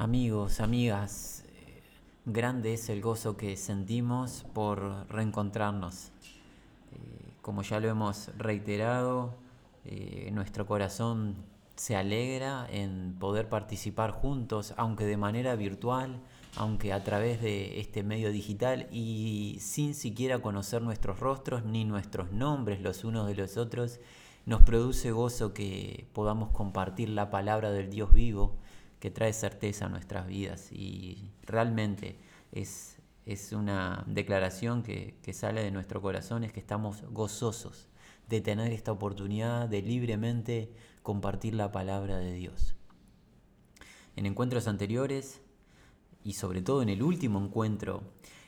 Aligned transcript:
Amigos, 0.00 0.60
amigas, 0.60 1.44
eh, 1.46 1.82
grande 2.24 2.72
es 2.72 2.88
el 2.88 3.02
gozo 3.02 3.36
que 3.36 3.54
sentimos 3.58 4.46
por 4.54 5.06
reencontrarnos. 5.10 6.10
Eh, 6.92 7.34
como 7.42 7.60
ya 7.60 7.80
lo 7.80 7.88
hemos 7.90 8.30
reiterado, 8.38 9.34
eh, 9.84 10.30
nuestro 10.32 10.64
corazón 10.64 11.34
se 11.76 11.96
alegra 11.96 12.66
en 12.70 13.14
poder 13.18 13.50
participar 13.50 14.12
juntos, 14.12 14.72
aunque 14.78 15.04
de 15.04 15.18
manera 15.18 15.54
virtual, 15.54 16.18
aunque 16.56 16.94
a 16.94 17.04
través 17.04 17.42
de 17.42 17.78
este 17.78 18.02
medio 18.02 18.32
digital 18.32 18.88
y 18.90 19.58
sin 19.60 19.92
siquiera 19.92 20.38
conocer 20.38 20.80
nuestros 20.80 21.20
rostros 21.20 21.66
ni 21.66 21.84
nuestros 21.84 22.32
nombres 22.32 22.80
los 22.80 23.04
unos 23.04 23.26
de 23.26 23.34
los 23.34 23.58
otros, 23.58 24.00
nos 24.46 24.62
produce 24.62 25.10
gozo 25.10 25.52
que 25.52 26.08
podamos 26.14 26.52
compartir 26.52 27.10
la 27.10 27.28
palabra 27.28 27.70
del 27.70 27.90
Dios 27.90 28.14
vivo 28.14 28.56
que 29.00 29.10
trae 29.10 29.32
certeza 29.32 29.86
a 29.86 29.88
nuestras 29.88 30.26
vidas 30.26 30.70
y 30.70 31.32
realmente 31.42 32.18
es, 32.52 32.98
es 33.26 33.52
una 33.52 34.04
declaración 34.06 34.82
que, 34.82 35.18
que 35.22 35.32
sale 35.32 35.62
de 35.62 35.70
nuestro 35.70 36.00
corazón, 36.00 36.44
es 36.44 36.52
que 36.52 36.60
estamos 36.60 37.02
gozosos 37.10 37.88
de 38.28 38.40
tener 38.40 38.72
esta 38.72 38.92
oportunidad 38.92 39.68
de 39.68 39.82
libremente 39.82 40.72
compartir 41.02 41.54
la 41.54 41.72
palabra 41.72 42.18
de 42.18 42.32
Dios. 42.34 42.76
En 44.14 44.26
encuentros 44.26 44.68
anteriores 44.68 45.42
y 46.22 46.34
sobre 46.34 46.62
todo 46.62 46.82
en 46.82 46.90
el 46.90 47.02
último 47.02 47.42
encuentro, 47.42 48.02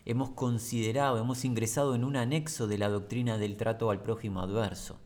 hemos 0.05 0.31
considerado, 0.31 1.19
hemos 1.19 1.45
ingresado 1.45 1.95
en 1.95 2.05
un 2.05 2.17
anexo 2.17 2.67
de 2.67 2.79
la 2.79 2.89
doctrina 2.89 3.39
del 3.39 3.57
trato 3.57 3.91
al 3.91 4.03
prójimo 4.03 4.41
adverso. 4.41 4.99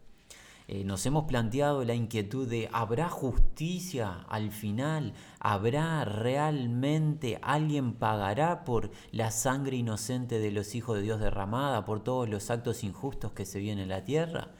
Eh, 0.68 0.82
nos 0.82 1.06
hemos 1.06 1.26
planteado 1.26 1.84
la 1.84 1.94
inquietud 1.94 2.48
de 2.48 2.68
¿habrá 2.72 3.08
justicia 3.08 4.24
al 4.28 4.50
final? 4.50 5.14
¿Habrá 5.38 6.04
realmente 6.04 7.38
alguien 7.40 7.94
pagará 7.94 8.64
por 8.64 8.90
la 9.12 9.30
sangre 9.30 9.76
inocente 9.76 10.40
de 10.40 10.50
los 10.50 10.74
hijos 10.74 10.96
de 10.96 11.02
Dios 11.02 11.20
derramada, 11.20 11.84
por 11.84 12.02
todos 12.02 12.28
los 12.28 12.50
actos 12.50 12.82
injustos 12.82 13.30
que 13.30 13.46
se 13.46 13.60
vienen 13.60 13.84
en 13.84 13.90
la 13.90 14.04
tierra? 14.04 14.50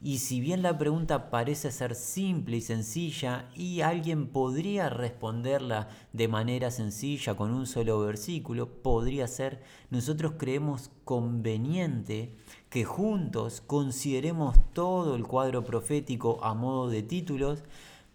Y 0.00 0.18
si 0.18 0.40
bien 0.40 0.62
la 0.62 0.78
pregunta 0.78 1.28
parece 1.28 1.72
ser 1.72 1.96
simple 1.96 2.58
y 2.58 2.60
sencilla 2.60 3.48
y 3.56 3.80
alguien 3.80 4.28
podría 4.28 4.90
responderla 4.90 5.88
de 6.12 6.28
manera 6.28 6.70
sencilla 6.70 7.34
con 7.36 7.52
un 7.52 7.66
solo 7.66 7.98
versículo, 7.98 8.80
podría 8.82 9.26
ser, 9.26 9.60
nosotros 9.90 10.34
creemos 10.38 10.90
conveniente 11.04 12.36
que 12.70 12.84
juntos 12.84 13.62
consideremos 13.66 14.56
todo 14.72 15.14
el 15.16 15.24
cuadro 15.24 15.64
profético 15.64 16.42
a 16.42 16.54
modo 16.54 16.88
de 16.88 17.02
títulos 17.02 17.64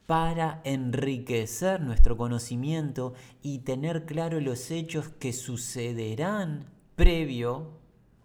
para 0.05 0.61
enriquecer 0.63 1.81
nuestro 1.81 2.17
conocimiento 2.17 3.13
y 3.41 3.59
tener 3.59 4.05
claro 4.05 4.39
los 4.39 4.69
hechos 4.69 5.07
que 5.07 5.33
sucederán 5.33 6.65
previo 6.95 7.79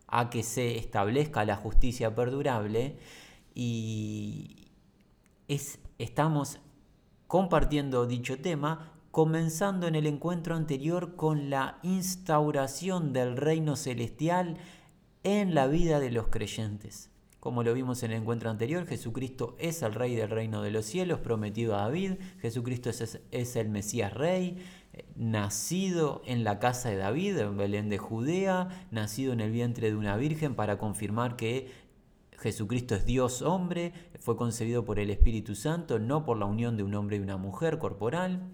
a 0.07 0.29
que 0.29 0.43
se 0.43 0.77
establezca 0.77 1.45
la 1.45 1.57
justicia 1.57 2.15
perdurable. 2.15 2.99
Y 3.55 4.69
estamos 5.99 6.59
compartiendo 7.27 8.07
dicho 8.07 8.39
tema 8.39 8.93
comenzando 9.11 9.87
en 9.87 9.95
el 9.95 10.07
encuentro 10.07 10.55
anterior 10.55 11.17
con 11.17 11.51
la 11.51 11.79
instauración 11.83 13.13
del 13.13 13.37
reino 13.37 13.75
celestial 13.75 14.59
en 15.37 15.55
la 15.55 15.67
vida 15.67 16.01
de 16.01 16.11
los 16.11 16.29
creyentes. 16.29 17.11
Como 17.39 17.63
lo 17.63 17.75
vimos 17.75 18.03
en 18.03 18.13
el 18.13 18.23
encuentro 18.23 18.51
anterior, 18.51 18.87
Jesucristo 18.87 19.57
es 19.59 19.83
el 19.83 19.95
Rey 19.95 20.17
del 20.17 20.31
reino 20.31 20.63
de 20.63 20.71
los 20.71 20.87
cielos, 20.87 21.21
prometido 21.21 21.77
a 21.77 21.83
David. 21.83 22.15
Jesucristo 22.41 22.91
es, 22.91 23.57
el 23.57 23.69
Mesías 23.69 24.13
Rey, 24.15 24.59
eh, 24.95 25.05
nacido 25.17 26.23
en 26.25 26.45
la 26.45 26.59
casa 26.59 26.89
de 26.89 26.97
David, 26.97 27.39
en 27.39 27.57
Belén 27.59 27.91
de 27.91 27.99
Judea, 27.99 28.87
nacido 28.91 29.33
en 29.35 29.41
el 29.41 29.53
vientre 29.53 29.91
de 29.91 29.97
una 29.97 30.17
virgen 30.17 30.55
para 30.55 30.79
confirmar 30.79 31.37
que 31.37 31.71
Jesucristo 32.39 32.95
es 32.95 33.05
Dios 33.05 33.43
hombre, 33.43 33.93
fue 34.19 34.37
concebido 34.37 34.85
por 34.85 34.99
el 34.99 35.11
Espíritu 35.11 35.55
Santo, 35.55 35.99
no 35.99 36.25
por 36.25 36.39
la 36.39 36.47
unión 36.47 36.77
de 36.77 36.85
un 36.85 36.95
hombre 36.95 37.19
y 37.19 37.21
una 37.21 37.37
mujer 37.37 37.79
corporal. 37.79 38.51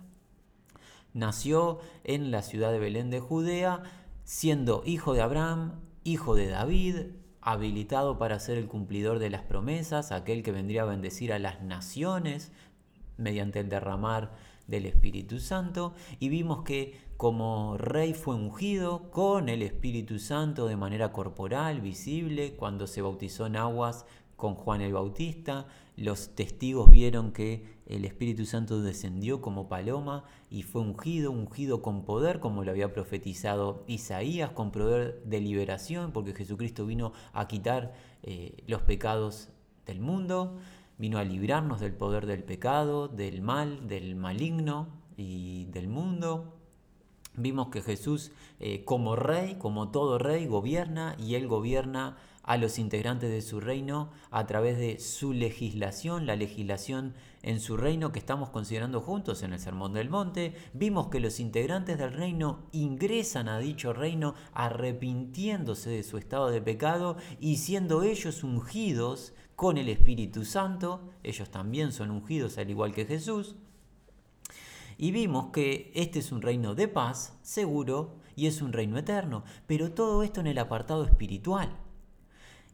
Nació 1.13 1.79
en 2.03 2.31
la 2.31 2.43
ciudad 2.43 2.73
de 2.73 2.81
Belén 2.81 3.11
de 3.11 3.21
Judea, 3.21 3.83
siendo 4.25 4.83
hijo 4.85 5.15
de 5.15 5.23
Abraham, 5.23 5.81
hijo 6.05 6.35
de 6.35 6.49
David, 6.49 6.97
habilitado 7.41 8.19
para 8.19 8.39
ser 8.39 8.59
el 8.59 8.69
cumplidor 8.69 9.19
de 9.19 9.31
las 9.31 9.43
promesas, 9.43 10.13
aquel 10.13 10.43
que 10.43 10.53
vendría 10.53 10.83
a 10.83 10.87
bendecir 10.87 11.33
a 11.33 11.39
las 11.39 11.63
naciones 11.63 12.53
mediante 13.17 13.61
el 13.61 13.69
derramar 13.69 14.33
del 14.67 14.87
Espíritu 14.87 15.41
Santo, 15.41 15.95
y 16.21 16.29
vimos 16.29 16.63
que 16.63 16.99
como 17.17 17.77
rey 17.77 18.13
fue 18.15 18.35
ungido 18.35 19.11
con 19.11 19.49
el 19.49 19.63
Espíritu 19.63 20.19
Santo 20.19 20.67
de 20.67 20.77
manera 20.77 21.13
corporal, 21.13 21.81
visible, 21.81 22.55
cuando 22.55 22.87
se 22.87 23.03
bautizó 23.03 23.47
en 23.47 23.57
aguas 23.57 24.07
con 24.37 24.55
Juan 24.55 24.81
el 24.81 24.95
Bautista, 24.95 25.67
los 25.97 26.35
testigos 26.35 26.91
vieron 26.91 27.33
que 27.33 27.74
el 27.87 28.05
Espíritu 28.05 28.47
Santo 28.47 28.81
descendió 28.81 29.41
como 29.41 29.69
paloma 29.69 30.25
y 30.51 30.63
fue 30.63 30.81
ungido, 30.81 31.31
ungido 31.31 31.83
con 31.83 32.05
poder, 32.05 32.41
como 32.41 32.65
lo 32.65 32.71
había 32.71 32.93
profetizado 32.93 33.85
Isaías, 33.87 34.51
con 34.51 34.71
poder 34.71 35.23
de 35.25 35.41
liberación, 35.41 36.13
porque 36.13 36.35
Jesucristo 36.35 36.87
vino 36.87 37.13
a 37.33 37.47
quitar 37.47 37.93
eh, 38.23 38.65
los 38.67 38.83
pecados 38.83 39.51
del 39.85 40.01
mundo, 40.01 40.57
vino 40.97 41.19
a 41.19 41.25
librarnos 41.25 41.81
del 41.81 41.93
poder 41.93 42.27
del 42.27 42.43
pecado, 42.43 43.09
del 43.09 43.43
mal, 43.43 43.87
del 43.87 44.17
maligno 44.17 44.89
y 45.17 45.67
del 45.67 45.89
mundo. 45.89 46.55
Vimos 47.37 47.69
que 47.69 47.83
Jesús 47.83 48.31
eh, 48.61 48.85
como 48.85 49.17
rey, 49.17 49.57
como 49.57 49.91
todo 49.91 50.19
rey, 50.19 50.47
gobierna 50.47 51.17
y 51.19 51.35
él 51.35 51.49
gobierna 51.49 52.17
a 52.45 52.57
los 52.57 52.79
integrantes 52.79 53.31
de 53.31 53.43
su 53.43 53.59
reino 53.59 54.11
a 54.31 54.47
través 54.47 54.79
de 54.79 54.99
su 55.01 55.33
legislación, 55.33 56.27
la 56.27 56.37
legislación 56.37 57.15
en 57.43 57.61
su 57.61 57.77
reino 57.77 58.13
que 58.13 58.19
estamos 58.19 58.51
considerando 58.51 59.01
juntos 59.01 59.43
en 59.43 59.53
el 59.53 59.59
Sermón 59.59 59.93
del 59.93 60.11
Monte. 60.11 60.55
Vimos 60.73 61.09
que 61.09 61.21
los 61.21 61.41
integrantes 61.41 61.99
del 61.99 62.13
reino 62.13 62.61
ingresan 62.73 63.49
a 63.49 63.59
dicho 63.59 63.93
reino 63.93 64.35
arrepintiéndose 64.53 65.91
de 65.91 66.03
su 66.03 66.19
estado 66.19 66.51
de 66.51 66.63
pecado 66.63 67.17
y 67.41 67.57
siendo 67.57 68.03
ellos 68.03 68.45
ungidos 68.45 69.33
con 69.57 69.79
el 69.79 69.89
Espíritu 69.89 70.45
Santo, 70.45 71.11
ellos 71.23 71.51
también 71.51 71.93
son 71.93 72.11
ungidos 72.11 72.59
al 72.59 72.71
igual 72.71 72.93
que 72.93 73.07
Jesús. 73.07 73.57
Y 74.97 75.11
vimos 75.11 75.51
que 75.53 75.91
este 75.95 76.21
es 76.21 76.31
un 76.31 76.43
reino 76.43 76.75
de 76.75 76.89
paz, 76.89 77.39
seguro, 77.43 78.17
y 78.37 78.47
es 78.47 78.63
un 78.63 78.73
reino 78.73 78.99
eterno, 78.99 79.45
pero 79.67 79.93
todo 79.93 80.23
esto 80.23 80.41
en 80.41 80.49
el 80.49 80.59
apartado 80.59 81.05
espiritual. 81.05 81.84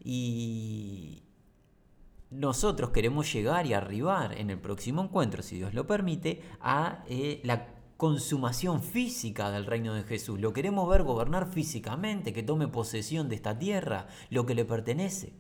Y 0.03 1.23
nosotros 2.31 2.91
queremos 2.91 3.33
llegar 3.33 3.67
y 3.67 3.75
arribar 3.75 4.39
en 4.39 4.51
el 4.51 4.59
próximo 4.59 5.03
encuentro, 5.03 5.43
si 5.43 5.57
Dios 5.57 5.75
lo 5.75 5.87
permite, 5.87 6.43
a 6.61 7.05
eh, 7.09 7.41
la 7.45 7.75
consumación 7.97 8.83
física 8.83 9.51
del 9.51 9.67
reino 9.67 9.93
de 9.95 10.05
Jesús. 10.05 10.41
Lo 10.41 10.53
queremos 10.53 10.89
ver 10.89 11.03
gobernar 11.03 11.47
físicamente, 11.47 12.33
que 12.33 12.43
tome 12.43 12.69
posesión 12.69 13.29
de 13.29 13.35
esta 13.35 13.59
tierra, 13.59 14.07
lo 14.31 14.47
que 14.47 14.55
le 14.55 14.65
pertenece. 14.65 15.35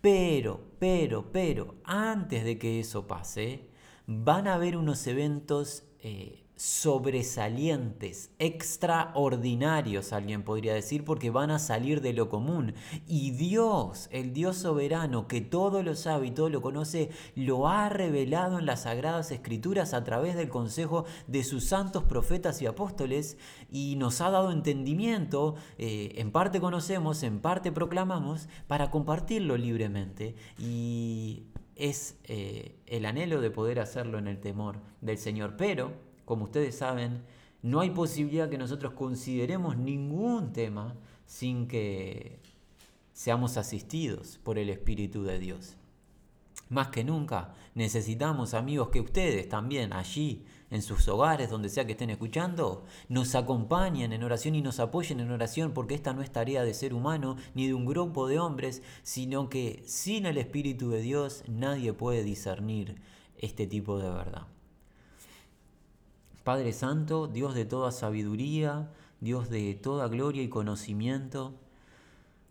Pero, 0.00 0.62
pero, 0.78 1.30
pero, 1.30 1.74
antes 1.84 2.44
de 2.44 2.58
que 2.58 2.80
eso 2.80 3.06
pase, 3.06 3.68
van 4.06 4.48
a 4.48 4.54
haber 4.54 4.76
unos 4.76 5.06
eventos 5.06 5.84
eh, 5.98 6.46
sobresalientes, 6.60 8.32
extraordinarios, 8.38 10.12
alguien 10.12 10.42
podría 10.42 10.74
decir, 10.74 11.06
porque 11.06 11.30
van 11.30 11.50
a 11.50 11.58
salir 11.58 12.02
de 12.02 12.12
lo 12.12 12.28
común. 12.28 12.74
Y 13.06 13.30
Dios, 13.30 14.10
el 14.12 14.34
Dios 14.34 14.58
soberano, 14.58 15.26
que 15.26 15.40
todo 15.40 15.82
lo 15.82 15.94
sabe 15.94 16.26
y 16.26 16.30
todo 16.32 16.50
lo 16.50 16.60
conoce, 16.60 17.08
lo 17.34 17.66
ha 17.66 17.88
revelado 17.88 18.58
en 18.58 18.66
las 18.66 18.82
sagradas 18.82 19.30
escrituras 19.30 19.94
a 19.94 20.04
través 20.04 20.36
del 20.36 20.50
consejo 20.50 21.06
de 21.26 21.44
sus 21.44 21.64
santos 21.64 22.04
profetas 22.04 22.60
y 22.60 22.66
apóstoles 22.66 23.38
y 23.70 23.96
nos 23.96 24.20
ha 24.20 24.28
dado 24.28 24.52
entendimiento, 24.52 25.54
eh, 25.78 26.12
en 26.16 26.30
parte 26.30 26.60
conocemos, 26.60 27.22
en 27.22 27.40
parte 27.40 27.72
proclamamos, 27.72 28.50
para 28.66 28.90
compartirlo 28.90 29.56
libremente. 29.56 30.34
Y 30.58 31.44
es 31.74 32.18
eh, 32.24 32.76
el 32.84 33.06
anhelo 33.06 33.40
de 33.40 33.50
poder 33.50 33.80
hacerlo 33.80 34.18
en 34.18 34.28
el 34.28 34.40
temor 34.40 34.82
del 35.00 35.16
Señor. 35.16 35.54
Pero 35.56 36.09
como 36.30 36.44
ustedes 36.44 36.76
saben, 36.76 37.24
no 37.60 37.80
hay 37.80 37.90
posibilidad 37.90 38.48
que 38.48 38.56
nosotros 38.56 38.92
consideremos 38.92 39.76
ningún 39.76 40.52
tema 40.52 40.94
sin 41.26 41.66
que 41.66 42.38
seamos 43.12 43.56
asistidos 43.56 44.38
por 44.44 44.56
el 44.56 44.70
Espíritu 44.70 45.24
de 45.24 45.40
Dios. 45.40 45.74
Más 46.68 46.90
que 46.90 47.02
nunca 47.02 47.52
necesitamos, 47.74 48.54
amigos, 48.54 48.90
que 48.90 49.00
ustedes 49.00 49.48
también 49.48 49.92
allí, 49.92 50.44
en 50.70 50.82
sus 50.82 51.08
hogares, 51.08 51.50
donde 51.50 51.68
sea 51.68 51.84
que 51.84 51.92
estén 51.92 52.10
escuchando, 52.10 52.84
nos 53.08 53.34
acompañen 53.34 54.12
en 54.12 54.22
oración 54.22 54.54
y 54.54 54.62
nos 54.62 54.78
apoyen 54.78 55.18
en 55.18 55.32
oración, 55.32 55.72
porque 55.72 55.96
esta 55.96 56.12
no 56.12 56.22
es 56.22 56.30
tarea 56.30 56.62
de 56.62 56.74
ser 56.74 56.94
humano 56.94 57.34
ni 57.56 57.66
de 57.66 57.74
un 57.74 57.86
grupo 57.86 58.28
de 58.28 58.38
hombres, 58.38 58.84
sino 59.02 59.48
que 59.48 59.82
sin 59.84 60.26
el 60.26 60.38
Espíritu 60.38 60.90
de 60.90 61.02
Dios 61.02 61.42
nadie 61.48 61.92
puede 61.92 62.22
discernir 62.22 63.02
este 63.36 63.66
tipo 63.66 63.98
de 63.98 64.10
verdad. 64.10 64.46
Padre 66.44 66.72
Santo, 66.72 67.26
Dios 67.26 67.54
de 67.54 67.64
toda 67.64 67.92
sabiduría, 67.92 68.90
Dios 69.20 69.50
de 69.50 69.74
toda 69.74 70.08
gloria 70.08 70.42
y 70.42 70.48
conocimiento, 70.48 71.54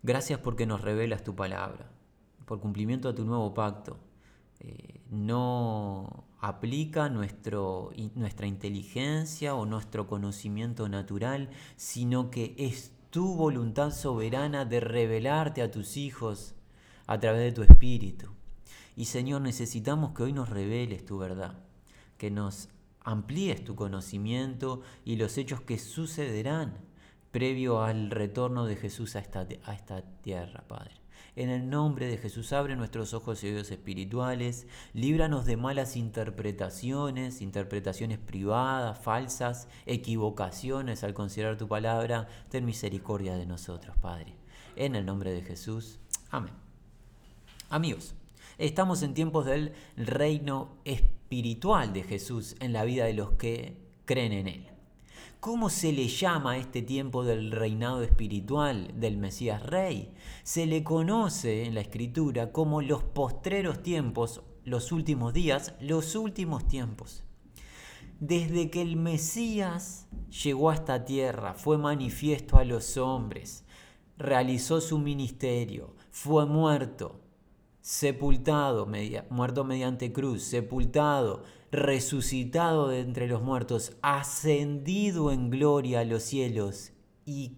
gracias 0.04 0.40
porque 0.40 0.66
nos 0.66 0.82
revelas 0.82 1.24
tu 1.24 1.36
palabra, 1.36 1.90
por 2.46 2.60
cumplimiento 2.60 3.10
a 3.10 3.16
tu 3.16 3.26
nuevo 3.26 3.54
pacto. 3.54 3.98
Eh, 4.60 5.02
no 5.10 6.26
aplica 6.40 7.10
nuestra 7.10 8.48
inteligencia 8.48 9.56
o 9.56 9.66
nuestro 9.66 10.08
conocimiento 10.08 10.88
natural, 10.88 11.50
sino 11.76 12.30
que 12.30 12.56
es 12.58 12.94
tu 13.10 13.36
voluntad 13.36 13.92
soberana 13.92 14.66
de 14.66 14.80
revelarte 14.80 15.62
a 15.62 15.72
tus 15.72 15.98
hijos 15.98 16.54
a 17.08 17.20
través 17.20 17.42
de 17.42 17.52
tu 17.52 17.64
espíritu. 17.64 18.28
Y 18.96 19.06
Señor, 19.06 19.42
necesitamos 19.42 20.14
que 20.14 20.24
hoy 20.24 20.34
nos 20.34 20.50
reveles 20.50 21.06
tu 21.06 21.18
verdad, 21.18 21.58
que 22.18 22.30
nos 22.30 22.70
amplíes 23.10 23.64
tu 23.64 23.76
conocimiento 23.76 24.82
y 25.04 25.16
los 25.16 25.38
hechos 25.38 25.62
que 25.62 25.80
sucederán 25.80 26.78
previo 27.32 27.82
al 27.82 28.12
retorno 28.12 28.66
de 28.66 28.76
Jesús 28.76 29.16
a 29.16 29.20
esta, 29.20 29.48
a 29.66 29.74
esta 29.74 30.02
tierra, 30.22 30.64
Padre. 30.68 30.94
En 31.36 31.50
el 31.50 31.70
nombre 31.70 32.08
de 32.08 32.18
Jesús 32.18 32.54
abre 32.54 32.76
nuestros 32.76 33.14
ojos 33.14 33.44
y 33.44 33.48
oídos 33.48 33.72
espirituales, 33.72 34.68
líbranos 34.94 35.46
de 35.46 35.58
malas 35.58 35.96
interpretaciones, 35.96 37.42
interpretaciones 37.42 38.20
privadas, 38.20 39.00
falsas, 39.00 39.68
equivocaciones 39.86 41.04
al 41.04 41.14
considerar 41.14 41.58
tu 41.58 41.68
palabra. 41.68 42.28
Ten 42.50 42.66
misericordia 42.66 43.38
de 43.38 43.46
nosotros, 43.46 43.96
Padre. 44.02 44.36
En 44.76 44.96
el 44.96 45.06
nombre 45.06 45.32
de 45.32 45.42
Jesús. 45.42 46.00
Amén. 46.30 46.54
Amigos, 47.70 48.16
estamos 48.60 49.02
en 49.04 49.14
tiempos 49.14 49.46
del 49.46 49.74
reino 49.96 50.78
espiritual 50.84 51.94
de 51.94 52.04
Jesús 52.04 52.56
en 52.60 52.74
la 52.74 52.84
vida 52.84 53.06
de 53.06 53.14
los 53.14 53.32
que 53.32 53.78
creen 54.06 54.34
en 54.34 54.48
Él. 54.48 54.68
¿Cómo 55.40 55.70
se 55.70 55.94
le 55.94 56.10
llama 56.10 56.52
a 56.52 56.58
este 56.58 56.82
tiempo 56.82 57.24
del 57.24 57.52
reinado 57.52 58.04
espiritual 58.04 58.92
del 59.00 59.16
Mesías 59.16 59.66
Rey? 59.66 60.12
Se 60.44 60.66
le 60.66 60.84
conoce 60.84 61.64
en 61.64 61.76
la 61.76 61.82
Escritura 61.82 62.52
como 62.52 62.82
los 62.82 63.04
postreros 63.04 63.82
tiempos, 63.82 64.42
los 64.66 64.92
últimos 64.92 65.34
días, 65.34 65.74
los 65.80 66.16
últimos 66.16 66.68
tiempos. 66.68 67.24
Desde 68.20 68.70
que 68.70 68.82
el 68.82 68.98
Mesías 68.98 70.10
llegó 70.44 70.72
a 70.72 70.76
esta 70.76 71.06
tierra, 71.06 71.54
fue 71.54 71.78
manifiesto 71.78 72.58
a 72.58 72.66
los 72.66 72.98
hombres, 72.98 73.64
realizó 74.18 74.82
su 74.82 75.00
ministerio, 75.00 75.96
fue 76.12 76.46
muerto, 76.46 77.22
sepultado, 77.82 78.88
muerto 79.30 79.64
mediante 79.64 80.12
cruz, 80.12 80.44
sepultado, 80.44 81.44
resucitado 81.72 82.88
de 82.88 83.00
entre 83.00 83.28
los 83.28 83.42
muertos, 83.42 83.94
ascendido 84.02 85.32
en 85.32 85.50
gloria 85.50 86.02
a 86.02 86.06
los 86.06 86.24
cielos 86.24 86.92
y 87.26 87.58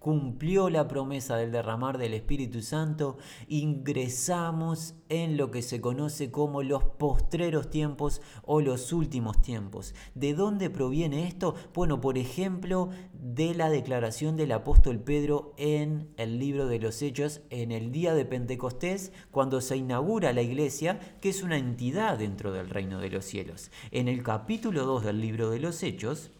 cumplió 0.00 0.70
la 0.70 0.88
promesa 0.88 1.36
del 1.36 1.52
derramar 1.52 1.98
del 1.98 2.14
Espíritu 2.14 2.62
Santo, 2.62 3.18
ingresamos 3.48 4.94
en 5.10 5.36
lo 5.36 5.50
que 5.50 5.60
se 5.60 5.80
conoce 5.80 6.30
como 6.30 6.62
los 6.62 6.82
postreros 6.82 7.70
tiempos 7.70 8.22
o 8.42 8.62
los 8.62 8.94
últimos 8.94 9.42
tiempos. 9.42 9.94
¿De 10.14 10.32
dónde 10.32 10.70
proviene 10.70 11.28
esto? 11.28 11.54
Bueno, 11.74 12.00
por 12.00 12.16
ejemplo, 12.16 12.88
de 13.12 13.54
la 13.54 13.68
declaración 13.68 14.36
del 14.36 14.52
apóstol 14.52 15.00
Pedro 15.00 15.52
en 15.58 16.08
el 16.16 16.38
libro 16.38 16.66
de 16.66 16.78
los 16.78 17.02
Hechos, 17.02 17.42
en 17.50 17.70
el 17.70 17.92
día 17.92 18.14
de 18.14 18.24
Pentecostés, 18.24 19.12
cuando 19.30 19.60
se 19.60 19.76
inaugura 19.76 20.32
la 20.32 20.42
iglesia, 20.42 20.98
que 21.20 21.28
es 21.28 21.42
una 21.42 21.58
entidad 21.58 22.18
dentro 22.18 22.52
del 22.52 22.70
reino 22.70 23.00
de 23.00 23.10
los 23.10 23.26
cielos. 23.26 23.70
En 23.90 24.08
el 24.08 24.22
capítulo 24.22 24.86
2 24.86 25.04
del 25.04 25.20
libro 25.20 25.50
de 25.50 25.60
los 25.60 25.82
Hechos, 25.82 26.30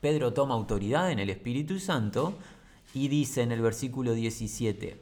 Pedro 0.00 0.32
toma 0.32 0.54
autoridad 0.54 1.10
en 1.10 1.18
el 1.18 1.28
Espíritu 1.28 1.78
Santo 1.78 2.38
y 2.94 3.08
dice 3.08 3.42
en 3.42 3.52
el 3.52 3.60
versículo 3.60 4.14
17, 4.14 5.00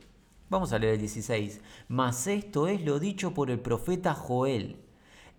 vamos 0.50 0.73
a 0.73 0.79
leer 0.79 0.94
el 0.94 1.00
16, 1.00 1.61
mas 1.88 2.26
esto 2.26 2.69
es 2.69 2.85
lo 2.85 2.99
dicho 2.99 3.35
por 3.35 3.50
el 3.50 3.61
profeta 3.61 4.14
Joel. 4.14 4.76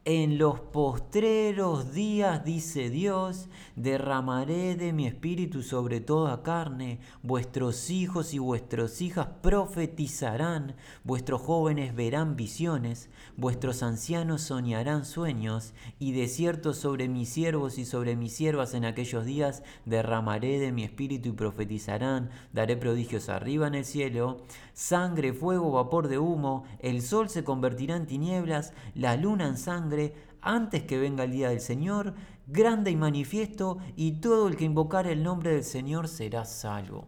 En 0.06 0.38
los 0.38 0.62
postreros 0.62 1.94
días, 1.94 2.46
dice 2.46 2.90
Dios, 2.90 3.50
derramaré 3.76 4.76
de 4.76 4.94
mi 4.94 5.06
espíritu 5.06 5.62
sobre 5.62 6.00
toda 6.00 6.42
carne, 6.42 7.00
vuestros 7.22 7.90
hijos 7.90 8.34
y 8.34 8.40
vuestras 8.40 9.02
hijas 9.02 9.28
profetizarán, 9.42 10.76
vuestros 11.04 11.42
jóvenes 11.42 11.94
verán 11.94 12.38
visiones, 12.38 13.10
vuestros 13.36 13.84
ancianos 13.84 14.44
soñarán 14.44 15.04
sueños, 15.04 15.74
y 16.00 16.14
de 16.14 16.30
cierto 16.30 16.74
sobre 16.74 17.10
mis 17.10 17.28
siervos 17.28 17.78
y 17.78 17.84
sobre 17.84 18.16
mis 18.16 18.32
siervas 18.32 18.74
en 18.76 18.86
aquellos 18.86 19.26
días 19.26 19.64
derramaré 19.84 20.60
de 20.60 20.72
mi 20.72 20.86
espíritu 20.86 21.30
y 21.30 21.34
profetizarán, 21.34 22.30
daré 22.54 22.78
prodigios 22.78 23.28
arriba 23.28 23.68
en 23.68 23.76
el 23.76 23.86
cielo, 23.86 24.46
sangre, 24.74 25.34
fuego, 25.34 25.72
vapor 25.72 26.08
de 26.08 26.20
humo, 26.20 26.64
el 26.80 27.02
sol 27.02 27.28
se 27.28 27.44
convertirá 27.44 27.98
en 27.98 28.08
tinieblas, 28.08 28.72
la 28.96 29.18
luna 29.18 29.46
en 29.46 29.58
sangre, 29.58 29.99
antes 30.42 30.84
que 30.84 30.98
venga 30.98 31.24
el 31.24 31.32
día 31.32 31.50
del 31.50 31.60
Señor, 31.60 32.14
grande 32.48 32.92
y 32.92 32.96
manifiesto, 32.96 33.78
y 33.96 34.14
todo 34.14 34.48
el 34.48 34.56
que 34.56 34.66
invocar 34.66 35.08
el 35.08 35.24
nombre 35.24 35.52
del 35.52 35.64
Señor 35.64 36.08
será 36.08 36.46
salvo. 36.46 37.08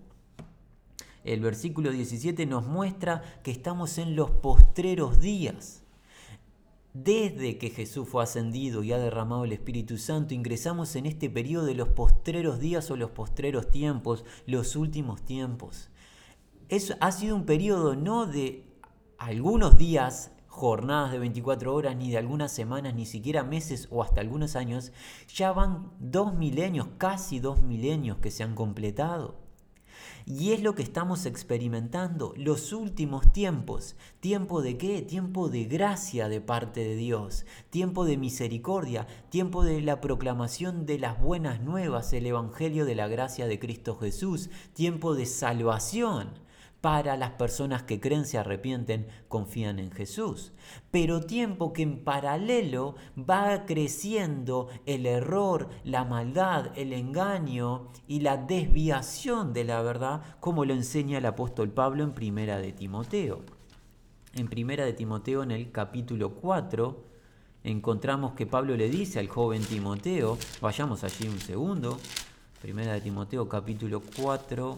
El 1.23 1.41
versículo 1.41 1.91
17 1.91 2.45
nos 2.45 2.65
muestra 2.65 3.21
que 3.43 3.51
estamos 3.51 3.97
en 3.97 4.15
los 4.15 4.31
postreros 4.31 5.19
días. 5.19 5.83
Desde 6.93 7.57
que 7.57 7.69
Jesús 7.69 8.07
fue 8.09 8.23
ascendido 8.23 8.83
y 8.83 8.91
ha 8.91 8.97
derramado 8.97 9.45
el 9.45 9.53
Espíritu 9.53 9.97
Santo, 9.97 10.33
ingresamos 10.33 10.95
en 10.95 11.05
este 11.05 11.29
periodo 11.29 11.65
de 11.65 11.75
los 11.75 11.89
postreros 11.89 12.59
días 12.59 12.91
o 12.91 12.97
los 12.97 13.11
postreros 13.11 13.69
tiempos, 13.69 14.25
los 14.45 14.75
últimos 14.75 15.21
tiempos 15.21 15.91
ha 16.99 17.11
sido 17.11 17.35
un 17.35 17.45
periodo 17.45 17.95
no 17.95 18.25
de 18.25 18.65
algunos 19.17 19.77
días, 19.77 20.31
jornadas 20.51 21.13
de 21.13 21.19
24 21.19 21.73
horas, 21.73 21.95
ni 21.95 22.11
de 22.11 22.17
algunas 22.17 22.51
semanas, 22.51 22.93
ni 22.93 23.05
siquiera 23.05 23.43
meses 23.43 23.87
o 23.89 24.03
hasta 24.03 24.19
algunos 24.19 24.57
años, 24.57 24.91
ya 25.33 25.53
van 25.53 25.91
dos 25.97 26.35
milenios, 26.35 26.89
casi 26.97 27.39
dos 27.39 27.63
milenios 27.63 28.17
que 28.17 28.31
se 28.31 28.43
han 28.43 28.53
completado. 28.53 29.39
Y 30.25 30.51
es 30.51 30.61
lo 30.61 30.75
que 30.75 30.83
estamos 30.83 31.25
experimentando, 31.25 32.33
los 32.35 32.73
últimos 32.73 33.31
tiempos. 33.31 33.95
¿Tiempo 34.19 34.61
de 34.61 34.77
qué? 34.77 35.01
Tiempo 35.01 35.47
de 35.49 35.63
gracia 35.63 36.27
de 36.27 36.41
parte 36.41 36.81
de 36.81 36.95
Dios, 36.95 37.45
tiempo 37.69 38.05
de 38.05 38.17
misericordia, 38.17 39.07
tiempo 39.29 39.63
de 39.63 39.81
la 39.81 40.01
proclamación 40.01 40.85
de 40.85 40.99
las 40.99 41.19
buenas 41.19 41.61
nuevas, 41.61 42.11
el 42.13 42.25
Evangelio 42.25 42.85
de 42.85 42.95
la 42.95 43.07
gracia 43.07 43.47
de 43.47 43.57
Cristo 43.57 43.95
Jesús, 43.95 44.49
tiempo 44.73 45.15
de 45.15 45.25
salvación 45.25 46.29
para 46.81 47.15
las 47.15 47.31
personas 47.31 47.83
que 47.83 47.99
creen, 47.99 48.25
se 48.25 48.39
arrepienten, 48.39 49.07
confían 49.27 49.77
en 49.77 49.91
Jesús. 49.91 50.51
Pero 50.89 51.21
tiempo 51.21 51.73
que 51.73 51.83
en 51.83 52.03
paralelo 52.03 52.95
va 53.17 53.65
creciendo 53.67 54.67
el 54.87 55.05
error, 55.05 55.69
la 55.83 56.03
maldad, 56.03 56.71
el 56.75 56.91
engaño 56.93 57.87
y 58.07 58.21
la 58.21 58.37
desviación 58.37 59.53
de 59.53 59.63
la 59.63 59.81
verdad, 59.83 60.21
como 60.39 60.65
lo 60.65 60.73
enseña 60.73 61.19
el 61.19 61.25
apóstol 61.27 61.69
Pablo 61.69 62.03
en 62.03 62.13
Primera 62.13 62.57
de 62.57 62.73
Timoteo. 62.73 63.41
En 64.33 64.47
Primera 64.47 64.83
de 64.83 64.93
Timoteo, 64.93 65.43
en 65.43 65.51
el 65.51 65.71
capítulo 65.71 66.31
4, 66.31 67.03
encontramos 67.63 68.33
que 68.33 68.47
Pablo 68.47 68.75
le 68.75 68.89
dice 68.89 69.19
al 69.19 69.27
joven 69.27 69.61
Timoteo, 69.63 70.37
vayamos 70.61 71.03
allí 71.03 71.27
un 71.27 71.39
segundo, 71.39 71.99
Primera 72.59 72.93
de 72.93 73.01
Timoteo 73.01 73.47
capítulo 73.49 74.01
4, 74.15 74.77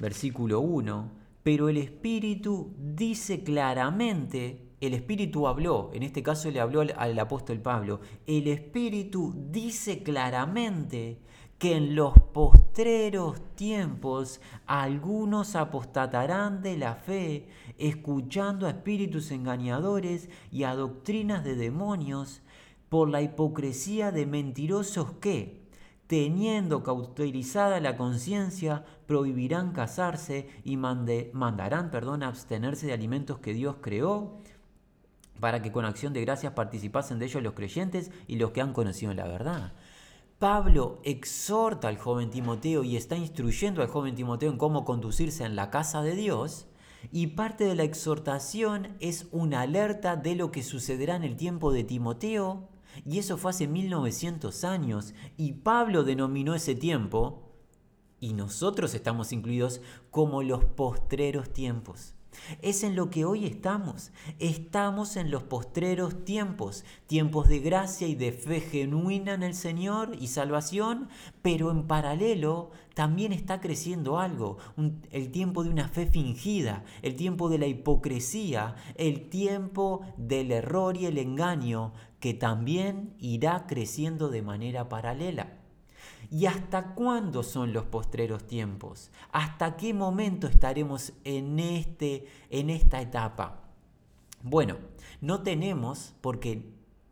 versículo 0.00 0.60
1, 0.60 1.12
pero 1.42 1.68
el 1.68 1.76
Espíritu 1.76 2.74
dice 2.78 3.42
claramente, 3.42 4.70
el 4.80 4.94
Espíritu 4.94 5.46
habló, 5.46 5.90
en 5.92 6.02
este 6.02 6.22
caso 6.22 6.50
le 6.50 6.60
habló 6.60 6.80
al, 6.80 7.18
apóstol 7.18 7.60
Pablo, 7.60 8.00
el 8.26 8.48
Espíritu 8.48 9.34
dice 9.50 10.02
claramente 10.02 11.20
que 11.58 11.76
en 11.76 11.94
los 11.94 12.14
postreros 12.32 13.40
tiempos 13.54 14.40
algunos 14.64 15.54
apostatarán 15.56 16.62
de 16.62 16.78
la 16.78 16.94
fe, 16.94 17.48
escuchando 17.76 18.66
a 18.66 18.70
espíritus 18.70 19.30
engañadores 19.30 20.30
y 20.50 20.62
a 20.62 20.74
doctrinas 20.74 21.44
de 21.44 21.56
demonios, 21.56 22.40
por 22.88 23.08
la 23.10 23.22
hipocresía 23.22 24.10
de 24.10 24.26
mentirosos 24.26 25.12
que, 25.20 25.60
teniendo 26.10 26.82
cauterizada 26.82 27.78
la 27.78 27.96
conciencia, 27.96 28.84
prohibirán 29.06 29.70
casarse 29.70 30.48
y 30.64 30.76
mandarán 30.76 31.92
perdón, 31.92 32.24
abstenerse 32.24 32.88
de 32.88 32.94
alimentos 32.94 33.38
que 33.38 33.54
Dios 33.54 33.76
creó, 33.80 34.40
para 35.38 35.62
que 35.62 35.70
con 35.70 35.84
acción 35.84 36.12
de 36.12 36.22
gracias 36.22 36.54
participasen 36.54 37.20
de 37.20 37.26
ellos 37.26 37.44
los 37.44 37.52
creyentes 37.52 38.10
y 38.26 38.38
los 38.38 38.50
que 38.50 38.60
han 38.60 38.72
conocido 38.72 39.14
la 39.14 39.28
verdad. 39.28 39.72
Pablo 40.40 40.98
exhorta 41.04 41.86
al 41.86 41.96
joven 41.96 42.30
Timoteo 42.30 42.82
y 42.82 42.96
está 42.96 43.16
instruyendo 43.16 43.80
al 43.80 43.86
joven 43.86 44.16
Timoteo 44.16 44.50
en 44.50 44.58
cómo 44.58 44.84
conducirse 44.84 45.44
en 45.44 45.54
la 45.54 45.70
casa 45.70 46.02
de 46.02 46.16
Dios, 46.16 46.66
Y 47.12 47.28
parte 47.28 47.64
de 47.64 47.74
la 47.74 47.84
exhortación 47.84 48.96
es 49.00 49.28
una 49.30 49.62
alerta 49.62 50.16
de 50.16 50.34
lo 50.34 50.50
que 50.50 50.62
sucederá 50.62 51.16
en 51.16 51.22
el 51.22 51.36
tiempo 51.36 51.72
de 51.72 51.84
Timoteo. 51.84 52.68
Y 53.04 53.18
eso 53.18 53.36
fue 53.36 53.50
hace 53.50 53.66
1900 53.66 54.64
años. 54.64 55.14
Y 55.36 55.52
Pablo 55.52 56.04
denominó 56.04 56.54
ese 56.54 56.74
tiempo, 56.74 57.50
y 58.18 58.34
nosotros 58.34 58.94
estamos 58.94 59.32
incluidos, 59.32 59.80
como 60.10 60.42
los 60.42 60.64
postreros 60.64 61.52
tiempos. 61.52 62.14
Es 62.62 62.84
en 62.84 62.96
lo 62.96 63.10
que 63.10 63.24
hoy 63.24 63.46
estamos. 63.46 64.12
Estamos 64.38 65.16
en 65.16 65.30
los 65.30 65.42
postreros 65.42 66.24
tiempos, 66.24 66.84
tiempos 67.06 67.48
de 67.48 67.58
gracia 67.58 68.06
y 68.06 68.14
de 68.14 68.32
fe 68.32 68.60
genuina 68.60 69.34
en 69.34 69.42
el 69.42 69.54
Señor 69.54 70.16
y 70.18 70.28
salvación, 70.28 71.08
pero 71.42 71.70
en 71.70 71.86
paralelo 71.86 72.70
también 72.94 73.32
está 73.32 73.60
creciendo 73.60 74.18
algo, 74.18 74.58
el 75.10 75.30
tiempo 75.30 75.64
de 75.64 75.70
una 75.70 75.88
fe 75.88 76.06
fingida, 76.06 76.84
el 77.02 77.16
tiempo 77.16 77.48
de 77.48 77.58
la 77.58 77.66
hipocresía, 77.66 78.74
el 78.96 79.28
tiempo 79.28 80.02
del 80.16 80.52
error 80.52 80.96
y 80.96 81.06
el 81.06 81.18
engaño, 81.18 81.92
que 82.20 82.34
también 82.34 83.14
irá 83.18 83.66
creciendo 83.66 84.28
de 84.28 84.42
manera 84.42 84.88
paralela. 84.88 85.54
¿Y 86.30 86.46
hasta 86.46 86.94
cuándo 86.94 87.42
son 87.42 87.72
los 87.72 87.84
postreros 87.84 88.46
tiempos? 88.46 89.10
¿Hasta 89.32 89.76
qué 89.76 89.94
momento 89.94 90.46
estaremos 90.46 91.12
en, 91.24 91.58
este, 91.58 92.26
en 92.50 92.70
esta 92.70 93.00
etapa? 93.00 93.62
Bueno, 94.42 94.76
no 95.20 95.42
tenemos, 95.42 96.14
porque 96.20 96.62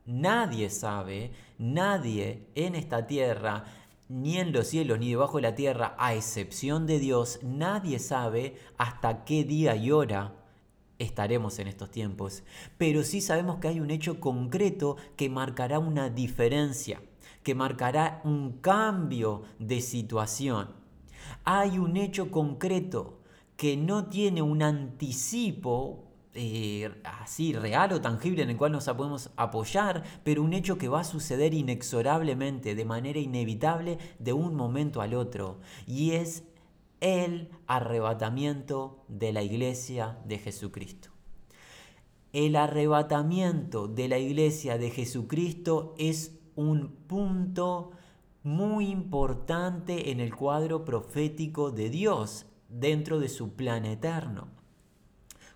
nadie 0.07 0.71
sabe, 0.71 1.33
nadie 1.59 2.47
en 2.55 2.75
esta 2.75 3.07
tierra, 3.07 3.65
ni 4.09 4.39
en 4.39 4.53
los 4.53 4.69
cielos, 4.69 4.99
ni 4.99 5.11
debajo 5.11 5.39
de 5.39 5.43
la 5.43 5.55
tierra, 5.55 5.95
a 5.99 6.15
excepción 6.15 6.87
de 6.87 6.99
Dios, 6.99 7.41
nadie 7.43 7.99
sabe 7.99 8.57
hasta 8.77 9.25
qué 9.25 9.45
día 9.45 9.75
y 9.75 9.91
hora 9.91 10.38
estaremos 10.99 11.59
en 11.59 11.69
estos 11.69 11.91
tiempos. 11.91 12.43
Pero 12.77 13.03
sí 13.03 13.21
sabemos 13.21 13.59
que 13.59 13.69
hay 13.69 13.81
un 13.81 13.91
hecho 13.91 14.21
concreto 14.21 14.97
que 15.17 15.29
marcará 15.29 15.79
una 15.79 16.11
diferencia 16.11 17.01
que 17.49 17.55
marcará 17.55 18.21
un 18.25 18.59
cambio 18.61 19.45
de 19.59 19.81
situación. 19.81 20.69
Hay 21.45 21.79
un 21.79 21.97
hecho 21.97 22.31
concreto 22.31 23.21
que 23.57 23.75
no 23.75 24.11
tiene 24.11 24.43
un 24.43 24.63
anticipo 24.63 26.05
eh, 26.35 26.91
así 27.05 27.55
real 27.55 27.93
o 27.95 28.03
tangible 28.03 28.43
en 28.43 28.51
el 28.51 28.59
cual 28.59 28.73
nos 28.73 28.85
podemos 28.85 29.31
apoyar, 29.37 30.05
pero 30.25 30.43
un 30.43 30.53
hecho 30.53 30.77
que 30.77 30.89
va 30.89 31.01
a 31.01 31.05
suceder 31.05 31.55
inexorablemente, 31.55 32.75
de 32.75 32.85
manera 32.85 33.19
inevitable, 33.19 33.99
de 34.19 34.35
un 34.35 34.55
momento 34.55 35.01
al 35.01 35.15
otro. 35.15 35.59
Y 35.87 36.11
es 36.11 36.45
el 37.01 37.51
arrebatamiento 37.67 39.05
de 39.09 39.33
la 39.33 39.43
iglesia 39.43 40.19
de 40.25 40.39
Jesucristo. 40.39 41.11
El 42.33 42.57
arrebatamiento 42.57 43.89
de 43.89 44.09
la 44.09 44.19
iglesia 44.19 44.79
de 44.79 44.91
Jesucristo 44.91 45.95
es 45.99 46.39
un 46.57 46.97
punto 47.07 47.93
muy 48.43 48.89
importante 48.89 50.11
en 50.11 50.21
el 50.21 50.35
cuadro 50.35 50.85
profético 50.85 51.71
de 51.71 51.91
Dios 51.91 52.47
dentro 52.69 53.19
de 53.19 53.29
su 53.29 53.55
plan 53.55 53.85
eterno. 53.85 54.49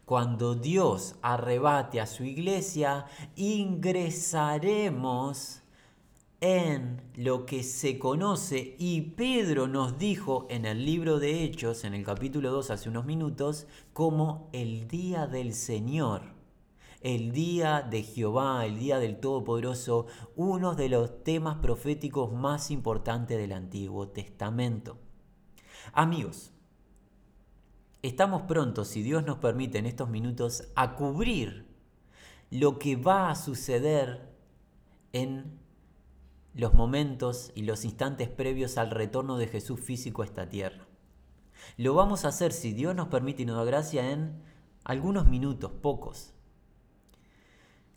Cuando 0.04 0.54
Dios 0.54 1.16
arrebate 1.22 2.00
a 2.00 2.06
su 2.06 2.24
iglesia, 2.24 3.06
ingresaremos 3.36 5.61
en 6.42 7.00
lo 7.14 7.46
que 7.46 7.62
se 7.62 8.00
conoce 8.00 8.74
y 8.78 9.00
Pedro 9.12 9.68
nos 9.68 9.96
dijo 9.96 10.48
en 10.50 10.66
el 10.66 10.84
libro 10.84 11.20
de 11.20 11.44
Hechos, 11.44 11.84
en 11.84 11.94
el 11.94 12.04
capítulo 12.04 12.50
2 12.50 12.70
hace 12.72 12.88
unos 12.88 13.06
minutos, 13.06 13.68
como 13.92 14.50
el 14.52 14.88
día 14.88 15.26
del 15.28 15.54
Señor 15.54 16.32
el 17.02 17.32
día 17.32 17.82
de 17.82 18.02
Jehová, 18.02 18.64
el 18.64 18.78
día 18.78 18.98
del 18.98 19.18
Todopoderoso, 19.18 20.06
uno 20.36 20.74
de 20.74 20.88
los 20.88 21.24
temas 21.24 21.58
proféticos 21.58 22.32
más 22.32 22.70
importantes 22.70 23.38
del 23.38 23.52
Antiguo 23.52 24.08
Testamento. 24.08 24.98
Amigos, 25.92 26.52
estamos 28.02 28.42
prontos, 28.42 28.86
si 28.86 29.02
Dios 29.02 29.26
nos 29.26 29.38
permite 29.38 29.78
en 29.78 29.86
estos 29.86 30.08
minutos, 30.08 30.68
a 30.76 30.94
cubrir 30.94 31.66
lo 32.50 32.78
que 32.78 32.94
va 32.94 33.30
a 33.30 33.34
suceder 33.34 34.32
en 35.12 35.61
los 36.54 36.74
momentos 36.74 37.52
y 37.54 37.62
los 37.62 37.84
instantes 37.84 38.28
previos 38.28 38.78
al 38.78 38.90
retorno 38.90 39.38
de 39.38 39.46
Jesús 39.46 39.80
físico 39.80 40.22
a 40.22 40.26
esta 40.26 40.48
tierra. 40.48 40.86
Lo 41.76 41.94
vamos 41.94 42.24
a 42.24 42.28
hacer, 42.28 42.52
si 42.52 42.72
Dios 42.72 42.94
nos 42.94 43.08
permite 43.08 43.42
y 43.42 43.46
nos 43.46 43.56
da 43.56 43.64
gracia, 43.64 44.10
en 44.10 44.42
algunos 44.84 45.26
minutos, 45.26 45.72
pocos 45.72 46.32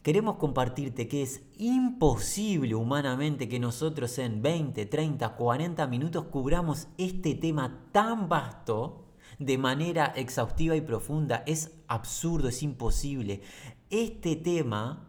queremos 0.06 0.36
compartirte 0.36 1.08
que 1.08 1.24
es 1.24 1.42
imposible 1.58 2.76
humanamente 2.76 3.50
que 3.50 3.60
nosotros 3.60 4.20
en 4.20 4.44
20, 4.44 4.86
30, 4.86 5.36
40 5.36 5.88
minutos 5.88 6.26
cubramos 6.26 6.90
este 7.00 7.34
tema 7.34 7.88
tan 7.92 8.30
vasto 8.30 9.08
de 9.40 9.58
manera 9.58 10.14
exhaustiva 10.16 10.76
y 10.76 10.82
profunda. 10.82 11.42
Es 11.48 11.72
absurdo, 11.88 12.50
es 12.50 12.62
imposible. 12.62 13.42
Este 13.90 14.36
tema 14.36 15.08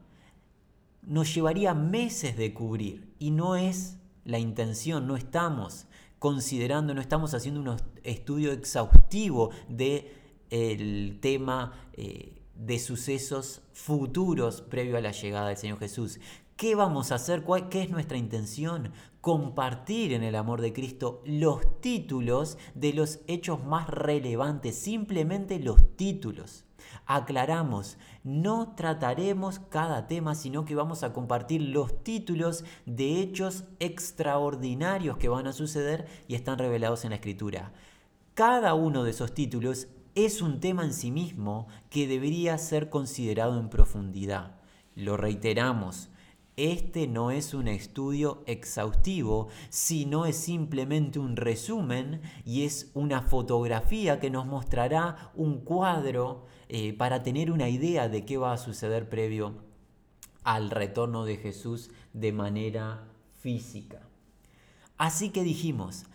nos 1.06 1.34
llevaría 1.34 1.72
meses 1.72 2.36
de 2.36 2.52
cubrir 2.52 3.14
y 3.18 3.30
no 3.30 3.56
es 3.56 3.96
la 4.24 4.38
intención, 4.38 5.06
no 5.06 5.16
estamos 5.16 5.86
considerando, 6.18 6.92
no 6.92 7.00
estamos 7.00 7.32
haciendo 7.32 7.60
un 7.60 7.76
estudio 8.02 8.52
exhaustivo 8.52 9.50
del 9.68 10.06
el 10.50 11.18
tema. 11.20 11.72
Eh, 11.94 12.42
de 12.58 12.78
sucesos 12.78 13.62
futuros 13.72 14.62
previo 14.62 14.96
a 14.96 15.00
la 15.00 15.12
llegada 15.12 15.48
del 15.48 15.56
Señor 15.56 15.78
Jesús. 15.78 16.20
¿Qué 16.56 16.74
vamos 16.74 17.12
a 17.12 17.16
hacer? 17.16 17.44
¿Qué 17.70 17.82
es 17.82 17.90
nuestra 17.90 18.16
intención? 18.16 18.92
Compartir 19.20 20.12
en 20.12 20.22
el 20.22 20.34
amor 20.34 20.62
de 20.62 20.72
Cristo 20.72 21.22
los 21.26 21.80
títulos 21.80 22.56
de 22.74 22.94
los 22.94 23.20
hechos 23.26 23.62
más 23.62 23.88
relevantes, 23.88 24.78
simplemente 24.78 25.58
los 25.58 25.96
títulos. 25.96 26.64
Aclaramos, 27.06 27.98
no 28.24 28.74
trataremos 28.74 29.58
cada 29.58 30.06
tema, 30.06 30.34
sino 30.34 30.64
que 30.64 30.74
vamos 30.74 31.02
a 31.02 31.12
compartir 31.12 31.62
los 31.62 32.02
títulos 32.02 32.64
de 32.84 33.20
hechos 33.20 33.64
extraordinarios 33.80 35.16
que 35.16 35.28
van 35.28 35.46
a 35.46 35.52
suceder 35.52 36.06
y 36.28 36.34
están 36.34 36.58
revelados 36.58 37.04
en 37.04 37.10
la 37.10 37.16
Escritura. 37.16 37.72
Cada 38.34 38.74
uno 38.74 39.04
de 39.04 39.10
esos 39.10 39.34
títulos 39.34 39.88
es 40.14 40.42
un 40.42 40.60
tema 40.60 40.84
en 40.84 40.92
sí 40.92 41.10
mismo 41.10 41.68
que 41.90 42.08
debería 42.08 42.58
ser 42.58 42.90
considerado 42.90 43.58
en 43.60 43.68
profundidad. 43.68 44.56
Lo 44.94 45.16
reiteramos, 45.16 46.10
este 46.56 47.06
no 47.06 47.30
es 47.30 47.52
un 47.52 47.68
estudio 47.68 48.42
exhaustivo, 48.46 49.48
sino 49.68 50.24
es 50.24 50.38
simplemente 50.38 51.18
un 51.18 51.36
resumen 51.36 52.22
y 52.46 52.64
es 52.64 52.90
una 52.94 53.20
fotografía 53.20 54.20
que 54.20 54.30
nos 54.30 54.46
mostrará 54.46 55.32
un 55.34 55.60
cuadro 55.60 56.46
eh, 56.68 56.92
para 56.92 57.22
tener 57.22 57.50
una 57.50 57.68
idea 57.68 58.08
de 58.08 58.24
qué 58.24 58.38
va 58.38 58.52
a 58.52 58.58
suceder 58.58 59.08
previo 59.08 59.54
al 60.42 60.70
retorno 60.70 61.24
de 61.24 61.36
Jesús 61.36 61.90
de 62.12 62.32
manera 62.32 63.04
física. 63.40 64.00
Así 64.96 65.30
que 65.30 65.42
dijimos, 65.42 66.06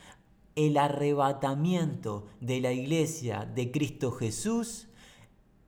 el 0.55 0.77
arrebatamiento 0.77 2.27
de 2.39 2.62
la 2.62 2.72
iglesia 2.72 3.46
de 3.46 3.72
Cristo 3.72 4.12
Jesús 4.12 4.88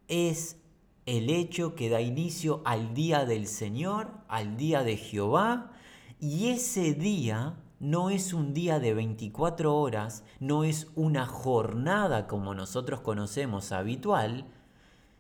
es 0.08 0.58
el 1.06 1.30
hecho 1.30 1.76
que 1.76 1.90
da 1.90 2.02
inicio 2.02 2.62
al 2.66 2.94
día 2.94 3.26
del 3.26 3.48
Señor, 3.48 4.12
al 4.28 4.58
día 4.58 4.84
de 4.84 4.98
Jehová, 4.98 5.72
y 6.20 6.48
ese 6.48 6.94
día 6.94 7.58
no 7.80 8.10
es 8.10 8.34
un 8.34 8.54
día 8.54 8.80
de 8.80 8.94
24 8.94 9.76
horas, 9.76 10.24
no 10.40 10.64
es 10.64 10.88
una 10.96 11.26
jornada 11.26 12.28
como 12.28 12.56
nosotros 12.56 13.02
conocemos 13.02 13.74
habitual, 13.74 14.46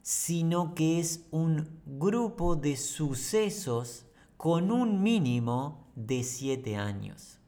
sino 0.03 0.75
que 0.75 1.00
es 1.00 1.25
un 1.31 1.81
grupo 1.86 2.57
de 2.57 2.75
sucesos 2.75 4.05
con 4.38 4.69
un 4.69 5.01
mínimo 5.01 5.88
de 5.95 6.24
siete 6.24 6.75
años. 6.75 7.39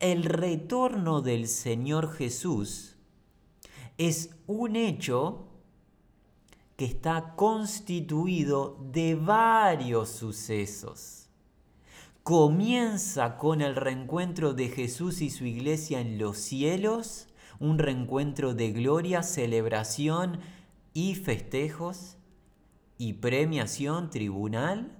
El 0.00 0.24
retorno 0.24 1.22
del 1.22 1.46
Señor 1.46 2.12
Jesús 2.12 2.96
es 3.96 4.34
un 4.48 4.74
hecho 4.74 5.46
que 6.76 6.84
está 6.84 7.34
constituido 7.36 8.76
de 8.92 9.14
varios 9.14 10.08
sucesos. 10.08 11.28
Comienza 12.24 13.38
con 13.38 13.60
el 13.60 13.76
reencuentro 13.76 14.52
de 14.52 14.68
Jesús 14.68 15.20
y 15.20 15.30
su 15.30 15.44
iglesia 15.44 16.00
en 16.00 16.18
los 16.18 16.38
cielos, 16.38 17.28
un 17.60 17.78
reencuentro 17.78 18.54
de 18.54 18.72
gloria, 18.72 19.22
celebración 19.22 20.40
y 20.98 21.14
festejos 21.14 22.16
y 22.98 23.12
premiación 23.12 24.10
tribunal, 24.10 24.98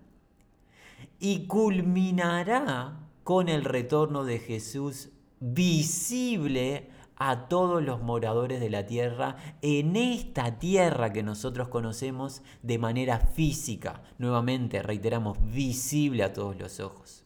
y 1.18 1.48
culminará 1.48 3.00
con 3.24 3.48
el 3.48 3.64
retorno 3.64 4.22
de 4.22 4.38
Jesús 4.38 5.08
visible 5.40 6.88
a 7.16 7.48
todos 7.48 7.82
los 7.82 8.00
moradores 8.00 8.60
de 8.60 8.70
la 8.70 8.86
tierra 8.86 9.38
en 9.60 9.96
esta 9.96 10.60
tierra 10.60 11.12
que 11.12 11.24
nosotros 11.24 11.66
conocemos 11.66 12.42
de 12.62 12.78
manera 12.78 13.18
física. 13.18 14.02
Nuevamente, 14.18 14.84
reiteramos, 14.84 15.38
visible 15.52 16.22
a 16.22 16.32
todos 16.32 16.56
los 16.56 16.78
ojos. 16.78 17.24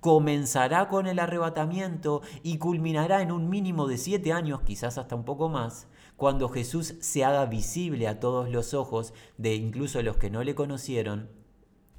Comenzará 0.00 0.88
con 0.88 1.06
el 1.06 1.18
arrebatamiento 1.18 2.22
y 2.42 2.56
culminará 2.56 3.20
en 3.20 3.32
un 3.32 3.50
mínimo 3.50 3.86
de 3.86 3.98
siete 3.98 4.32
años, 4.32 4.62
quizás 4.62 4.96
hasta 4.96 5.14
un 5.14 5.26
poco 5.26 5.50
más, 5.50 5.88
cuando 6.16 6.48
Jesús 6.48 6.94
se 7.00 7.24
haga 7.24 7.46
visible 7.46 8.08
a 8.08 8.20
todos 8.20 8.48
los 8.50 8.74
ojos 8.74 9.12
de 9.36 9.54
incluso 9.54 10.02
los 10.02 10.16
que 10.16 10.30
no 10.30 10.44
le 10.44 10.54
conocieron 10.54 11.28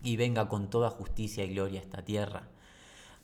y 0.02 0.16
venga 0.16 0.48
con 0.48 0.70
toda 0.70 0.90
justicia 0.90 1.44
y 1.44 1.54
gloria 1.54 1.80
a 1.80 1.84
esta 1.84 2.06
tierra. 2.06 2.50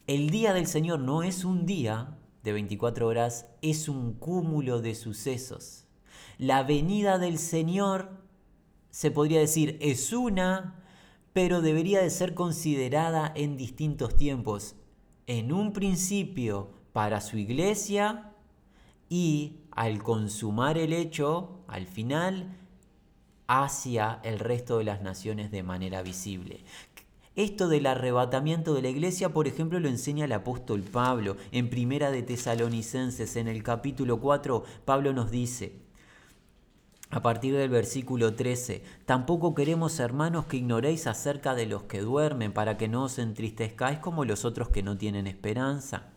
El 0.08 0.30
día 0.30 0.54
del 0.54 0.68
Señor 0.68 1.00
no 1.00 1.24
es 1.24 1.46
un 1.46 1.66
día 1.66 2.18
de 2.44 2.54
24 2.54 3.08
horas, 3.08 3.46
es 3.62 3.88
un 3.88 4.14
cúmulo 4.14 4.82
de 4.82 4.96
sucesos. 4.96 5.86
La 6.38 6.64
venida 6.64 7.20
del 7.20 7.38
Señor, 7.38 8.10
se 8.90 9.12
podría 9.12 9.40
decir, 9.40 9.78
es 9.80 10.12
una, 10.12 10.84
pero 11.34 11.62
debería 11.62 12.02
de 12.02 12.10
ser 12.10 12.34
considerada 12.34 13.32
en 13.36 13.58
distintos 13.58 14.16
tiempos. 14.18 14.76
En 15.28 15.54
un 15.54 15.72
principio 15.72 16.72
para 16.94 17.22
su 17.22 17.38
iglesia 17.38 18.34
y 19.08 19.61
al 19.72 20.04
consumar 20.04 20.78
el 20.78 20.94
hecho, 20.94 21.64
al 21.68 21.86
final, 21.88 22.58
hacia 23.48 24.20
el 24.24 24.40
resto 24.40 24.78
de 24.78 24.86
las 24.86 25.02
naciones 25.02 25.52
de 25.52 25.64
manera 25.64 26.02
visible. 26.02 26.64
Esto 27.36 27.70
del 27.70 27.86
arrebatamiento 27.86 28.74
de 28.74 28.82
la 28.82 28.90
iglesia, 28.90 29.30
por 29.30 29.48
ejemplo, 29.48 29.80
lo 29.80 29.88
enseña 29.88 30.26
el 30.26 30.34
apóstol 30.34 30.82
Pablo 30.82 31.38
en 31.52 31.70
Primera 31.70 32.12
de 32.12 32.24
Tesalonicenses, 32.24 33.38
en 33.38 33.48
el 33.48 33.64
capítulo 33.64 34.20
4, 34.20 34.64
Pablo 34.84 35.14
nos 35.14 35.32
dice, 35.32 35.80
a 37.10 37.22
partir 37.22 37.54
del 37.56 37.70
versículo 37.70 38.36
13, 38.36 38.84
tampoco 39.06 39.54
queremos, 39.54 40.00
hermanos, 40.00 40.46
que 40.46 40.58
ignoréis 40.58 41.08
acerca 41.08 41.56
de 41.56 41.66
los 41.66 41.84
que 41.84 42.00
duermen, 42.00 42.54
para 42.54 42.78
que 42.78 42.88
no 42.88 43.04
os 43.04 43.20
entristezcáis 43.20 44.00
como 44.00 44.24
los 44.24 44.46
otros 44.46 44.70
que 44.70 44.82
no 44.82 44.98
tienen 44.98 45.28
esperanza. 45.28 46.14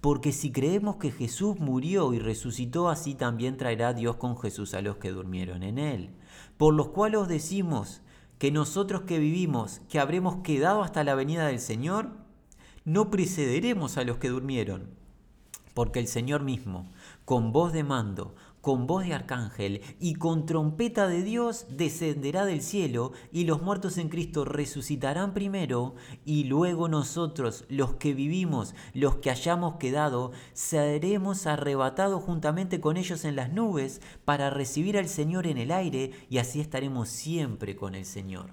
Porque 0.00 0.32
si 0.32 0.52
creemos 0.52 0.96
que 0.96 1.10
Jesús 1.10 1.58
murió 1.58 2.12
y 2.12 2.18
resucitó, 2.18 2.88
así 2.88 3.14
también 3.14 3.56
traerá 3.56 3.92
Dios 3.92 4.16
con 4.16 4.38
Jesús 4.38 4.74
a 4.74 4.82
los 4.82 4.96
que 4.96 5.10
durmieron 5.10 5.62
en 5.62 5.78
él. 5.78 6.10
Por 6.56 6.74
los 6.74 6.88
cuales 6.88 7.20
os 7.20 7.28
decimos 7.28 8.02
que 8.38 8.50
nosotros 8.50 9.02
que 9.02 9.18
vivimos, 9.18 9.80
que 9.88 9.98
habremos 9.98 10.36
quedado 10.42 10.82
hasta 10.82 11.04
la 11.04 11.14
venida 11.14 11.46
del 11.46 11.60
Señor, 11.60 12.10
no 12.84 13.10
precederemos 13.10 13.96
a 13.96 14.04
los 14.04 14.18
que 14.18 14.28
durmieron. 14.28 14.90
Porque 15.74 15.98
el 15.98 16.06
Señor 16.06 16.42
mismo, 16.42 16.88
con 17.24 17.52
voz 17.52 17.72
de 17.72 17.84
mando, 17.84 18.34
con 18.66 18.88
voz 18.88 19.04
de 19.04 19.14
arcángel 19.14 19.80
y 20.00 20.16
con 20.16 20.44
trompeta 20.44 21.06
de 21.06 21.22
Dios 21.22 21.66
descenderá 21.70 22.44
del 22.44 22.62
cielo 22.62 23.12
y 23.30 23.44
los 23.44 23.62
muertos 23.62 23.96
en 23.96 24.08
Cristo 24.08 24.44
resucitarán 24.44 25.34
primero 25.34 25.94
y 26.24 26.42
luego 26.42 26.88
nosotros, 26.88 27.64
los 27.68 27.94
que 27.94 28.12
vivimos, 28.12 28.74
los 28.92 29.18
que 29.18 29.30
hayamos 29.30 29.76
quedado, 29.76 30.32
seremos 30.52 31.46
arrebatados 31.46 32.24
juntamente 32.24 32.80
con 32.80 32.96
ellos 32.96 33.24
en 33.24 33.36
las 33.36 33.52
nubes 33.52 34.00
para 34.24 34.50
recibir 34.50 34.98
al 34.98 35.08
Señor 35.08 35.46
en 35.46 35.58
el 35.58 35.70
aire 35.70 36.10
y 36.28 36.38
así 36.38 36.60
estaremos 36.60 37.08
siempre 37.08 37.76
con 37.76 37.94
el 37.94 38.04
Señor. 38.04 38.50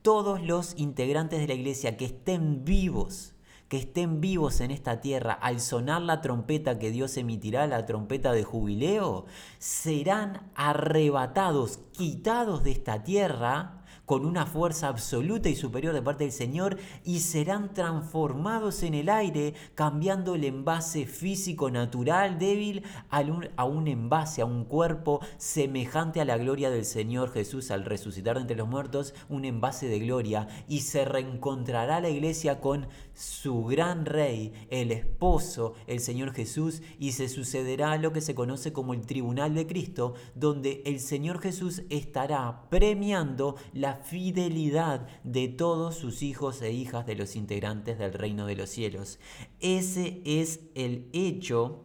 Todos 0.00 0.42
los 0.42 0.72
integrantes 0.78 1.38
de 1.38 1.48
la 1.48 1.52
iglesia 1.52 1.98
que 1.98 2.06
estén 2.06 2.64
vivos, 2.64 3.34
que 3.70 3.76
estén 3.76 4.20
vivos 4.20 4.60
en 4.60 4.72
esta 4.72 5.00
tierra 5.00 5.32
al 5.32 5.60
sonar 5.60 6.02
la 6.02 6.20
trompeta 6.20 6.80
que 6.80 6.90
Dios 6.90 7.16
emitirá, 7.16 7.68
la 7.68 7.86
trompeta 7.86 8.32
de 8.32 8.42
jubileo, 8.42 9.26
serán 9.60 10.50
arrebatados, 10.56 11.78
quitados 11.92 12.64
de 12.64 12.72
esta 12.72 13.04
tierra 13.04 13.80
con 14.10 14.26
una 14.26 14.44
fuerza 14.44 14.88
absoluta 14.88 15.48
y 15.48 15.54
superior 15.54 15.94
de 15.94 16.02
parte 16.02 16.24
del 16.24 16.32
Señor 16.32 16.78
y 17.04 17.20
serán 17.20 17.72
transformados 17.74 18.82
en 18.82 18.94
el 18.94 19.08
aire, 19.08 19.54
cambiando 19.76 20.34
el 20.34 20.42
envase 20.42 21.06
físico 21.06 21.70
natural 21.70 22.36
débil 22.36 22.82
a 23.08 23.20
un, 23.20 23.48
a 23.54 23.64
un 23.64 23.86
envase, 23.86 24.42
a 24.42 24.46
un 24.46 24.64
cuerpo 24.64 25.20
semejante 25.36 26.20
a 26.20 26.24
la 26.24 26.38
gloria 26.38 26.70
del 26.70 26.86
Señor 26.86 27.30
Jesús 27.30 27.70
al 27.70 27.84
resucitar 27.84 28.36
entre 28.36 28.56
los 28.56 28.66
muertos, 28.66 29.14
un 29.28 29.44
envase 29.44 29.86
de 29.86 30.00
gloria. 30.00 30.48
Y 30.66 30.80
se 30.80 31.04
reencontrará 31.04 32.00
la 32.00 32.08
iglesia 32.08 32.60
con 32.60 32.88
su 33.20 33.64
gran 33.64 34.06
rey, 34.06 34.52
el 34.70 34.90
esposo, 34.92 35.74
el 35.86 36.00
Señor 36.00 36.32
Jesús, 36.32 36.80
y 36.98 37.12
se 37.12 37.28
sucederá 37.28 37.98
lo 37.98 38.14
que 38.14 38.22
se 38.22 38.34
conoce 38.34 38.72
como 38.72 38.94
el 38.94 39.04
tribunal 39.04 39.54
de 39.54 39.66
Cristo, 39.66 40.14
donde 40.34 40.82
el 40.86 41.00
Señor 41.00 41.38
Jesús 41.40 41.82
estará 41.90 42.68
premiando 42.70 43.56
la 43.74 43.96
fidelidad 43.96 45.06
de 45.22 45.48
todos 45.48 45.96
sus 45.96 46.22
hijos 46.22 46.62
e 46.62 46.72
hijas 46.72 47.06
de 47.06 47.14
los 47.14 47.36
integrantes 47.36 47.98
del 47.98 48.14
reino 48.14 48.46
de 48.46 48.56
los 48.56 48.70
cielos. 48.70 49.18
Ese 49.60 50.22
es 50.24 50.60
el 50.74 51.10
hecho 51.12 51.84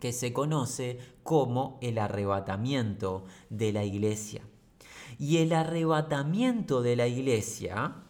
que 0.00 0.12
se 0.12 0.32
conoce 0.32 0.98
como 1.22 1.78
el 1.82 1.98
arrebatamiento 1.98 3.26
de 3.48 3.72
la 3.72 3.84
iglesia. 3.84 4.42
Y 5.20 5.36
el 5.36 5.52
arrebatamiento 5.52 6.82
de 6.82 6.96
la 6.96 7.06
iglesia, 7.06 8.07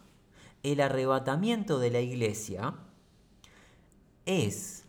el 0.63 0.81
arrebatamiento 0.81 1.79
de 1.79 1.91
la 1.91 2.01
iglesia 2.01 2.73
es 4.25 4.85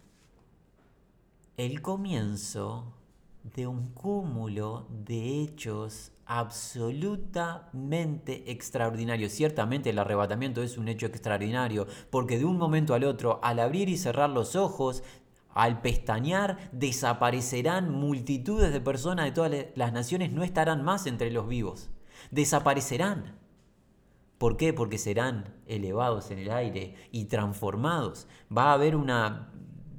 el 1.56 1.82
comienzo 1.82 2.94
de 3.54 3.66
un 3.66 3.88
cúmulo 3.92 4.86
de 4.90 5.42
hechos 5.42 6.12
absolutamente 6.26 8.50
extraordinarios. 8.50 9.32
Ciertamente 9.32 9.90
el 9.90 9.98
arrebatamiento 9.98 10.62
es 10.62 10.78
un 10.78 10.88
hecho 10.88 11.06
extraordinario, 11.06 11.86
porque 12.10 12.38
de 12.38 12.44
un 12.44 12.58
momento 12.58 12.94
al 12.94 13.04
otro, 13.04 13.40
al 13.42 13.58
abrir 13.58 13.88
y 13.88 13.96
cerrar 13.96 14.30
los 14.30 14.56
ojos, 14.56 15.02
al 15.54 15.80
pestañear, 15.80 16.58
desaparecerán 16.72 17.90
multitudes 17.90 18.72
de 18.72 18.80
personas 18.80 19.24
de 19.24 19.32
todas 19.32 19.52
las 19.74 19.92
naciones, 19.92 20.32
no 20.32 20.44
estarán 20.44 20.84
más 20.84 21.06
entre 21.06 21.30
los 21.30 21.48
vivos. 21.48 21.90
Desaparecerán. 22.30 23.39
¿Por 24.40 24.56
qué? 24.56 24.72
Porque 24.72 24.96
serán 24.96 25.54
elevados 25.66 26.30
en 26.30 26.38
el 26.38 26.50
aire 26.50 26.94
y 27.12 27.26
transformados. 27.26 28.26
Va 28.50 28.70
a 28.70 28.72
haber 28.72 28.96
una 28.96 29.52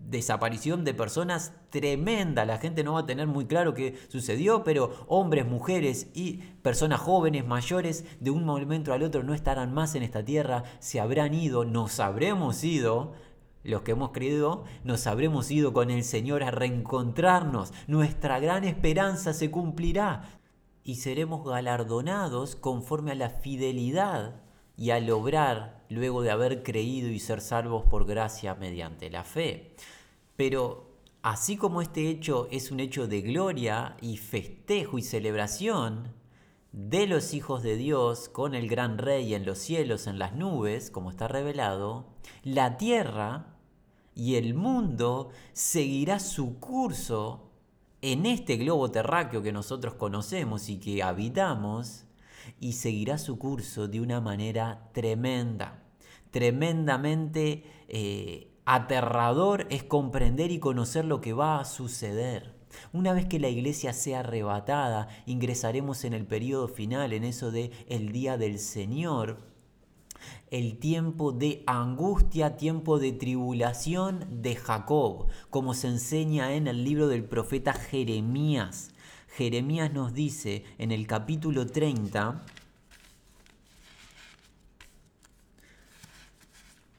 desaparición 0.10 0.84
de 0.84 0.96
personas 0.96 1.54
tremenda. 1.70 2.44
La 2.44 2.58
gente 2.58 2.84
no 2.84 2.94
va 2.94 3.02
a 3.02 3.06
tener 3.06 3.28
muy 3.28 3.46
claro 3.46 3.76
qué 3.76 4.00
sucedió, 4.08 4.64
pero 4.64 5.06
hombres, 5.08 5.46
mujeres 5.46 6.08
y 6.16 6.38
personas 6.64 7.02
jóvenes, 7.02 7.46
mayores, 7.46 8.04
de 8.20 8.32
un 8.32 8.44
momento 8.44 8.94
al 8.94 9.04
otro 9.04 9.22
no 9.22 9.36
estarán 9.36 9.76
más 9.76 9.94
en 9.94 10.02
esta 10.02 10.26
tierra, 10.26 10.64
se 10.80 11.00
habrán 11.00 11.36
ido, 11.36 11.64
nos 11.64 12.00
habremos 12.00 12.64
ido. 12.64 13.14
Los 13.64 13.84
que 13.84 13.92
hemos 13.92 14.10
creído, 14.10 14.64
nos 14.84 15.06
habremos 15.06 15.52
ido 15.52 15.72
con 15.72 15.92
el 15.92 16.04
Señor 16.04 16.42
a 16.42 16.50
reencontrarnos. 16.50 17.74
Nuestra 17.86 18.40
gran 18.40 18.64
esperanza 18.64 19.34
se 19.34 19.52
cumplirá 19.52 20.41
y 20.84 20.96
seremos 20.96 21.46
galardonados 21.46 22.56
conforme 22.56 23.12
a 23.12 23.16
la 23.16 23.30
fidelidad 23.30 24.42
y 24.78 24.90
al 24.92 25.10
obrar 25.12 25.84
luego 25.90 26.22
de 26.22 26.32
haber 26.32 26.64
creído 26.64 27.10
y 27.10 27.20
ser 27.20 27.42
salvos 27.42 27.86
por 27.86 28.06
gracia 28.06 28.56
mediante 28.56 29.10
la 29.10 29.24
fe. 29.24 29.76
Pero 30.36 30.90
así 31.22 31.58
como 31.58 31.82
este 31.82 32.10
hecho 32.10 32.48
es 32.52 32.72
un 32.72 32.80
hecho 32.80 33.08
de 33.08 33.22
gloria 33.22 33.96
y 34.02 34.18
festejo 34.18 34.98
y 34.98 35.04
celebración 35.04 36.14
de 36.72 37.06
los 37.06 37.34
hijos 37.34 37.64
de 37.64 37.76
Dios 37.76 38.30
con 38.30 38.56
el 38.56 38.68
gran 38.70 38.98
rey 38.98 39.34
en 39.34 39.46
los 39.46 39.60
cielos, 39.60 40.08
en 40.08 40.18
las 40.18 40.34
nubes, 40.34 40.90
como 40.90 41.10
está 41.10 41.28
revelado, 41.28 42.08
la 42.44 42.78
tierra 42.78 43.58
y 44.16 44.36
el 44.36 44.54
mundo 44.54 45.30
seguirá 45.54 46.20
su 46.20 46.60
curso 46.60 47.51
en 48.02 48.26
este 48.26 48.58
globo 48.58 48.92
terráqueo 48.92 49.42
que 49.42 49.52
nosotros 49.52 49.94
conocemos 49.94 50.70
y 50.70 50.80
que 50.80 51.04
habitamos, 51.04 52.06
y 52.60 52.74
seguirá 52.74 53.18
su 53.18 53.38
curso 53.38 53.88
de 53.88 54.02
una 54.02 54.20
manera 54.20 54.90
tremenda, 54.94 55.84
tremendamente 56.32 57.64
eh, 57.88 58.52
aterrador 58.66 59.68
es 59.70 59.84
comprender 59.84 60.52
y 60.52 60.60
conocer 60.60 61.06
lo 61.06 61.22
que 61.22 61.34
va 61.34 61.60
a 61.60 61.66
suceder. 61.66 62.56
Una 62.94 63.14
vez 63.14 63.26
que 63.26 63.40
la 63.40 63.50
iglesia 63.50 63.94
sea 63.94 64.22
arrebatada, 64.22 65.10
ingresaremos 65.26 66.06
en 66.06 66.14
el 66.14 66.26
periodo 66.26 66.68
final, 66.68 67.14
en 67.14 67.26
eso 67.26 67.52
de 67.52 67.72
el 67.88 68.12
día 68.12 68.38
del 68.38 68.60
Señor, 68.60 69.51
el 70.50 70.78
tiempo 70.78 71.32
de 71.32 71.64
angustia, 71.68 72.58
tiempo 72.58 73.00
de 73.00 73.12
tribulación 73.12 74.26
de 74.42 74.56
Jacob, 74.56 75.28
como 75.50 75.74
se 75.74 75.88
enseña 75.88 76.54
en 76.54 76.68
el 76.68 76.84
libro 76.84 77.08
del 77.08 77.24
profeta 77.24 77.74
Jeremías. 77.74 78.92
Jeremías 79.36 79.94
nos 79.94 80.14
dice 80.14 80.66
en 80.78 80.92
el 80.92 81.08
capítulo 81.08 81.66
30, 81.68 82.44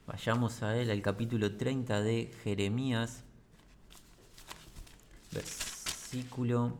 Vayamos 0.05 0.61
a 0.61 0.77
él, 0.77 0.91
al 0.91 1.01
capítulo 1.01 1.55
30 1.55 2.01
de 2.01 2.31
Jeremías, 2.43 3.23
versículo 5.31 6.77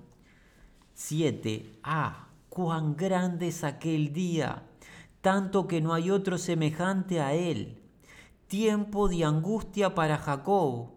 7. 0.93 1.79
Ah, 1.83 2.27
cuán 2.49 2.95
grande 2.95 3.47
es 3.47 3.63
aquel 3.63 4.13
día, 4.13 4.63
tanto 5.23 5.69
que 5.69 5.79
no 5.79 5.93
hay 5.93 6.11
otro 6.11 6.37
semejante 6.37 7.21
a 7.21 7.33
él. 7.33 7.81
Tiempo 8.47 9.07
de 9.07 9.23
angustia 9.23 9.95
para 9.95 10.17
Jacob, 10.17 10.89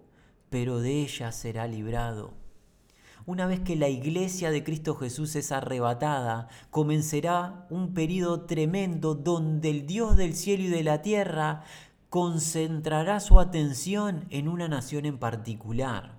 pero 0.50 0.80
de 0.80 1.02
ella 1.02 1.30
será 1.30 1.68
librado. 1.68 2.34
Una 3.24 3.46
vez 3.46 3.60
que 3.60 3.76
la 3.76 3.88
iglesia 3.88 4.50
de 4.50 4.64
Cristo 4.64 4.96
Jesús 4.96 5.36
es 5.36 5.52
arrebatada, 5.52 6.48
comenzará 6.70 7.68
un 7.70 7.94
periodo 7.94 8.46
tremendo 8.46 9.14
donde 9.14 9.70
el 9.70 9.86
Dios 9.86 10.16
del 10.16 10.34
cielo 10.34 10.64
y 10.64 10.68
de 10.70 10.82
la 10.82 11.02
tierra 11.02 11.62
concentrará 12.10 13.20
su 13.20 13.38
atención 13.38 14.26
en 14.30 14.48
una 14.48 14.66
nación 14.66 15.06
en 15.06 15.18
particular, 15.18 16.18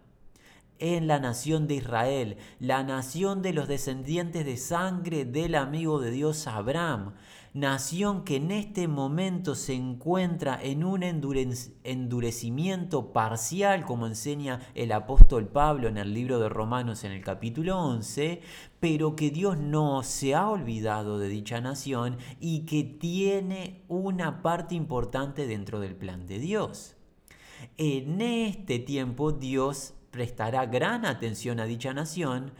en 0.80 1.08
la 1.08 1.20
nación 1.20 1.68
de 1.68 1.76
Israel, 1.76 2.38
la 2.60 2.84
nación 2.84 3.42
de 3.42 3.52
los 3.52 3.68
descendientes 3.68 4.46
de 4.46 4.56
sangre 4.56 5.26
del 5.26 5.56
amigo 5.56 6.00
de 6.00 6.12
Dios 6.12 6.48
Abraham, 6.48 7.16
nación 7.60 8.24
que 8.24 8.36
en 8.36 8.52
este 8.52 8.88
momento 8.88 9.56
se 9.56 9.74
encuentra 9.74 10.60
en 10.62 10.84
un 10.84 11.02
endurecimiento 11.02 13.12
parcial, 13.12 13.84
como 13.84 14.06
enseña 14.06 14.60
el 14.76 14.92
apóstol 14.92 15.48
Pablo 15.48 15.88
en 15.88 15.98
el 15.98 16.14
libro 16.14 16.40
de 16.40 16.50
Romanos 16.50 17.04
en 17.04 17.12
el 17.12 17.24
capítulo 17.24 17.80
11, 17.80 18.42
pero 18.80 19.16
que 19.16 19.32
Dios 19.32 19.58
no 19.58 20.04
se 20.04 20.36
ha 20.36 20.48
olvidado 20.48 21.18
de 21.18 21.30
dicha 21.30 21.60
nación 21.60 22.18
y 22.40 22.68
que 22.68 22.84
tiene 22.84 23.82
una 23.88 24.44
parte 24.44 24.76
importante 24.76 25.48
dentro 25.48 25.80
del 25.80 25.96
plan 25.96 26.28
de 26.28 26.38
Dios. 26.38 26.96
En 27.78 28.22
este 28.22 28.78
tiempo 28.78 29.32
Dios 29.32 29.96
prestará 30.12 30.68
gran 30.68 31.06
atención 31.06 31.60
a 31.60 31.66
dicha 31.66 31.92
nación, 31.92 32.52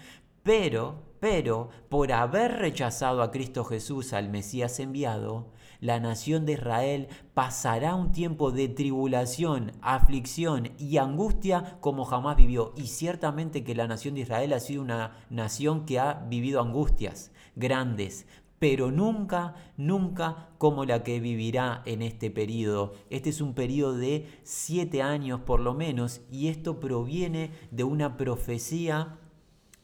pero 0.42 1.07
pero 1.20 1.70
por 1.90 2.12
haber 2.12 2.54
rechazado 2.54 3.22
a 3.22 3.32
Cristo 3.32 3.64
Jesús, 3.64 4.14
al 4.14 4.30
Mesías 4.30 4.80
enviado, 4.80 5.52
la 5.80 6.00
nación 6.00 6.46
de 6.46 6.54
Israel 6.54 7.08
pasará 7.34 7.96
un 7.96 8.12
tiempo 8.12 8.52
de 8.52 8.68
tribulación, 8.68 9.74
aflicción 9.82 10.72
y 10.80 10.98
angustia 10.98 11.78
como 11.82 12.06
jamás 12.06 12.36
vivió. 12.36 12.74
Y 12.76 12.88
ciertamente 12.88 13.64
que 13.64 13.76
la 13.76 13.88
nación 13.88 14.16
de 14.16 14.22
Israel 14.22 14.54
ha 14.54 14.60
sido 14.60 14.82
una 14.82 15.18
nación 15.30 15.86
que 15.86 16.00
ha 16.00 16.26
vivido 16.28 16.62
angustias 16.62 17.32
grandes, 17.56 18.26
pero 18.60 18.92
nunca, 18.92 19.54
nunca 19.78 20.50
como 20.58 20.84
la 20.86 21.04
que 21.04 21.20
vivirá 21.20 21.84
en 21.86 22.02
este 22.02 22.32
periodo. 22.32 22.94
Este 23.12 23.30
es 23.30 23.40
un 23.40 23.54
periodo 23.54 23.98
de 23.98 24.28
siete 24.44 25.04
años 25.04 25.42
por 25.42 25.60
lo 25.60 25.76
menos 25.76 26.22
y 26.32 26.48
esto 26.48 26.80
proviene 26.80 27.52
de 27.70 27.84
una 27.84 28.18
profecía 28.18 29.20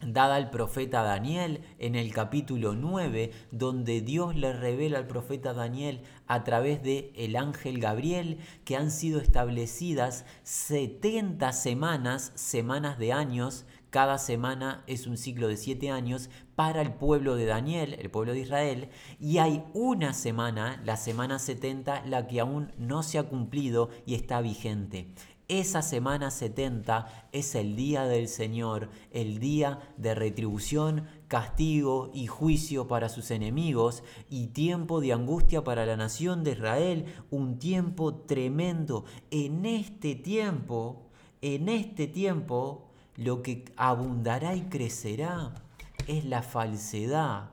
dada 0.07 0.35
al 0.35 0.49
profeta 0.49 1.03
Daniel 1.03 1.61
en 1.79 1.95
el 1.95 2.13
capítulo 2.13 2.73
9, 2.75 3.31
donde 3.51 4.01
Dios 4.01 4.35
le 4.35 4.53
revela 4.53 4.97
al 4.99 5.07
profeta 5.07 5.53
Daniel 5.53 6.01
a 6.27 6.43
través 6.43 6.81
de 6.83 7.11
el 7.15 7.35
ángel 7.35 7.79
Gabriel 7.79 8.39
que 8.65 8.75
han 8.75 8.91
sido 8.91 9.19
establecidas 9.19 10.25
70 10.43 11.51
semanas, 11.53 12.31
semanas 12.35 12.97
de 12.97 13.13
años, 13.13 13.65
cada 13.93 14.17
semana 14.17 14.83
es 14.87 15.05
un 15.05 15.17
ciclo 15.17 15.47
de 15.47 15.55
siete 15.55 15.91
años 15.91 16.31
para 16.55 16.81
el 16.81 16.93
pueblo 16.93 17.35
de 17.35 17.45
Daniel, 17.45 17.95
el 17.99 18.09
pueblo 18.09 18.33
de 18.33 18.39
Israel, 18.39 18.89
y 19.19 19.37
hay 19.37 19.63
una 19.75 20.13
semana, 20.13 20.81
la 20.83 20.97
semana 20.97 21.37
70, 21.37 22.03
la 22.07 22.25
que 22.25 22.39
aún 22.39 22.71
no 22.79 23.03
se 23.03 23.19
ha 23.19 23.23
cumplido 23.23 23.91
y 24.07 24.15
está 24.15 24.41
vigente. 24.41 25.09
Esa 25.53 25.83
semana 25.83 26.31
70 26.31 27.27
es 27.31 27.53
el 27.53 27.75
día 27.75 28.05
del 28.05 28.27
Señor, 28.27 28.89
el 29.11 29.37
día 29.37 29.81
de 29.97 30.15
retribución, 30.15 31.05
castigo 31.27 32.09
y 32.11 32.25
juicio 32.25 32.87
para 32.87 33.07
sus 33.07 33.29
enemigos 33.29 34.03
y 34.31 34.47
tiempo 34.47 34.99
de 34.99 35.13
angustia 35.13 35.63
para 35.63 35.85
la 35.85 35.95
nación 35.95 36.43
de 36.43 36.53
Israel, 36.53 37.05
un 37.29 37.59
tiempo 37.59 38.15
tremendo. 38.15 39.05
En 39.29 39.67
este 39.67 40.15
tiempo, 40.15 41.03
en 41.43 41.69
este 41.69 42.07
tiempo, 42.07 42.89
lo 43.15 43.43
que 43.43 43.65
abundará 43.77 44.55
y 44.55 44.61
crecerá 44.61 45.53
es 46.07 46.25
la 46.25 46.41
falsedad, 46.41 47.51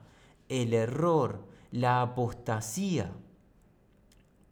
el 0.49 0.73
error, 0.73 1.45
la 1.71 2.01
apostasía 2.01 3.13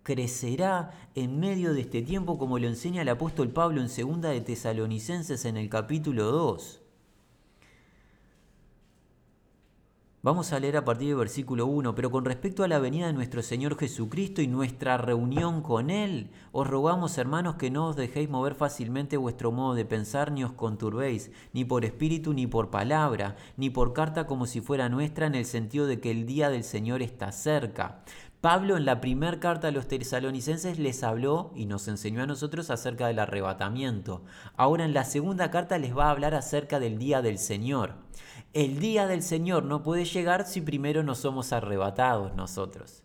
crecerá 0.09 0.91
en 1.15 1.39
medio 1.39 1.75
de 1.75 1.83
este 1.83 2.01
tiempo 2.01 2.39
como 2.39 2.59
lo 2.59 2.67
enseña 2.67 3.03
el 3.03 3.11
apóstol 3.11 3.51
Pablo 3.51 3.83
en 3.83 3.91
segunda 3.91 4.31
de 4.31 4.41
Tesalonicenses 4.41 5.45
en 5.45 5.59
el 5.59 5.69
capítulo 5.69 6.33
2. 6.33 6.81
Vamos 10.23 10.53
a 10.53 10.59
leer 10.59 10.79
a 10.79 10.85
partir 10.85 11.09
del 11.09 11.17
versículo 11.17 11.67
1, 11.67 11.95
pero 11.95 12.11
con 12.11 12.25
respecto 12.25 12.65
a 12.65 12.69
la 12.69 12.79
venida 12.79 13.07
de 13.07 13.13
nuestro 13.13 13.43
Señor 13.43 13.79
Jesucristo 13.79 14.43
y 14.43 14.49
nuestra 14.49 14.97
reunión 14.97 15.63
con 15.63 15.91
Él, 15.91 16.31
os 16.53 16.67
rogamos, 16.67 17.19
hermanos, 17.19 17.57
que 17.57 17.71
no 17.71 17.87
os 17.89 17.97
dejéis 17.97 18.29
mover 18.29 18.55
fácilmente 18.55 19.17
vuestro 19.17 19.53
modo 19.53 19.75
de 19.75 19.85
pensar, 19.85 20.33
ni 20.33 20.43
os 20.43 20.53
conturbéis, 20.53 21.31
ni 21.53 21.65
por 21.65 21.85
espíritu, 21.85 22.33
ni 22.33 22.47
por 22.47 22.71
palabra, 22.71 23.37
ni 23.57 23.71
por 23.71 23.93
carta 23.93 24.27
como 24.27 24.47
si 24.47 24.61
fuera 24.61 24.89
nuestra, 24.89 25.27
en 25.27 25.35
el 25.35 25.45
sentido 25.45 25.87
de 25.87 26.01
que 26.01 26.11
el 26.11 26.27
día 26.27 26.51
del 26.51 26.65
Señor 26.65 27.01
está 27.01 27.31
cerca. 27.31 28.03
Pablo 28.41 28.77
en 28.77 28.85
la 28.85 29.01
primera 29.01 29.41
carta 29.41 29.67
a 29.67 29.71
los 29.73 29.89
tesalonicenses 29.89 30.79
les 30.79 31.03
habló 31.03 31.51
y 31.57 31.67
nos 31.67 31.89
enseñó 31.89 32.23
a 32.23 32.27
nosotros 32.27 32.71
acerca 32.71 33.09
del 33.09 33.19
arrebatamiento. 33.19 34.23
Ahora 34.57 34.85
en 34.85 34.95
la 34.95 35.03
segunda 35.03 35.51
carta 35.51 35.77
les 35.77 35.97
va 35.97 36.07
a 36.07 36.11
hablar 36.11 36.37
acerca 36.37 36.79
del 36.79 36.99
día 36.99 37.21
del 37.21 37.39
Señor. 37.39 37.97
El 38.53 38.79
día 38.79 39.09
del 39.09 39.23
Señor 39.23 39.65
no 39.65 39.83
puede 39.83 40.05
llegar 40.05 40.47
si 40.47 40.61
primero 40.61 41.03
no 41.03 41.17
somos 41.17 41.53
arrebatados 41.53 42.37
nosotros. 42.37 43.03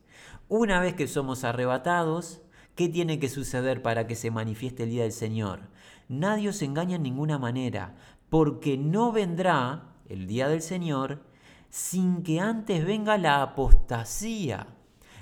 Una 0.49 0.79
vez 0.79 0.93
que 0.93 1.07
somos 1.07 1.43
arrebatados, 1.43 2.43
¿qué 2.75 2.87
tiene 2.87 3.17
que 3.17 3.27
suceder 3.27 3.81
para 3.81 4.05
que 4.05 4.13
se 4.13 4.29
manifieste 4.29 4.83
el 4.83 4.91
día 4.91 5.01
del 5.01 5.13
Señor? 5.13 5.61
Nadie 6.09 6.49
os 6.49 6.61
engaña 6.61 6.97
en 6.97 7.03
ninguna 7.03 7.39
manera, 7.39 7.95
porque 8.29 8.77
no 8.77 9.11
vendrá 9.11 9.95
el 10.09 10.27
día 10.27 10.47
del 10.47 10.61
Señor 10.61 11.23
sin 11.71 12.21
que 12.21 12.39
antes 12.39 12.85
venga 12.85 13.17
la 13.17 13.41
apostasía 13.41 14.67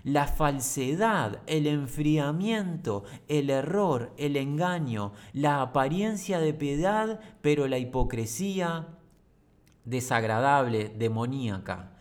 la 0.04 0.28
falsedad, 0.28 1.42
el 1.48 1.68
enfriamiento, 1.68 3.04
el 3.28 3.50
error, 3.50 4.14
el 4.18 4.36
engaño, 4.38 5.14
la 5.34 5.62
apariencia 5.62 6.40
de 6.40 6.54
piedad, 6.54 7.20
pero 7.42 7.68
la 7.68 7.78
hipocresía 7.78 8.88
desagradable, 9.86 10.90
demoníaca. 10.90 11.98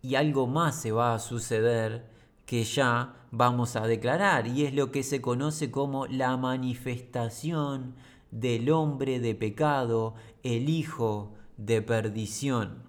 Y 0.00 0.16
algo 0.16 0.46
más 0.46 0.80
se 0.80 0.92
va 0.92 1.14
a 1.14 1.18
suceder 1.18 2.10
que 2.46 2.64
ya 2.64 3.14
vamos 3.30 3.76
a 3.76 3.86
declarar, 3.86 4.46
y 4.46 4.64
es 4.64 4.74
lo 4.74 4.90
que 4.90 5.02
se 5.02 5.20
conoce 5.20 5.70
como 5.70 6.06
la 6.06 6.36
manifestación 6.36 7.94
del 8.30 8.70
hombre 8.70 9.20
de 9.20 9.34
pecado, 9.34 10.14
el 10.42 10.68
hijo 10.68 11.34
de 11.56 11.82
perdición. 11.82 12.82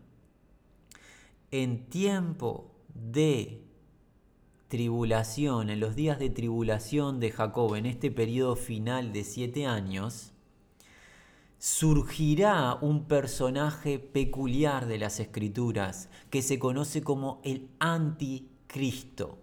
En 1.51 1.85
tiempo 1.89 2.71
de 2.93 3.62
tribulación, 4.73 5.69
en 5.69 5.79
los 5.79 5.95
días 5.95 6.17
de 6.17 6.31
tribulación 6.31 7.19
de 7.19 7.29
Jacob, 7.29 7.75
en 7.75 7.85
este 7.85 8.09
periodo 8.09 8.55
final 8.55 9.13
de 9.13 9.23
siete 9.23 9.67
años, 9.67 10.31
surgirá 11.59 12.79
un 12.81 13.05
personaje 13.05 13.99
peculiar 13.99 14.87
de 14.87 14.97
las 14.97 15.19
escrituras 15.19 16.09
que 16.31 16.41
se 16.41 16.57
conoce 16.57 17.03
como 17.03 17.39
el 17.43 17.69
anticristo. 17.77 19.37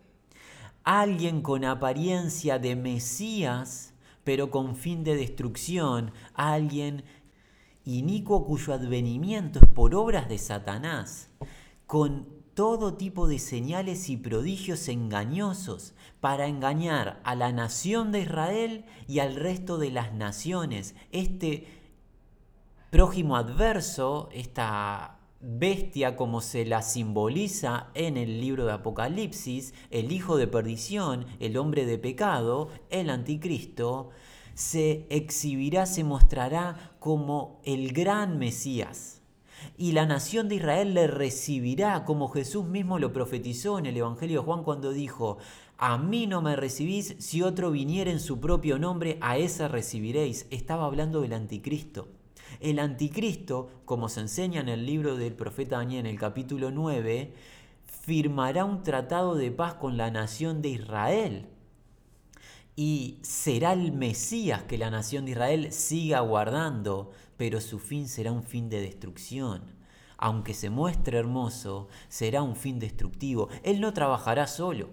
Alguien 0.82 1.42
con 1.42 1.64
apariencia 1.64 2.58
de 2.58 2.74
Mesías, 2.74 3.94
pero 4.24 4.50
con 4.50 4.74
fin 4.74 5.04
de 5.04 5.14
destrucción, 5.14 6.10
alguien 6.34 7.04
inicuo 7.84 8.44
cuyo 8.44 8.72
advenimiento 8.72 9.60
es 9.60 9.68
por 9.68 9.94
obras 9.94 10.28
de 10.28 10.38
Satanás, 10.38 11.28
con 11.86 12.39
todo 12.61 12.92
tipo 12.92 13.27
de 13.27 13.38
señales 13.38 14.11
y 14.11 14.18
prodigios 14.18 14.88
engañosos 14.88 15.94
para 16.20 16.46
engañar 16.46 17.18
a 17.25 17.35
la 17.35 17.53
nación 17.53 18.12
de 18.12 18.20
Israel 18.20 18.85
y 19.09 19.20
al 19.20 19.37
resto 19.37 19.79
de 19.79 19.90
las 19.90 20.12
naciones. 20.12 20.94
Este 21.11 21.66
prójimo 22.90 23.38
adverso, 23.38 24.29
esta 24.35 25.20
bestia 25.40 26.16
como 26.16 26.42
se 26.42 26.66
la 26.66 26.83
simboliza 26.83 27.87
en 27.94 28.18
el 28.18 28.42
libro 28.42 28.66
de 28.66 28.73
Apocalipsis, 28.73 29.73
el 29.90 30.12
hijo 30.12 30.37
de 30.37 30.46
perdición, 30.46 31.25
el 31.38 31.57
hombre 31.57 31.87
de 31.87 31.96
pecado, 31.96 32.68
el 32.90 33.09
anticristo, 33.09 34.11
se 34.53 35.07
exhibirá, 35.09 35.87
se 35.87 36.05
mostrará 36.05 36.92
como 36.99 37.62
el 37.64 37.94
gran 37.94 38.38
Mesías 38.38 39.19
y 39.77 39.92
la 39.92 40.07
nación 40.07 40.49
de 40.49 40.57
Israel 40.57 40.94
le 40.94 41.07
recibirá, 41.07 42.05
como 42.05 42.29
Jesús 42.29 42.66
mismo 42.66 42.99
lo 42.99 43.12
profetizó 43.12 43.79
en 43.79 43.87
el 43.87 43.96
Evangelio 43.96 44.40
de 44.40 44.46
Juan 44.46 44.62
cuando 44.62 44.92
dijo, 44.92 45.38
a 45.83 45.96
mí 45.96 46.27
no 46.27 46.42
me 46.42 46.57
recibís, 46.57 47.16
si 47.18 47.40
otro 47.40 47.70
viniera 47.70 48.11
en 48.11 48.20
su 48.20 48.38
propio 48.38 48.79
nombre, 48.79 49.16
a 49.23 49.38
ese 49.38 49.66
recibiréis. 49.66 50.46
Estaba 50.51 50.85
hablando 50.85 51.23
del 51.23 51.33
anticristo. 51.33 52.09
El 52.61 52.79
anticristo, 52.79 53.70
como 53.87 54.11
se 54.11 54.20
enseña 54.20 54.61
en 54.61 54.68
el 54.68 54.85
libro 54.85 55.16
del 55.16 55.33
profeta 55.33 55.79
Daniel 55.79 56.01
en 56.01 56.12
el 56.12 56.18
capítulo 56.18 56.70
9, 56.70 57.33
firmará 57.85 58.66
un 58.66 58.83
tratado 58.83 59.37
de 59.37 59.51
paz 59.51 59.75
con 59.75 59.96
la 59.96 60.11
nación 60.11 60.61
de 60.61 60.68
Israel. 60.68 61.46
Y 62.77 63.18
será 63.23 63.73
el 63.73 63.92
Mesías 63.92 64.64
que 64.64 64.77
la 64.77 64.90
nación 64.90 65.25
de 65.25 65.31
Israel 65.33 65.73
siga 65.73 66.20
guardando, 66.20 67.12
pero 67.40 67.62
su 67.62 67.79
fin 67.79 68.07
será 68.07 68.33
un 68.33 68.42
fin 68.42 68.68
de 68.68 68.83
destrucción. 68.83 69.62
Aunque 70.18 70.53
se 70.53 70.68
muestre 70.68 71.16
hermoso, 71.16 71.88
será 72.11 72.42
un 72.42 72.55
fin 72.55 72.79
destructivo. 72.79 73.48
Él 73.62 73.81
no 73.81 73.94
trabajará 73.94 74.46
solo 74.46 74.90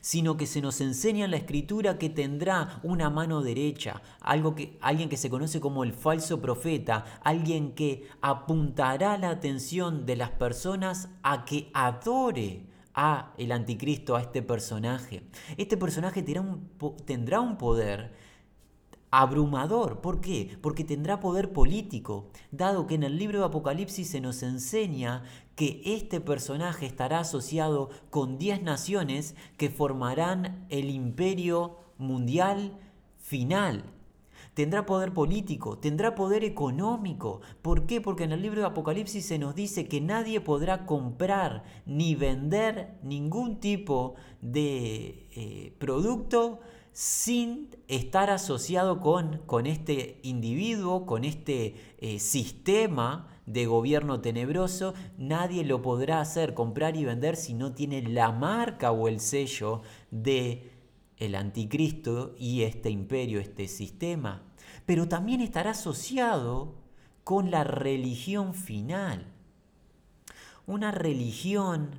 sino 0.00 0.36
que 0.36 0.46
se 0.46 0.62
nos 0.62 0.80
enseña 0.80 1.26
en 1.26 1.30
la 1.30 1.36
escritura 1.36 1.98
que 1.98 2.08
tendrá 2.08 2.80
una 2.82 3.10
mano 3.10 3.42
derecha, 3.42 4.00
alguien 4.20 5.08
que 5.08 5.16
se 5.16 5.28
conoce 5.28 5.60
como 5.60 5.84
el 5.84 5.92
falso 5.92 6.40
profeta, 6.40 7.04
alguien 7.22 7.74
que 7.74 8.08
apuntará 8.20 9.18
la 9.18 9.30
atención 9.30 10.06
de 10.06 10.16
las 10.16 10.30
personas 10.30 11.08
a 11.22 11.44
que 11.44 11.70
adore 11.74 12.66
a 12.94 13.34
el 13.36 13.52
anticristo, 13.52 14.16
a 14.16 14.22
este 14.22 14.42
personaje. 14.42 15.22
Este 15.56 15.76
personaje 15.76 16.22
tendrá 16.22 16.40
un, 16.42 16.70
tendrá 17.04 17.40
un 17.40 17.58
poder 17.58 18.29
abrumador. 19.10 20.00
¿Por 20.00 20.20
qué? 20.20 20.56
Porque 20.60 20.84
tendrá 20.84 21.20
poder 21.20 21.52
político, 21.52 22.30
dado 22.50 22.86
que 22.86 22.94
en 22.94 23.02
el 23.02 23.18
libro 23.18 23.40
de 23.40 23.46
Apocalipsis 23.46 24.08
se 24.08 24.20
nos 24.20 24.42
enseña 24.42 25.24
que 25.56 25.82
este 25.84 26.20
personaje 26.20 26.86
estará 26.86 27.20
asociado 27.20 27.90
con 28.10 28.38
10 28.38 28.62
naciones 28.62 29.34
que 29.56 29.70
formarán 29.70 30.66
el 30.70 30.90
imperio 30.90 31.76
mundial 31.98 32.78
final. 33.18 33.84
Tendrá 34.54 34.84
poder 34.84 35.12
político, 35.12 35.78
tendrá 35.78 36.14
poder 36.14 36.44
económico. 36.44 37.40
¿Por 37.62 37.86
qué? 37.86 38.00
Porque 38.00 38.24
en 38.24 38.32
el 38.32 38.42
libro 38.42 38.60
de 38.60 38.66
Apocalipsis 38.66 39.24
se 39.24 39.38
nos 39.38 39.54
dice 39.54 39.86
que 39.86 40.00
nadie 40.00 40.40
podrá 40.40 40.86
comprar 40.86 41.64
ni 41.86 42.14
vender 42.14 42.98
ningún 43.02 43.60
tipo 43.60 44.14
de 44.40 45.28
eh, 45.34 45.74
producto 45.78 46.60
sin 47.00 47.70
estar 47.88 48.28
asociado 48.28 49.00
con, 49.00 49.38
con 49.46 49.64
este 49.64 50.20
individuo, 50.22 51.06
con 51.06 51.24
este 51.24 51.94
eh, 51.96 52.18
sistema 52.18 53.26
de 53.46 53.64
gobierno 53.64 54.20
tenebroso, 54.20 54.92
nadie 55.16 55.64
lo 55.64 55.80
podrá 55.80 56.20
hacer, 56.20 56.52
comprar 56.52 56.98
y 56.98 57.06
vender 57.06 57.36
si 57.36 57.54
no 57.54 57.72
tiene 57.72 58.02
la 58.02 58.32
marca 58.32 58.92
o 58.92 59.08
el 59.08 59.20
sello 59.20 59.80
de 60.10 60.72
el 61.16 61.36
anticristo 61.36 62.34
y 62.38 62.64
este 62.64 62.90
imperio, 62.90 63.40
este 63.40 63.66
sistema. 63.66 64.42
Pero 64.84 65.08
también 65.08 65.40
estará 65.40 65.70
asociado 65.70 66.74
con 67.24 67.50
la 67.50 67.64
religión 67.64 68.52
final. 68.52 69.24
Una 70.66 70.90
religión 70.90 71.98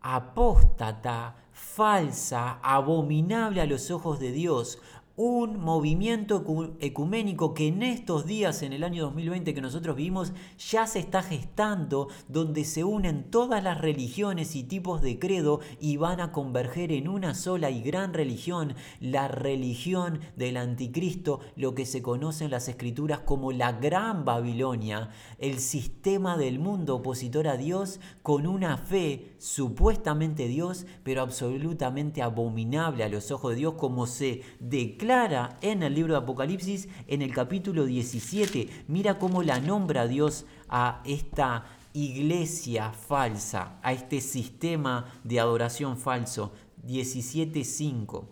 apóstata, 0.00 1.36
falsa, 1.58 2.60
abominable 2.62 3.60
a 3.60 3.66
los 3.66 3.90
ojos 3.90 4.20
de 4.20 4.30
Dios, 4.32 4.78
un 5.18 5.58
movimiento 5.58 6.76
ecuménico 6.78 7.52
que 7.52 7.66
en 7.66 7.82
estos 7.82 8.24
días, 8.24 8.62
en 8.62 8.72
el 8.72 8.84
año 8.84 9.02
2020 9.02 9.52
que 9.52 9.60
nosotros 9.60 9.96
vivimos, 9.96 10.32
ya 10.70 10.86
se 10.86 11.00
está 11.00 11.24
gestando, 11.24 12.06
donde 12.28 12.64
se 12.64 12.84
unen 12.84 13.28
todas 13.28 13.60
las 13.64 13.80
religiones 13.80 14.54
y 14.54 14.62
tipos 14.62 15.02
de 15.02 15.18
credo 15.18 15.58
y 15.80 15.96
van 15.96 16.20
a 16.20 16.30
converger 16.30 16.92
en 16.92 17.08
una 17.08 17.34
sola 17.34 17.68
y 17.68 17.82
gran 17.82 18.14
religión, 18.14 18.76
la 19.00 19.26
religión 19.26 20.20
del 20.36 20.56
anticristo, 20.56 21.40
lo 21.56 21.74
que 21.74 21.84
se 21.84 22.00
conoce 22.00 22.44
en 22.44 22.52
las 22.52 22.68
escrituras 22.68 23.18
como 23.18 23.50
la 23.50 23.72
gran 23.72 24.24
Babilonia, 24.24 25.10
el 25.40 25.58
sistema 25.58 26.36
del 26.36 26.60
mundo 26.60 26.94
opositor 26.94 27.48
a 27.48 27.56
Dios 27.56 27.98
con 28.22 28.46
una 28.46 28.76
fe 28.76 29.34
supuestamente 29.38 30.48
Dios, 30.48 30.86
pero 31.02 31.22
absolutamente 31.22 32.22
abominable 32.22 33.04
a 33.04 33.08
los 33.08 33.30
ojos 33.30 33.52
de 33.52 33.58
Dios, 33.58 33.74
como 33.74 34.06
se 34.06 34.42
declara 34.60 34.98
clara 34.98 35.58
en 35.62 35.82
el 35.82 35.94
libro 35.94 36.14
de 36.14 36.20
Apocalipsis, 36.20 36.88
en 37.06 37.22
el 37.22 37.32
capítulo 37.32 37.86
17. 37.86 38.68
Mira 38.88 39.18
cómo 39.18 39.42
la 39.42 39.60
nombra 39.60 40.06
Dios 40.06 40.44
a 40.68 41.02
esta 41.04 41.64
iglesia 41.92 42.92
falsa, 42.92 43.78
a 43.82 43.92
este 43.92 44.20
sistema 44.20 45.06
de 45.24 45.40
adoración 45.40 45.96
falso. 45.96 46.52
17.5. 46.86 48.26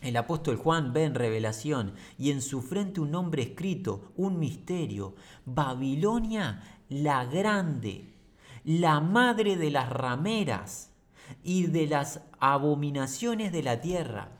El 0.00 0.16
apóstol 0.16 0.56
Juan 0.56 0.92
ve 0.92 1.04
en 1.04 1.14
revelación 1.14 1.94
y 2.18 2.30
en 2.30 2.42
su 2.42 2.60
frente 2.60 3.00
un 3.00 3.10
nombre 3.10 3.42
escrito, 3.42 4.12
un 4.16 4.38
misterio. 4.38 5.14
Babilonia 5.46 6.62
la 6.88 7.24
grande, 7.24 8.13
la 8.64 9.00
madre 9.00 9.56
de 9.56 9.70
las 9.70 9.90
rameras 9.90 10.92
y 11.42 11.66
de 11.66 11.86
las 11.86 12.22
abominaciones 12.40 13.52
de 13.52 13.62
la 13.62 13.80
tierra 13.80 14.34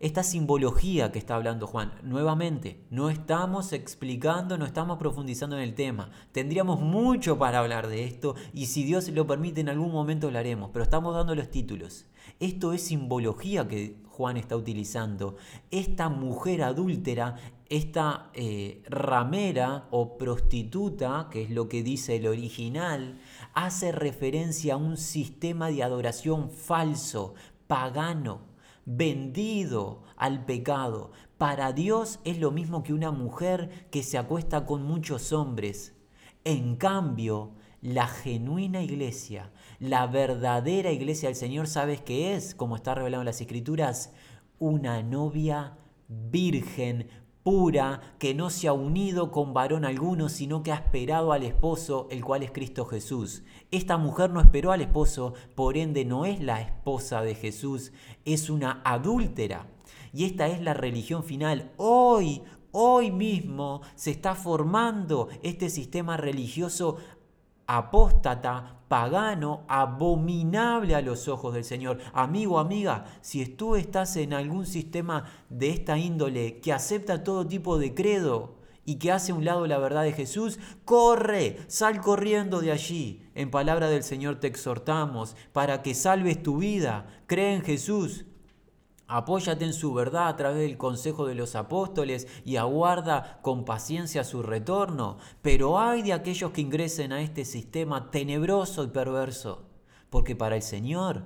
esta 0.00 0.22
simbología 0.22 1.12
que 1.12 1.18
está 1.18 1.36
hablando 1.36 1.66
Juan. 1.66 1.92
Nuevamente, 2.02 2.86
no 2.88 3.10
estamos 3.10 3.74
explicando, 3.74 4.56
no 4.56 4.64
estamos 4.64 4.96
profundizando 4.96 5.56
en 5.56 5.62
el 5.62 5.74
tema. 5.74 6.10
Tendríamos 6.32 6.80
mucho 6.80 7.38
para 7.38 7.58
hablar 7.58 7.86
de 7.86 8.04
esto 8.04 8.34
y 8.54 8.66
si 8.66 8.82
Dios 8.82 9.10
lo 9.10 9.26
permite 9.26 9.60
en 9.60 9.68
algún 9.68 9.92
momento 9.92 10.28
hablaremos, 10.28 10.70
pero 10.72 10.82
estamos 10.82 11.14
dando 11.14 11.34
los 11.34 11.50
títulos. 11.50 12.06
Esto 12.40 12.72
es 12.72 12.82
simbología 12.82 13.68
que 13.68 13.98
Juan 14.08 14.38
está 14.38 14.56
utilizando. 14.56 15.36
Esta 15.70 16.08
mujer 16.08 16.62
adúltera, 16.62 17.36
esta 17.68 18.30
eh, 18.32 18.82
ramera 18.88 19.86
o 19.90 20.16
prostituta, 20.16 21.28
que 21.30 21.42
es 21.42 21.50
lo 21.50 21.68
que 21.68 21.82
dice 21.82 22.16
el 22.16 22.26
original, 22.26 23.20
hace 23.54 23.92
referencia 23.92 24.74
a 24.74 24.76
un 24.76 24.96
sistema 24.96 25.68
de 25.70 25.82
adoración 25.82 26.50
falso, 26.50 27.34
pagano, 27.66 28.42
vendido 28.84 30.02
al 30.16 30.44
pecado. 30.44 31.12
Para 31.38 31.72
Dios 31.72 32.20
es 32.24 32.38
lo 32.38 32.50
mismo 32.50 32.82
que 32.82 32.92
una 32.92 33.10
mujer 33.10 33.88
que 33.90 34.02
se 34.02 34.18
acuesta 34.18 34.66
con 34.66 34.82
muchos 34.82 35.32
hombres. 35.32 35.94
En 36.44 36.76
cambio, 36.76 37.52
la 37.82 38.06
genuina 38.06 38.82
iglesia, 38.82 39.50
la 39.78 40.06
verdadera 40.06 40.92
iglesia 40.92 41.28
del 41.28 41.36
Señor, 41.36 41.66
¿sabes 41.66 42.00
qué 42.02 42.34
es? 42.34 42.54
Como 42.54 42.76
está 42.76 42.94
revelado 42.94 43.22
en 43.22 43.26
las 43.26 43.40
Escrituras, 43.40 44.12
una 44.58 45.02
novia 45.02 45.78
virgen, 46.08 47.08
pura, 47.42 48.14
que 48.18 48.34
no 48.34 48.50
se 48.50 48.68
ha 48.68 48.72
unido 48.72 49.30
con 49.30 49.54
varón 49.54 49.84
alguno, 49.84 50.28
sino 50.28 50.62
que 50.62 50.72
ha 50.72 50.76
esperado 50.76 51.32
al 51.32 51.42
esposo, 51.42 52.06
el 52.10 52.24
cual 52.24 52.42
es 52.42 52.50
Cristo 52.50 52.84
Jesús. 52.84 53.42
Esta 53.70 53.96
mujer 53.96 54.30
no 54.30 54.40
esperó 54.40 54.72
al 54.72 54.82
esposo, 54.82 55.34
por 55.54 55.76
ende 55.76 56.04
no 56.04 56.24
es 56.24 56.40
la 56.40 56.60
esposa 56.60 57.22
de 57.22 57.34
Jesús, 57.34 57.92
es 58.24 58.50
una 58.50 58.82
adúltera. 58.84 59.66
Y 60.12 60.24
esta 60.24 60.48
es 60.48 60.60
la 60.60 60.74
religión 60.74 61.24
final. 61.24 61.70
Hoy, 61.76 62.42
hoy 62.72 63.10
mismo 63.10 63.80
se 63.94 64.10
está 64.10 64.34
formando 64.34 65.28
este 65.42 65.70
sistema 65.70 66.16
religioso 66.16 66.96
apóstata, 67.76 68.82
pagano, 68.88 69.62
abominable 69.68 70.96
a 70.96 71.00
los 71.00 71.28
ojos 71.28 71.54
del 71.54 71.62
Señor. 71.62 71.98
Amigo, 72.12 72.58
amiga, 72.58 73.04
si 73.20 73.46
tú 73.46 73.76
estás 73.76 74.16
en 74.16 74.34
algún 74.34 74.66
sistema 74.66 75.24
de 75.48 75.70
esta 75.70 75.96
índole 75.96 76.58
que 76.58 76.72
acepta 76.72 77.22
todo 77.22 77.46
tipo 77.46 77.78
de 77.78 77.94
credo 77.94 78.56
y 78.84 78.96
que 78.96 79.12
hace 79.12 79.30
a 79.30 79.36
un 79.36 79.44
lado 79.44 79.68
la 79.68 79.78
verdad 79.78 80.02
de 80.02 80.12
Jesús, 80.12 80.58
corre, 80.84 81.58
sal 81.68 82.00
corriendo 82.00 82.60
de 82.60 82.72
allí. 82.72 83.30
En 83.36 83.52
palabra 83.52 83.88
del 83.88 84.02
Señor 84.02 84.40
te 84.40 84.48
exhortamos 84.48 85.36
para 85.52 85.82
que 85.82 85.94
salves 85.94 86.42
tu 86.42 86.56
vida. 86.56 87.06
Cree 87.28 87.54
en 87.54 87.62
Jesús, 87.62 88.24
Apóyate 89.12 89.64
en 89.64 89.72
su 89.72 89.92
verdad 89.92 90.28
a 90.28 90.36
través 90.36 90.60
del 90.60 90.78
consejo 90.78 91.26
de 91.26 91.34
los 91.34 91.56
apóstoles 91.56 92.28
y 92.44 92.56
aguarda 92.56 93.40
con 93.42 93.64
paciencia 93.64 94.22
su 94.22 94.40
retorno. 94.40 95.18
Pero 95.42 95.80
hay 95.80 96.02
de 96.02 96.12
aquellos 96.12 96.52
que 96.52 96.60
ingresen 96.60 97.12
a 97.12 97.20
este 97.20 97.44
sistema 97.44 98.12
tenebroso 98.12 98.84
y 98.84 98.86
perverso, 98.86 99.64
porque 100.10 100.36
para 100.36 100.54
el 100.54 100.62
Señor 100.62 101.24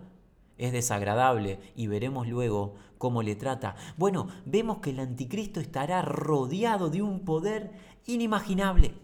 es 0.56 0.72
desagradable 0.72 1.60
y 1.76 1.86
veremos 1.86 2.26
luego 2.26 2.76
cómo 2.96 3.22
le 3.22 3.36
trata. 3.36 3.76
Bueno, 3.98 4.28
vemos 4.46 4.78
que 4.78 4.88
el 4.88 5.00
anticristo 5.00 5.60
estará 5.60 6.00
rodeado 6.00 6.88
de 6.88 7.02
un 7.02 7.20
poder 7.20 7.72
inimaginable, 8.06 8.94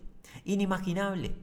inimaginable. 0.47 1.35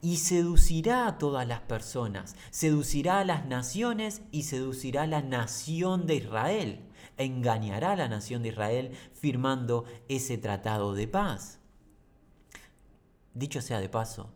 Y 0.00 0.18
seducirá 0.18 1.06
a 1.06 1.18
todas 1.18 1.46
las 1.46 1.60
personas, 1.60 2.36
seducirá 2.50 3.20
a 3.20 3.24
las 3.24 3.46
naciones 3.46 4.22
y 4.30 4.44
seducirá 4.44 5.02
a 5.02 5.06
la 5.06 5.22
nación 5.22 6.06
de 6.06 6.16
Israel. 6.16 6.84
Engañará 7.16 7.92
a 7.92 7.96
la 7.96 8.08
nación 8.08 8.42
de 8.42 8.50
Israel 8.50 8.92
firmando 9.12 9.84
ese 10.08 10.38
tratado 10.38 10.94
de 10.94 11.08
paz. 11.08 11.58
Dicho 13.34 13.60
sea 13.60 13.80
de 13.80 13.88
paso, 13.88 14.32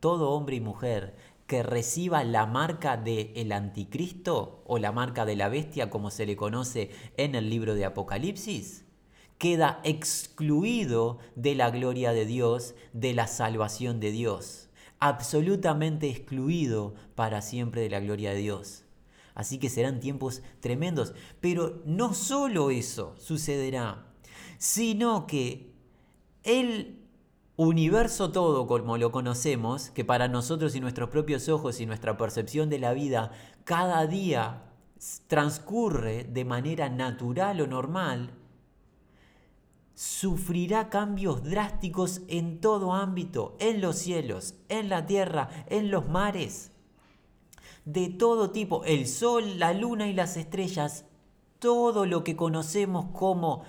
todo 0.00 0.30
hombre 0.30 0.56
y 0.56 0.60
mujer 0.60 1.16
que 1.46 1.62
reciba 1.62 2.24
la 2.24 2.46
marca 2.46 2.96
del 2.96 3.30
el 3.34 3.52
anticristo 3.52 4.62
o 4.66 4.78
la 4.78 4.92
marca 4.92 5.24
de 5.24 5.36
la 5.36 5.48
bestia 5.48 5.90
como 5.90 6.10
se 6.10 6.26
le 6.26 6.36
conoce 6.36 6.90
en 7.16 7.34
el 7.34 7.50
libro 7.50 7.74
de 7.74 7.84
Apocalipsis, 7.84 8.84
queda 9.38 9.80
excluido 9.84 11.18
de 11.34 11.54
la 11.54 11.70
gloria 11.70 12.12
de 12.12 12.26
Dios, 12.26 12.74
de 12.92 13.14
la 13.14 13.26
salvación 13.26 14.00
de 14.00 14.10
Dios. 14.10 14.65
Absolutamente 14.98 16.08
excluido 16.08 16.94
para 17.14 17.42
siempre 17.42 17.82
de 17.82 17.90
la 17.90 18.00
gloria 18.00 18.30
de 18.30 18.38
Dios. 18.38 18.84
Así 19.34 19.58
que 19.58 19.68
serán 19.68 20.00
tiempos 20.00 20.42
tremendos. 20.60 21.14
Pero 21.40 21.82
no 21.84 22.14
solo 22.14 22.70
eso 22.70 23.14
sucederá, 23.18 24.06
sino 24.58 25.26
que 25.26 25.74
el 26.42 27.06
universo 27.56 28.32
todo 28.32 28.66
como 28.66 28.98
lo 28.98 29.10
conocemos, 29.12 29.90
que 29.90 30.04
para 30.04 30.28
nosotros 30.28 30.74
y 30.74 30.80
nuestros 30.80 31.10
propios 31.10 31.48
ojos 31.48 31.80
y 31.80 31.86
nuestra 31.86 32.16
percepción 32.16 32.70
de 32.70 32.78
la 32.78 32.92
vida 32.92 33.32
cada 33.64 34.06
día 34.06 34.62
transcurre 35.26 36.24
de 36.24 36.44
manera 36.44 36.88
natural 36.88 37.60
o 37.60 37.66
normal, 37.66 38.30
sufrirá 39.96 40.90
cambios 40.90 41.42
drásticos 41.42 42.20
en 42.28 42.60
todo 42.60 42.92
ámbito, 42.92 43.56
en 43.58 43.80
los 43.80 43.96
cielos, 43.96 44.54
en 44.68 44.90
la 44.90 45.06
tierra, 45.06 45.48
en 45.68 45.90
los 45.90 46.06
mares, 46.06 46.70
de 47.86 48.10
todo 48.10 48.50
tipo, 48.50 48.84
el 48.84 49.06
sol, 49.06 49.58
la 49.58 49.72
luna 49.72 50.06
y 50.06 50.12
las 50.12 50.36
estrellas, 50.36 51.06
todo 51.58 52.04
lo 52.04 52.24
que 52.24 52.36
conocemos 52.36 53.06
como 53.14 53.62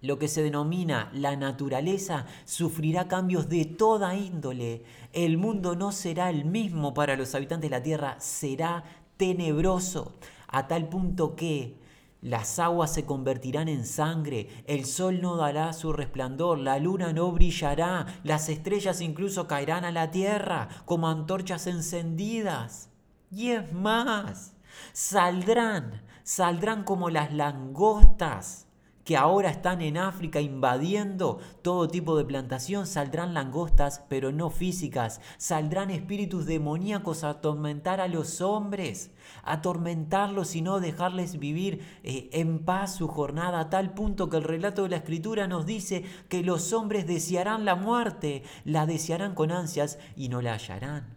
lo 0.00 0.18
que 0.18 0.26
se 0.26 0.42
denomina 0.42 1.10
la 1.14 1.36
naturaleza, 1.36 2.26
sufrirá 2.44 3.06
cambios 3.06 3.48
de 3.48 3.64
toda 3.64 4.16
índole. 4.16 4.82
El 5.12 5.38
mundo 5.38 5.76
no 5.76 5.92
será 5.92 6.28
el 6.30 6.44
mismo 6.44 6.92
para 6.92 7.14
los 7.14 7.34
habitantes 7.36 7.70
de 7.70 7.76
la 7.76 7.82
tierra, 7.82 8.16
será 8.20 8.82
tenebroso, 9.16 10.14
a 10.48 10.66
tal 10.66 10.88
punto 10.88 11.36
que 11.36 11.76
las 12.20 12.58
aguas 12.58 12.92
se 12.92 13.04
convertirán 13.04 13.68
en 13.68 13.84
sangre, 13.86 14.48
el 14.66 14.84
sol 14.84 15.20
no 15.20 15.36
dará 15.36 15.72
su 15.72 15.92
resplandor, 15.92 16.58
la 16.58 16.78
luna 16.78 17.12
no 17.12 17.30
brillará, 17.32 18.06
las 18.24 18.48
estrellas 18.48 19.00
incluso 19.00 19.46
caerán 19.46 19.84
a 19.84 19.92
la 19.92 20.10
tierra 20.10 20.68
como 20.84 21.08
antorchas 21.08 21.66
encendidas. 21.66 22.90
Y 23.30 23.50
es 23.50 23.72
más, 23.72 24.54
saldrán, 24.92 26.02
saldrán 26.22 26.84
como 26.84 27.10
las 27.10 27.32
langostas 27.32 28.67
que 29.08 29.16
ahora 29.16 29.48
están 29.48 29.80
en 29.80 29.96
África 29.96 30.38
invadiendo 30.38 31.38
todo 31.62 31.88
tipo 31.88 32.18
de 32.18 32.26
plantación, 32.26 32.86
saldrán 32.86 33.32
langostas, 33.32 34.04
pero 34.10 34.32
no 34.32 34.50
físicas, 34.50 35.22
saldrán 35.38 35.90
espíritus 35.90 36.44
demoníacos 36.44 37.24
a 37.24 37.30
atormentar 37.30 38.02
a 38.02 38.08
los 38.08 38.42
hombres, 38.42 39.10
atormentarlos 39.44 40.54
y 40.54 40.60
no 40.60 40.78
dejarles 40.78 41.38
vivir 41.38 41.86
eh, 42.02 42.28
en 42.34 42.58
paz 42.66 42.96
su 42.96 43.08
jornada, 43.08 43.60
a 43.60 43.70
tal 43.70 43.94
punto 43.94 44.28
que 44.28 44.36
el 44.36 44.44
relato 44.44 44.82
de 44.82 44.90
la 44.90 44.96
escritura 44.96 45.46
nos 45.46 45.64
dice 45.64 46.04
que 46.28 46.42
los 46.42 46.74
hombres 46.74 47.06
desearán 47.06 47.64
la 47.64 47.76
muerte, 47.76 48.42
la 48.66 48.84
desearán 48.84 49.34
con 49.34 49.52
ansias 49.52 49.98
y 50.16 50.28
no 50.28 50.42
la 50.42 50.52
hallarán. 50.52 51.16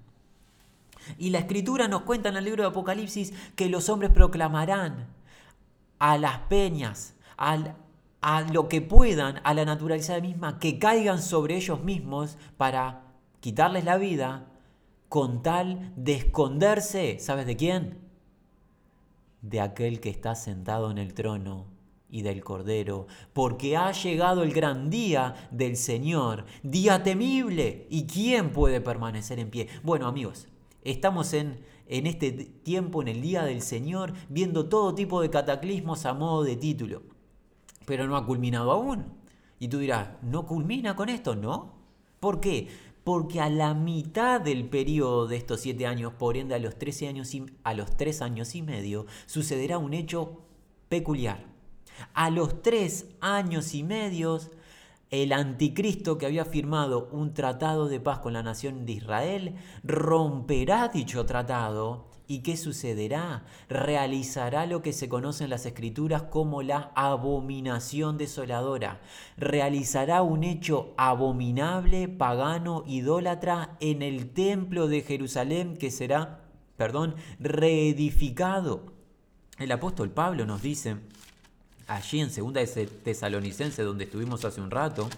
Y 1.17 1.31
la 1.31 1.39
escritura 1.39 1.89
nos 1.89 2.03
cuenta 2.03 2.29
en 2.29 2.37
el 2.37 2.45
libro 2.45 2.63
de 2.63 2.69
Apocalipsis 2.69 3.33
que 3.57 3.67
los 3.67 3.89
hombres 3.89 4.11
proclamarán 4.11 5.07
a 5.99 6.17
las 6.17 6.37
peñas, 6.47 7.15
a 8.21 8.41
lo 8.41 8.69
que 8.69 8.81
puedan, 8.81 9.41
a 9.43 9.53
la 9.53 9.65
naturaleza 9.65 10.19
misma, 10.19 10.59
que 10.59 10.77
caigan 10.77 11.21
sobre 11.21 11.55
ellos 11.55 11.83
mismos 11.83 12.37
para 12.55 13.03
quitarles 13.39 13.83
la 13.83 13.97
vida 13.97 14.47
con 15.09 15.41
tal 15.41 15.91
de 15.95 16.13
esconderse, 16.13 17.17
¿sabes 17.19 17.47
de 17.47 17.57
quién? 17.57 17.97
De 19.41 19.59
aquel 19.59 19.99
que 19.99 20.09
está 20.09 20.35
sentado 20.35 20.91
en 20.91 20.99
el 20.99 21.13
trono 21.15 21.65
y 22.09 22.21
del 22.21 22.43
Cordero, 22.43 23.07
porque 23.33 23.75
ha 23.75 23.91
llegado 23.91 24.43
el 24.43 24.53
gran 24.53 24.89
día 24.89 25.49
del 25.49 25.75
Señor, 25.75 26.45
día 26.61 27.01
temible. 27.03 27.87
¿Y 27.89 28.05
quién 28.05 28.51
puede 28.51 28.81
permanecer 28.81 29.39
en 29.39 29.49
pie? 29.49 29.67
Bueno 29.81 30.07
amigos, 30.07 30.47
estamos 30.83 31.33
en, 31.33 31.59
en 31.87 32.05
este 32.05 32.31
tiempo, 32.31 33.01
en 33.01 33.07
el 33.07 33.21
día 33.21 33.43
del 33.43 33.61
Señor, 33.61 34.13
viendo 34.29 34.69
todo 34.69 34.93
tipo 34.93 35.21
de 35.21 35.31
cataclismos 35.31 36.05
a 36.05 36.13
modo 36.13 36.43
de 36.43 36.55
título 36.55 37.01
pero 37.85 38.07
no 38.07 38.15
ha 38.15 38.25
culminado 38.25 38.71
aún. 38.71 39.05
Y 39.59 39.67
tú 39.67 39.77
dirás, 39.77 40.09
¿no 40.21 40.45
culmina 40.45 40.95
con 40.95 41.09
esto? 41.09 41.35
No. 41.35 41.73
¿Por 42.19 42.39
qué? 42.39 42.67
Porque 43.03 43.39
a 43.39 43.49
la 43.49 43.73
mitad 43.73 44.41
del 44.41 44.67
periodo 44.69 45.27
de 45.27 45.37
estos 45.37 45.61
siete 45.61 45.87
años, 45.87 46.13
por 46.13 46.37
ende 46.37 46.55
a 46.55 46.59
los, 46.59 46.77
13 46.77 47.07
años 47.07 47.33
y, 47.33 47.45
a 47.63 47.73
los 47.73 47.95
tres 47.97 48.21
años 48.21 48.55
y 48.55 48.61
medio, 48.61 49.05
sucederá 49.25 49.77
un 49.77 49.93
hecho 49.93 50.41
peculiar. 50.89 51.45
A 52.13 52.29
los 52.29 52.61
tres 52.61 53.07
años 53.21 53.73
y 53.73 53.83
medio, 53.83 54.39
el 55.09 55.33
anticristo 55.33 56.17
que 56.17 56.25
había 56.25 56.45
firmado 56.45 57.09
un 57.11 57.33
tratado 57.33 57.87
de 57.87 57.99
paz 57.99 58.19
con 58.19 58.33
la 58.33 58.43
nación 58.43 58.85
de 58.85 58.93
Israel 58.93 59.55
romperá 59.83 60.87
dicho 60.87 61.25
tratado 61.25 62.10
¿Y 62.27 62.39
qué 62.39 62.55
sucederá? 62.55 63.43
Realizará 63.67 64.65
lo 64.65 64.81
que 64.81 64.93
se 64.93 65.09
conoce 65.09 65.43
en 65.43 65.49
las 65.49 65.65
escrituras 65.65 66.23
como 66.23 66.61
la 66.61 66.91
abominación 66.95 68.17
desoladora. 68.17 69.01
Realizará 69.37 70.21
un 70.21 70.43
hecho 70.43 70.93
abominable, 70.97 72.07
pagano, 72.07 72.83
idólatra 72.87 73.75
en 73.79 74.01
el 74.01 74.29
templo 74.29 74.87
de 74.87 75.01
Jerusalén 75.01 75.77
que 75.77 75.91
será, 75.91 76.41
perdón, 76.77 77.15
reedificado. 77.39 78.93
El 79.57 79.71
apóstol 79.71 80.09
Pablo 80.09 80.45
nos 80.45 80.61
dice, 80.61 80.97
allí 81.87 82.21
en 82.21 82.29
2 82.29 82.53
Tesalonicense, 83.03 83.83
donde 83.83 84.05
estuvimos 84.05 84.45
hace 84.45 84.61
un 84.61 84.71
rato, 84.71 85.09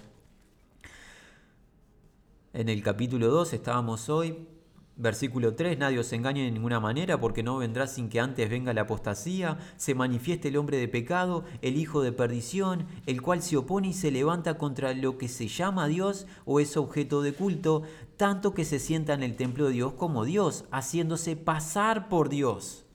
en 2.53 2.69
el 2.69 2.83
capítulo 2.83 3.29
2 3.29 3.53
estábamos 3.53 4.09
hoy, 4.09 4.47
Versículo 4.95 5.55
3, 5.55 5.79
nadie 5.79 5.97
os 5.97 6.13
engañe 6.13 6.43
de 6.43 6.51
ninguna 6.51 6.79
manera, 6.79 7.19
porque 7.19 7.41
no 7.41 7.57
vendrá 7.57 7.87
sin 7.87 8.09
que 8.09 8.19
antes 8.19 8.47
venga 8.47 8.73
la 8.73 8.81
apostasía, 8.81 9.57
se 9.75 9.95
manifieste 9.95 10.49
el 10.49 10.57
hombre 10.57 10.77
de 10.77 10.87
pecado, 10.87 11.45
el 11.63 11.77
hijo 11.77 12.03
de 12.03 12.11
perdición, 12.11 12.85
el 13.07 13.23
cual 13.23 13.41
se 13.41 13.57
opone 13.57 13.87
y 13.87 13.93
se 13.93 14.11
levanta 14.11 14.59
contra 14.59 14.93
lo 14.93 15.17
que 15.17 15.29
se 15.29 15.47
llama 15.47 15.87
Dios 15.87 16.27
o 16.45 16.59
es 16.59 16.77
objeto 16.77 17.23
de 17.23 17.33
culto, 17.33 17.81
tanto 18.17 18.53
que 18.53 18.65
se 18.65 18.77
sienta 18.77 19.15
en 19.15 19.23
el 19.23 19.35
templo 19.35 19.65
de 19.65 19.73
Dios 19.73 19.93
como 19.93 20.25
Dios, 20.25 20.65
haciéndose 20.69 21.35
pasar 21.35 22.07
por 22.07 22.29
Dios. 22.29 22.85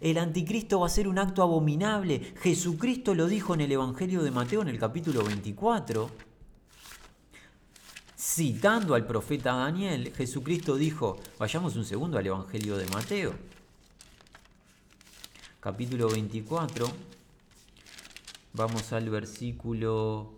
El 0.00 0.18
anticristo 0.18 0.78
va 0.78 0.86
a 0.86 0.90
ser 0.90 1.08
un 1.08 1.18
acto 1.18 1.42
abominable. 1.42 2.34
Jesucristo 2.36 3.16
lo 3.16 3.26
dijo 3.26 3.54
en 3.54 3.62
el 3.62 3.72
Evangelio 3.72 4.22
de 4.22 4.30
Mateo 4.30 4.62
en 4.62 4.68
el 4.68 4.78
capítulo 4.78 5.24
24 5.24 6.27
citando 8.18 8.94
al 8.96 9.06
profeta 9.06 9.52
Daniel, 9.54 10.12
Jesucristo 10.12 10.74
dijo, 10.74 11.18
vayamos 11.38 11.76
un 11.76 11.84
segundo 11.84 12.18
al 12.18 12.26
Evangelio 12.26 12.76
de 12.76 12.86
Mateo, 12.88 13.32
capítulo 15.60 16.08
24, 16.10 16.88
vamos 18.54 18.92
al 18.92 19.08
versículo 19.08 20.32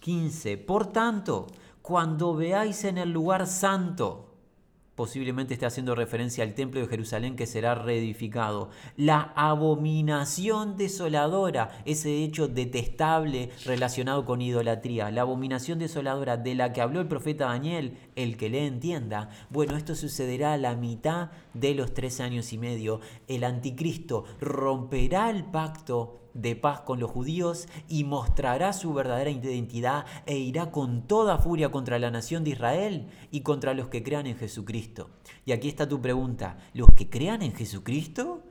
15, 0.00 0.56
por 0.58 0.92
tanto, 0.92 1.46
cuando 1.80 2.34
veáis 2.34 2.82
en 2.82 2.98
el 2.98 3.12
lugar 3.12 3.46
santo, 3.46 4.31
posiblemente 4.94 5.54
esté 5.54 5.66
haciendo 5.66 5.94
referencia 5.94 6.44
al 6.44 6.54
templo 6.54 6.80
de 6.80 6.86
Jerusalén 6.86 7.36
que 7.36 7.46
será 7.46 7.74
reedificado. 7.74 8.70
La 8.96 9.32
abominación 9.36 10.76
desoladora, 10.76 11.82
ese 11.84 12.22
hecho 12.22 12.48
detestable 12.48 13.50
relacionado 13.64 14.24
con 14.24 14.42
idolatría, 14.42 15.10
la 15.10 15.22
abominación 15.22 15.78
desoladora 15.78 16.36
de 16.36 16.54
la 16.54 16.72
que 16.72 16.80
habló 16.80 17.00
el 17.00 17.08
profeta 17.08 17.46
Daniel, 17.46 17.98
el 18.16 18.36
que 18.36 18.50
le 18.50 18.66
entienda, 18.66 19.30
bueno, 19.50 19.76
esto 19.76 19.94
sucederá 19.94 20.52
a 20.52 20.58
la 20.58 20.76
mitad 20.76 21.30
de 21.54 21.74
los 21.74 21.94
tres 21.94 22.20
años 22.20 22.52
y 22.52 22.58
medio. 22.58 23.00
El 23.28 23.44
anticristo 23.44 24.24
romperá 24.40 25.30
el 25.30 25.44
pacto 25.44 26.21
de 26.34 26.56
paz 26.56 26.80
con 26.80 27.00
los 27.00 27.10
judíos 27.10 27.68
y 27.88 28.04
mostrará 28.04 28.72
su 28.72 28.92
verdadera 28.94 29.30
identidad 29.30 30.06
e 30.26 30.38
irá 30.38 30.70
con 30.70 31.06
toda 31.06 31.38
furia 31.38 31.70
contra 31.70 31.98
la 31.98 32.10
nación 32.10 32.44
de 32.44 32.50
Israel 32.50 33.08
y 33.30 33.40
contra 33.40 33.74
los 33.74 33.88
que 33.88 34.02
crean 34.02 34.26
en 34.26 34.36
Jesucristo. 34.36 35.10
Y 35.44 35.52
aquí 35.52 35.68
está 35.68 35.88
tu 35.88 36.00
pregunta, 36.00 36.58
¿los 36.74 36.88
que 36.92 37.10
crean 37.10 37.42
en 37.42 37.54
Jesucristo? 37.54 38.42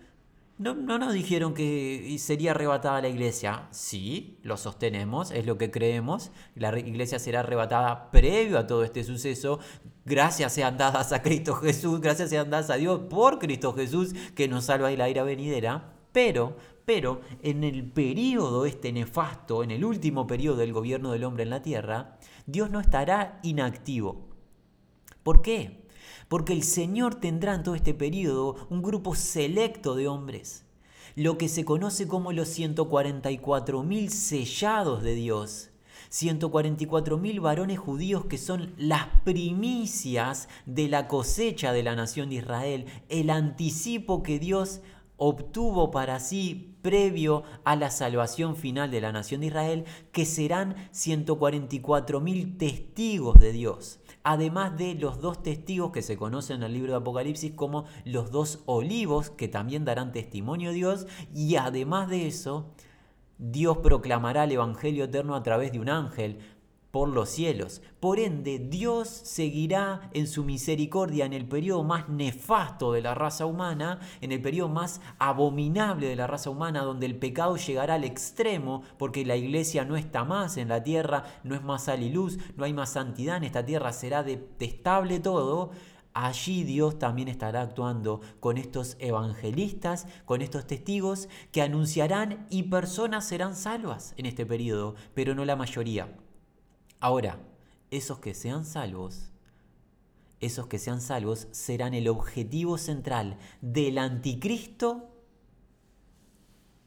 No, 0.62 0.76
no 0.76 1.00
nos 1.00 1.14
dijeron 1.14 1.56
que 1.56 2.16
sería 2.20 2.52
arrebatada 2.52 3.02
la 3.02 3.10
iglesia. 3.10 3.68
Sí, 3.72 4.38
lo 4.44 4.58
sostenemos, 4.58 5.32
es 5.32 5.48
lo 5.48 5.58
que 5.58 5.72
creemos. 5.72 6.30
La 6.54 6.78
iglesia 6.78 7.18
será 7.18 7.40
arrebatada 7.40 8.12
previo 8.12 8.60
a 8.60 8.68
todo 8.68 8.84
este 8.84 9.04
suceso. 9.04 9.60
Gracias 10.06 10.54
sean 10.54 10.78
dadas 10.78 11.14
a 11.14 11.24
Cristo 11.24 11.56
Jesús, 11.56 12.00
gracias 12.00 12.30
sean 12.30 12.52
dadas 12.52 12.70
a 12.70 12.76
Dios 12.76 13.02
por 13.10 13.40
Cristo 13.40 13.74
Jesús 13.74 14.14
que 14.36 14.48
nos 14.48 14.66
salva 14.66 14.90
de 14.90 14.98
la 14.98 15.10
ira 15.10 15.24
venidera. 15.24 15.96
Pero 16.12 16.58
pero 16.86 17.22
en 17.42 17.64
el 17.64 17.84
periodo 17.84 18.66
este 18.66 18.92
nefasto, 18.92 19.64
en 19.64 19.72
el 19.72 19.86
último 19.86 20.28
periodo 20.28 20.58
del 20.58 20.74
gobierno 20.74 21.12
del 21.12 21.24
hombre 21.24 21.44
en 21.44 21.50
la 21.50 21.62
tierra, 21.62 22.18
Dios 22.46 22.70
no 22.70 22.80
estará 22.80 23.40
inactivo. 23.44 24.30
¿Por 25.24 25.42
qué? 25.42 25.86
Porque 26.28 26.54
el 26.54 26.64
Señor 26.64 27.16
tendrá 27.16 27.56
en 27.56 27.64
todo 27.64 27.76
este 27.76 27.94
periodo 27.94 28.68
un 28.70 28.82
grupo 28.82 29.16
selecto 29.16 29.96
de 29.96 30.08
hombres, 30.08 30.66
lo 31.16 31.38
que 31.38 31.50
se 31.50 31.66
conoce 31.66 32.08
como 32.08 32.32
los 32.32 32.58
144.000 32.58 34.10
sellados 34.10 35.04
de 35.04 35.14
Dios, 35.14 35.70
144.000 36.10 37.42
varones 37.42 37.80
judíos 37.80 38.26
que 38.26 38.38
son 38.38 38.74
las 38.78 39.08
primicias 39.24 40.50
de 40.66 40.90
la 40.90 41.08
cosecha 41.08 41.72
de 41.72 41.84
la 41.84 41.96
nación 41.96 42.30
de 42.30 42.36
Israel, 42.36 42.86
el 43.10 43.30
anticipo 43.30 44.24
que 44.24 44.40
Dios 44.40 44.82
obtuvo 45.18 45.92
para 45.92 46.20
sí 46.20 46.71
previo 46.82 47.44
a 47.64 47.76
la 47.76 47.90
salvación 47.92 48.56
final 48.56 48.92
de 48.92 49.02
la 49.02 49.12
nación 49.12 49.42
de 49.42 49.48
Israel, 49.48 49.86
que 50.12 50.26
serán 50.26 50.76
144.000 50.94 52.58
testigos 52.58 53.40
de 53.40 53.52
Dios, 53.52 54.00
además 54.24 54.78
de 54.78 54.96
los 54.96 55.22
dos 55.22 55.44
testigos 55.44 55.92
que 55.92 56.02
se 56.02 56.18
conocen 56.18 56.58
en 56.58 56.64
el 56.64 56.74
libro 56.74 56.92
de 56.94 56.98
Apocalipsis 57.00 57.54
como 57.54 57.86
los 58.06 58.32
dos 58.32 58.64
olivos, 58.66 59.30
que 59.30 59.48
también 59.48 59.86
darán 59.86 60.12
testimonio 60.12 60.70
de 60.70 60.76
Dios, 60.76 61.08
y 61.34 61.56
además 61.56 62.10
de 62.10 62.28
eso, 62.28 62.72
Dios 63.38 63.78
proclamará 63.78 64.44
el 64.44 64.52
Evangelio 64.52 65.06
eterno 65.06 65.36
a 65.36 65.44
través 65.44 65.72
de 65.72 65.80
un 65.80 65.90
ángel 65.90 66.40
por 66.92 67.10
los 67.10 67.30
cielos. 67.30 67.82
Por 68.00 68.20
ende, 68.20 68.60
Dios 68.60 69.08
seguirá 69.08 70.10
en 70.14 70.28
su 70.28 70.44
misericordia 70.44 71.26
en 71.26 71.34
el 71.34 71.48
periodo 71.48 71.84
más 71.84 72.10
nefasto 72.10 72.92
de 72.92 73.02
la 73.02 73.16
raza 73.16 73.46
humana, 73.46 74.00
en 74.20 74.32
el 74.32 74.42
periodo 74.42 74.70
más 74.70 75.02
abominable 75.18 76.08
de 76.08 76.16
la 76.16 76.28
raza 76.28 76.50
humana, 76.50 76.84
donde 76.84 77.06
el 77.06 77.16
pecado 77.16 77.56
llegará 77.56 77.96
al 77.96 78.04
extremo, 78.04 78.84
porque 78.98 79.26
la 79.26 79.38
iglesia 79.38 79.86
no 79.86 79.96
está 79.96 80.24
más 80.26 80.58
en 80.58 80.68
la 80.68 80.84
tierra, 80.84 81.24
no 81.44 81.56
es 81.56 81.64
más 81.64 81.86
sal 81.86 82.04
y 82.04 82.10
luz, 82.10 82.38
no 82.58 82.66
hay 82.66 82.74
más 82.74 82.92
santidad 82.92 83.38
en 83.38 83.46
esta 83.46 83.66
tierra, 83.66 83.94
será 83.94 84.24
detestable 84.24 85.20
todo. 85.20 85.72
Allí 86.14 86.66
Dios 86.66 87.00
también 87.00 87.30
estará 87.30 87.62
actuando 87.62 88.20
con 88.42 88.58
estos 88.58 88.98
evangelistas, 89.00 90.08
con 90.26 90.42
estos 90.42 90.68
testigos 90.68 91.30
que 91.54 91.62
anunciarán 91.62 92.48
y 92.50 92.64
personas 92.64 93.26
serán 93.26 93.56
salvas 93.56 94.14
en 94.18 94.26
este 94.26 94.46
periodo, 94.46 94.96
pero 95.14 95.36
no 95.36 95.46
la 95.46 95.56
mayoría. 95.56 96.10
Ahora, 97.02 97.40
esos 97.90 98.20
que 98.20 98.36
sean 98.36 98.64
salvos, 98.64 99.32
esos 100.40 100.68
que 100.68 100.78
sean 100.78 101.02
salvos 101.02 101.48
serán 101.50 101.96
el 101.96 102.08
objetivo 102.08 102.78
central 102.78 103.38
del 103.62 103.98
anticristo 103.98 105.10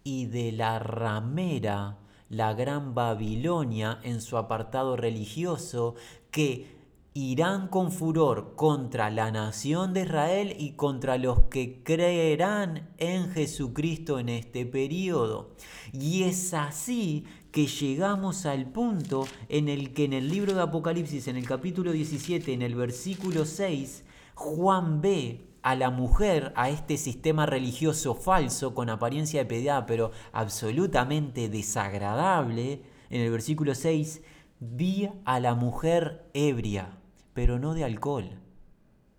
y 0.04 0.26
de 0.26 0.52
la 0.52 0.78
ramera, 0.78 1.98
la 2.28 2.54
gran 2.54 2.94
Babilonia 2.94 3.98
en 4.04 4.20
su 4.20 4.36
apartado 4.36 4.96
religioso, 4.96 5.96
que 6.30 6.74
irán 7.12 7.66
con 7.66 7.90
furor 7.90 8.54
contra 8.54 9.10
la 9.10 9.32
nación 9.32 9.94
de 9.94 10.02
Israel 10.02 10.54
y 10.58 10.72
contra 10.72 11.18
los 11.18 11.42
que 11.42 11.82
creerán 11.82 12.94
en 12.98 13.30
Jesucristo 13.30 14.20
en 14.20 14.28
este 14.28 14.64
periodo. 14.64 15.56
Y 15.92 16.22
es 16.24 16.54
así 16.54 17.24
que 17.54 17.68
llegamos 17.68 18.46
al 18.46 18.66
punto 18.66 19.28
en 19.48 19.68
el 19.68 19.92
que 19.94 20.06
en 20.06 20.12
el 20.12 20.28
libro 20.28 20.54
de 20.54 20.62
Apocalipsis, 20.62 21.28
en 21.28 21.36
el 21.36 21.46
capítulo 21.46 21.92
17, 21.92 22.52
en 22.52 22.62
el 22.62 22.74
versículo 22.74 23.44
6, 23.44 24.04
Juan 24.34 25.00
ve 25.00 25.46
a 25.62 25.76
la 25.76 25.90
mujer, 25.90 26.52
a 26.56 26.68
este 26.68 26.96
sistema 26.96 27.46
religioso 27.46 28.16
falso 28.16 28.74
con 28.74 28.90
apariencia 28.90 29.38
de 29.38 29.46
piedad, 29.46 29.84
pero 29.86 30.10
absolutamente 30.32 31.48
desagradable, 31.48 32.82
en 33.08 33.20
el 33.20 33.30
versículo 33.30 33.76
6, 33.76 34.22
vi 34.58 35.10
a 35.24 35.38
la 35.38 35.54
mujer 35.54 36.28
ebria, 36.34 36.98
pero 37.34 37.60
no 37.60 37.74
de 37.74 37.84
alcohol, 37.84 38.30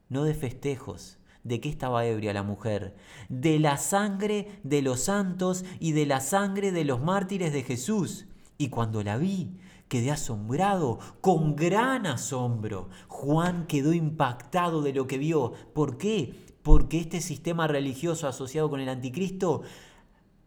no 0.09 0.25
de 0.25 0.33
festejos, 0.33 1.19
¿De 1.45 1.61
qué 1.61 1.69
estaba 1.69 2.07
ebria 2.07 2.33
la 2.33 2.41
mujer? 2.41 2.95
De 3.29 3.59
la 3.59 3.77
sangre 3.77 4.59
de 4.63 4.81
los 4.81 5.01
santos 5.01 5.63
y 5.79 5.91
de 5.91 6.07
la 6.07 6.19
sangre 6.19 6.71
de 6.71 6.83
los 6.85 7.01
mártires 7.01 7.53
de 7.53 7.61
Jesús. 7.61 8.25
Y 8.57 8.69
cuando 8.69 9.03
la 9.03 9.17
vi, 9.17 9.59
quedé 9.87 10.09
asombrado, 10.09 10.97
con 11.21 11.55
gran 11.55 12.07
asombro. 12.07 12.89
Juan 13.07 13.67
quedó 13.67 13.93
impactado 13.93 14.81
de 14.81 14.93
lo 14.93 15.05
que 15.05 15.19
vio. 15.19 15.53
¿Por 15.75 15.99
qué? 15.99 16.33
Porque 16.63 16.99
este 16.99 17.21
sistema 17.21 17.67
religioso 17.67 18.27
asociado 18.27 18.67
con 18.71 18.79
el 18.79 18.89
anticristo 18.89 19.61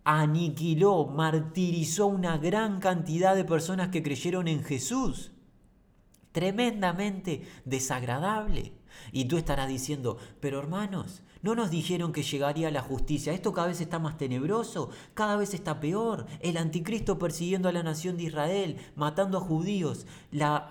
aniquiló, 0.03 1.07
martirizó 1.07 2.09
una 2.09 2.39
gran 2.39 2.81
cantidad 2.81 3.37
de 3.37 3.45
personas 3.45 3.91
que 3.91 4.03
creyeron 4.03 4.49
en 4.49 4.65
Jesús. 4.65 5.31
Tremendamente 6.33 7.43
desagradable. 7.65 8.78
Y 9.13 9.27
tú 9.27 9.37
estarás 9.37 9.69
diciendo, 9.69 10.19
pero 10.41 10.59
hermanos, 10.59 11.23
no 11.43 11.55
nos 11.55 11.71
dijeron 11.71 12.13
que 12.13 12.23
llegaría 12.23 12.71
la 12.71 12.83
justicia. 12.83 13.33
Esto 13.33 13.53
cada 13.53 13.69
vez 13.69 13.81
está 13.81 13.99
más 13.99 14.19
tenebroso, 14.19 14.91
cada 15.15 15.37
vez 15.37 15.55
está 15.55 15.81
peor. 15.81 16.27
El 16.41 16.57
anticristo 16.57 17.19
persiguiendo 17.19 17.69
a 17.69 17.73
la 17.73 17.83
nación 17.83 18.17
de 18.17 18.25
Israel, 18.25 18.77
matando 18.97 19.39
a 19.39 19.41
judíos, 19.41 20.07
la, 20.33 20.69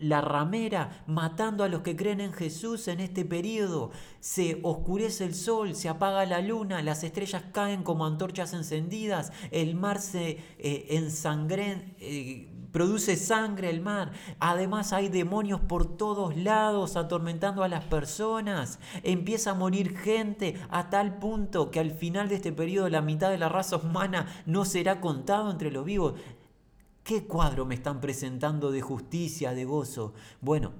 la 0.00 0.20
ramera 0.20 1.04
matando 1.06 1.64
a 1.64 1.68
los 1.68 1.82
que 1.82 1.96
creen 1.96 2.20
en 2.20 2.32
Jesús 2.32 2.88
en 2.88 3.00
este 3.00 3.24
periodo. 3.24 3.90
Se 4.20 4.60
oscurece 4.62 5.24
el 5.24 5.34
sol, 5.34 5.74
se 5.74 5.88
apaga 5.88 6.24
la 6.24 6.40
luna, 6.40 6.82
las 6.82 7.04
estrellas 7.04 7.42
caen 7.52 7.82
como 7.82 8.06
antorchas 8.06 8.54
encendidas, 8.54 9.32
el 9.50 9.74
mar 9.74 10.00
se 10.00 10.38
eh. 10.58 11.02
Eh, 12.00 12.48
produce 12.78 13.16
sangre 13.16 13.70
el 13.70 13.80
mar. 13.80 14.12
Además 14.38 14.92
hay 14.92 15.08
demonios 15.08 15.60
por 15.60 15.96
todos 15.96 16.36
lados 16.36 16.94
atormentando 16.94 17.64
a 17.64 17.68
las 17.68 17.82
personas. 17.82 18.78
Empieza 19.02 19.50
a 19.50 19.54
morir 19.54 19.98
gente 19.98 20.54
a 20.70 20.88
tal 20.88 21.18
punto 21.18 21.72
que 21.72 21.80
al 21.80 21.90
final 21.90 22.28
de 22.28 22.36
este 22.36 22.52
periodo 22.52 22.88
la 22.88 23.02
mitad 23.02 23.30
de 23.30 23.38
la 23.38 23.48
raza 23.48 23.78
humana 23.78 24.28
no 24.46 24.64
será 24.64 25.00
contado 25.00 25.50
entre 25.50 25.72
los 25.72 25.84
vivos. 25.84 26.14
¿Qué 27.02 27.24
cuadro 27.26 27.66
me 27.66 27.74
están 27.74 28.00
presentando 28.00 28.70
de 28.70 28.80
justicia, 28.80 29.54
de 29.54 29.64
gozo? 29.64 30.14
Bueno, 30.40 30.70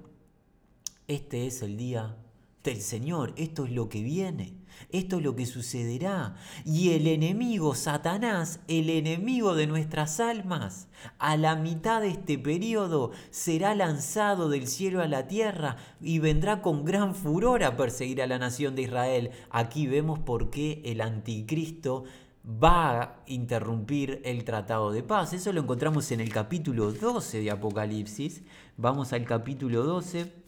este 1.08 1.48
es 1.48 1.62
el 1.62 1.76
día 1.76 2.14
del 2.62 2.80
Señor, 2.80 3.32
esto 3.36 3.64
es 3.64 3.72
lo 3.72 3.88
que 3.88 4.04
viene. 4.04 4.57
Esto 4.90 5.18
es 5.18 5.22
lo 5.22 5.36
que 5.36 5.46
sucederá. 5.46 6.36
Y 6.64 6.90
el 6.90 7.06
enemigo, 7.06 7.74
Satanás, 7.74 8.60
el 8.68 8.90
enemigo 8.90 9.54
de 9.54 9.66
nuestras 9.66 10.20
almas, 10.20 10.88
a 11.18 11.36
la 11.36 11.56
mitad 11.56 12.00
de 12.00 12.08
este 12.08 12.38
periodo 12.38 13.12
será 13.30 13.74
lanzado 13.74 14.48
del 14.48 14.66
cielo 14.66 15.02
a 15.02 15.08
la 15.08 15.28
tierra 15.28 15.76
y 16.00 16.18
vendrá 16.18 16.62
con 16.62 16.84
gran 16.84 17.14
furor 17.14 17.64
a 17.64 17.76
perseguir 17.76 18.22
a 18.22 18.26
la 18.26 18.38
nación 18.38 18.74
de 18.74 18.82
Israel. 18.82 19.30
Aquí 19.50 19.86
vemos 19.86 20.18
por 20.18 20.50
qué 20.50 20.82
el 20.84 21.00
anticristo 21.00 22.04
va 22.48 23.02
a 23.02 23.22
interrumpir 23.26 24.22
el 24.24 24.44
tratado 24.44 24.90
de 24.90 25.02
paz. 25.02 25.32
Eso 25.32 25.52
lo 25.52 25.60
encontramos 25.60 26.10
en 26.12 26.20
el 26.20 26.30
capítulo 26.30 26.92
12 26.92 27.40
de 27.40 27.50
Apocalipsis. 27.50 28.42
Vamos 28.76 29.12
al 29.12 29.24
capítulo 29.24 29.82
12 29.82 30.47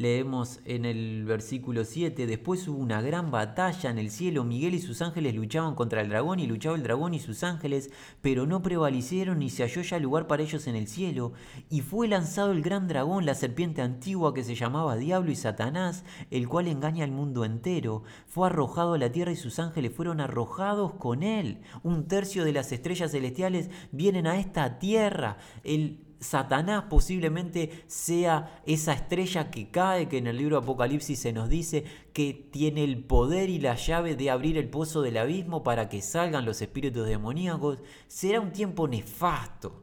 Leemos 0.00 0.60
en 0.64 0.86
el 0.86 1.26
versículo 1.26 1.84
7, 1.84 2.26
después 2.26 2.66
hubo 2.66 2.78
una 2.78 3.02
gran 3.02 3.30
batalla 3.30 3.90
en 3.90 3.98
el 3.98 4.10
cielo, 4.10 4.44
Miguel 4.44 4.72
y 4.72 4.78
sus 4.78 5.02
ángeles 5.02 5.34
luchaban 5.34 5.74
contra 5.74 6.00
el 6.00 6.08
dragón 6.08 6.40
y 6.40 6.46
luchaba 6.46 6.74
el 6.74 6.82
dragón 6.82 7.12
y 7.12 7.18
sus 7.18 7.44
ángeles, 7.44 7.90
pero 8.22 8.46
no 8.46 8.62
prevalecieron 8.62 9.40
ni 9.40 9.50
se 9.50 9.62
halló 9.62 9.82
ya 9.82 9.98
lugar 9.98 10.26
para 10.26 10.42
ellos 10.42 10.66
en 10.68 10.74
el 10.74 10.88
cielo, 10.88 11.34
y 11.68 11.82
fue 11.82 12.08
lanzado 12.08 12.52
el 12.52 12.62
gran 12.62 12.88
dragón, 12.88 13.26
la 13.26 13.34
serpiente 13.34 13.82
antigua 13.82 14.32
que 14.32 14.42
se 14.42 14.54
llamaba 14.54 14.96
Diablo 14.96 15.32
y 15.32 15.36
Satanás, 15.36 16.02
el 16.30 16.48
cual 16.48 16.68
engaña 16.68 17.04
al 17.04 17.12
mundo 17.12 17.44
entero, 17.44 18.02
fue 18.26 18.46
arrojado 18.46 18.94
a 18.94 18.98
la 18.98 19.12
tierra 19.12 19.32
y 19.32 19.36
sus 19.36 19.58
ángeles 19.58 19.92
fueron 19.92 20.22
arrojados 20.22 20.94
con 20.94 21.22
él. 21.22 21.58
Un 21.82 22.08
tercio 22.08 22.46
de 22.46 22.54
las 22.54 22.72
estrellas 22.72 23.10
celestiales 23.10 23.68
vienen 23.92 24.26
a 24.26 24.40
esta 24.40 24.78
tierra. 24.78 25.36
El 25.62 26.09
Satanás 26.20 26.84
posiblemente 26.90 27.82
sea 27.86 28.62
esa 28.66 28.92
estrella 28.92 29.50
que 29.50 29.70
cae, 29.70 30.08
que 30.08 30.18
en 30.18 30.26
el 30.26 30.36
libro 30.36 30.58
Apocalipsis 30.58 31.18
se 31.18 31.32
nos 31.32 31.48
dice 31.48 31.84
que 32.12 32.34
tiene 32.34 32.84
el 32.84 33.02
poder 33.02 33.48
y 33.48 33.58
la 33.58 33.74
llave 33.74 34.16
de 34.16 34.30
abrir 34.30 34.58
el 34.58 34.68
pozo 34.68 35.00
del 35.00 35.16
abismo 35.16 35.62
para 35.62 35.88
que 35.88 36.02
salgan 36.02 36.44
los 36.44 36.60
espíritus 36.60 37.06
demoníacos. 37.06 37.82
Será 38.06 38.40
un 38.40 38.52
tiempo 38.52 38.86
nefasto. 38.86 39.82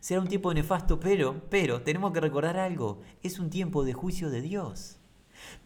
Será 0.00 0.20
un 0.20 0.28
tiempo 0.28 0.52
nefasto, 0.52 1.00
pero, 1.00 1.42
pero, 1.48 1.82
tenemos 1.82 2.12
que 2.12 2.20
recordar 2.20 2.58
algo. 2.58 3.00
Es 3.22 3.38
un 3.38 3.48
tiempo 3.48 3.84
de 3.84 3.94
juicio 3.94 4.30
de 4.30 4.42
Dios. 4.42 4.98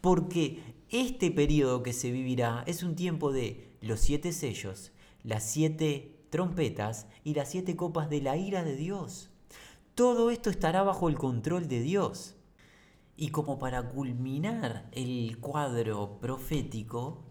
Porque 0.01 0.63
este 0.91 1.33
periodo 1.33 1.83
que 1.83 1.93
se 1.93 2.13
vivirá 2.13 2.63
es 2.67 2.85
un 2.85 2.95
tiempo 2.95 3.33
de 3.33 3.77
los 3.81 4.01
siete 4.01 4.33
sellos, 4.33 4.93
las 5.25 5.43
siete 5.43 6.27
trompetas 6.31 7.07
y 7.25 7.35
las 7.35 7.51
siete 7.51 7.75
copas 7.75 8.09
de 8.11 8.21
la 8.21 8.37
ira 8.37 8.63
de 8.63 8.77
Dios. 8.77 9.34
Todo 9.95 10.31
esto 10.31 10.51
estará 10.51 10.83
bajo 10.83 11.09
el 11.09 11.15
control 11.15 11.69
de 11.69 11.81
Dios. 11.81 12.35
Y 13.17 13.29
como 13.29 13.61
para 13.61 13.91
culminar 13.91 14.89
el 14.91 15.39
cuadro 15.39 16.19
profético, 16.21 17.23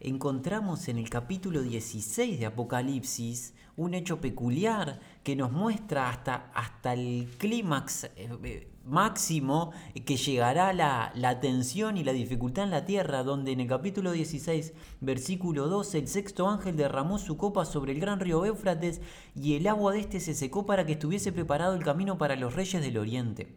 encontramos 0.00 0.88
en 0.88 0.98
el 0.98 1.08
capítulo 1.08 1.62
16 1.62 2.38
de 2.38 2.44
Apocalipsis 2.44 3.54
un 3.76 3.94
hecho 3.94 4.20
peculiar 4.20 5.00
que 5.22 5.34
nos 5.34 5.50
muestra 5.50 6.10
hasta, 6.10 6.50
hasta 6.54 6.92
el 6.92 7.26
clímax 7.38 8.10
eh, 8.16 8.68
máximo 8.84 9.72
que 10.04 10.16
llegará 10.16 10.72
la, 10.72 11.12
la, 11.14 11.40
tensión 11.40 11.96
y 11.96 12.04
la 12.04 12.12
dificultad 12.12 12.64
en 12.64 12.70
la 12.70 12.84
tierra, 12.84 13.22
donde 13.22 13.52
en 13.52 13.60
el 13.60 13.68
capítulo 13.68 14.12
16, 14.12 14.72
versículo 15.00 15.68
12, 15.68 15.98
el 15.98 16.08
sexto 16.08 16.48
ángel 16.48 16.76
derramó 16.76 17.18
su 17.18 17.36
copa 17.36 17.64
sobre 17.64 17.92
el 17.92 18.00
gran 18.00 18.20
río 18.20 18.44
Éufrates 18.44 19.00
y 19.34 19.56
el 19.56 19.66
agua 19.66 19.92
de 19.92 20.00
este 20.00 20.20
se 20.20 20.34
secó 20.34 20.66
para 20.66 20.86
que 20.86 20.92
estuviese 20.92 21.32
preparado 21.32 21.74
el 21.74 21.84
camino 21.84 22.18
para 22.18 22.36
los 22.36 22.54
reyes 22.54 22.82
del 22.82 22.98
oriente. 22.98 23.54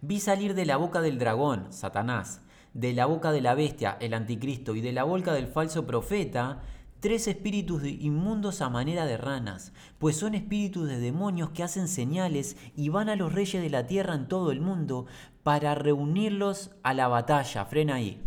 Vi 0.00 0.20
salir 0.20 0.54
de 0.54 0.66
la 0.66 0.76
boca 0.76 1.00
del 1.00 1.18
dragón, 1.18 1.72
Satanás, 1.72 2.42
de 2.74 2.92
la 2.92 3.06
boca 3.06 3.32
de 3.32 3.40
la 3.40 3.54
bestia, 3.54 3.96
el 4.00 4.14
anticristo, 4.14 4.74
y 4.74 4.80
de 4.80 4.92
la 4.92 5.04
boca 5.04 5.32
del 5.32 5.46
falso 5.46 5.86
profeta, 5.86 6.62
tres 7.02 7.26
espíritus 7.26 7.82
inmundos 7.84 8.62
a 8.62 8.70
manera 8.70 9.04
de 9.06 9.16
ranas, 9.16 9.72
pues 9.98 10.16
son 10.16 10.36
espíritus 10.36 10.88
de 10.88 11.00
demonios 11.00 11.50
que 11.50 11.64
hacen 11.64 11.88
señales 11.88 12.56
y 12.76 12.90
van 12.90 13.08
a 13.08 13.16
los 13.16 13.32
reyes 13.32 13.60
de 13.60 13.70
la 13.70 13.88
tierra 13.88 14.14
en 14.14 14.28
todo 14.28 14.52
el 14.52 14.60
mundo 14.60 15.06
para 15.42 15.74
reunirlos 15.74 16.70
a 16.84 16.94
la 16.94 17.08
batalla. 17.08 17.64
Frena 17.64 17.96
ahí. 17.96 18.22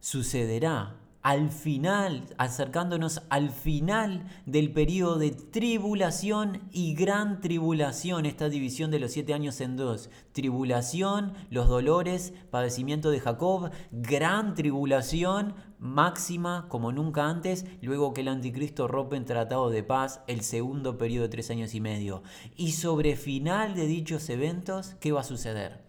Sucederá 0.00 0.96
al 1.22 1.50
final, 1.50 2.22
acercándonos 2.38 3.22
al 3.28 3.50
final 3.50 4.24
del 4.46 4.72
periodo 4.72 5.18
de 5.18 5.32
tribulación 5.32 6.62
y 6.72 6.94
gran 6.94 7.40
tribulación, 7.40 8.24
esta 8.24 8.48
división 8.48 8.90
de 8.90 9.00
los 9.00 9.12
siete 9.12 9.34
años 9.34 9.60
en 9.60 9.76
dos. 9.76 10.10
Tribulación, 10.32 11.34
los 11.50 11.68
dolores, 11.68 12.32
padecimiento 12.50 13.10
de 13.10 13.20
Jacob, 13.20 13.70
gran 13.90 14.54
tribulación, 14.54 15.54
máxima 15.78 16.66
como 16.68 16.92
nunca 16.92 17.28
antes, 17.28 17.66
luego 17.82 18.14
que 18.14 18.20
el 18.20 18.28
anticristo 18.28 18.88
rompe 18.88 19.16
en 19.16 19.24
tratado 19.24 19.70
de 19.70 19.82
paz, 19.82 20.20
el 20.28 20.42
segundo 20.42 20.98
periodo 20.98 21.24
de 21.24 21.30
tres 21.30 21.50
años 21.50 21.74
y 21.74 21.80
medio. 21.80 22.22
Y 22.56 22.72
sobre 22.72 23.16
final 23.16 23.74
de 23.74 23.86
dichos 23.86 24.30
eventos, 24.30 24.94
¿qué 25.00 25.12
va 25.12 25.20
a 25.20 25.24
suceder? 25.24 25.82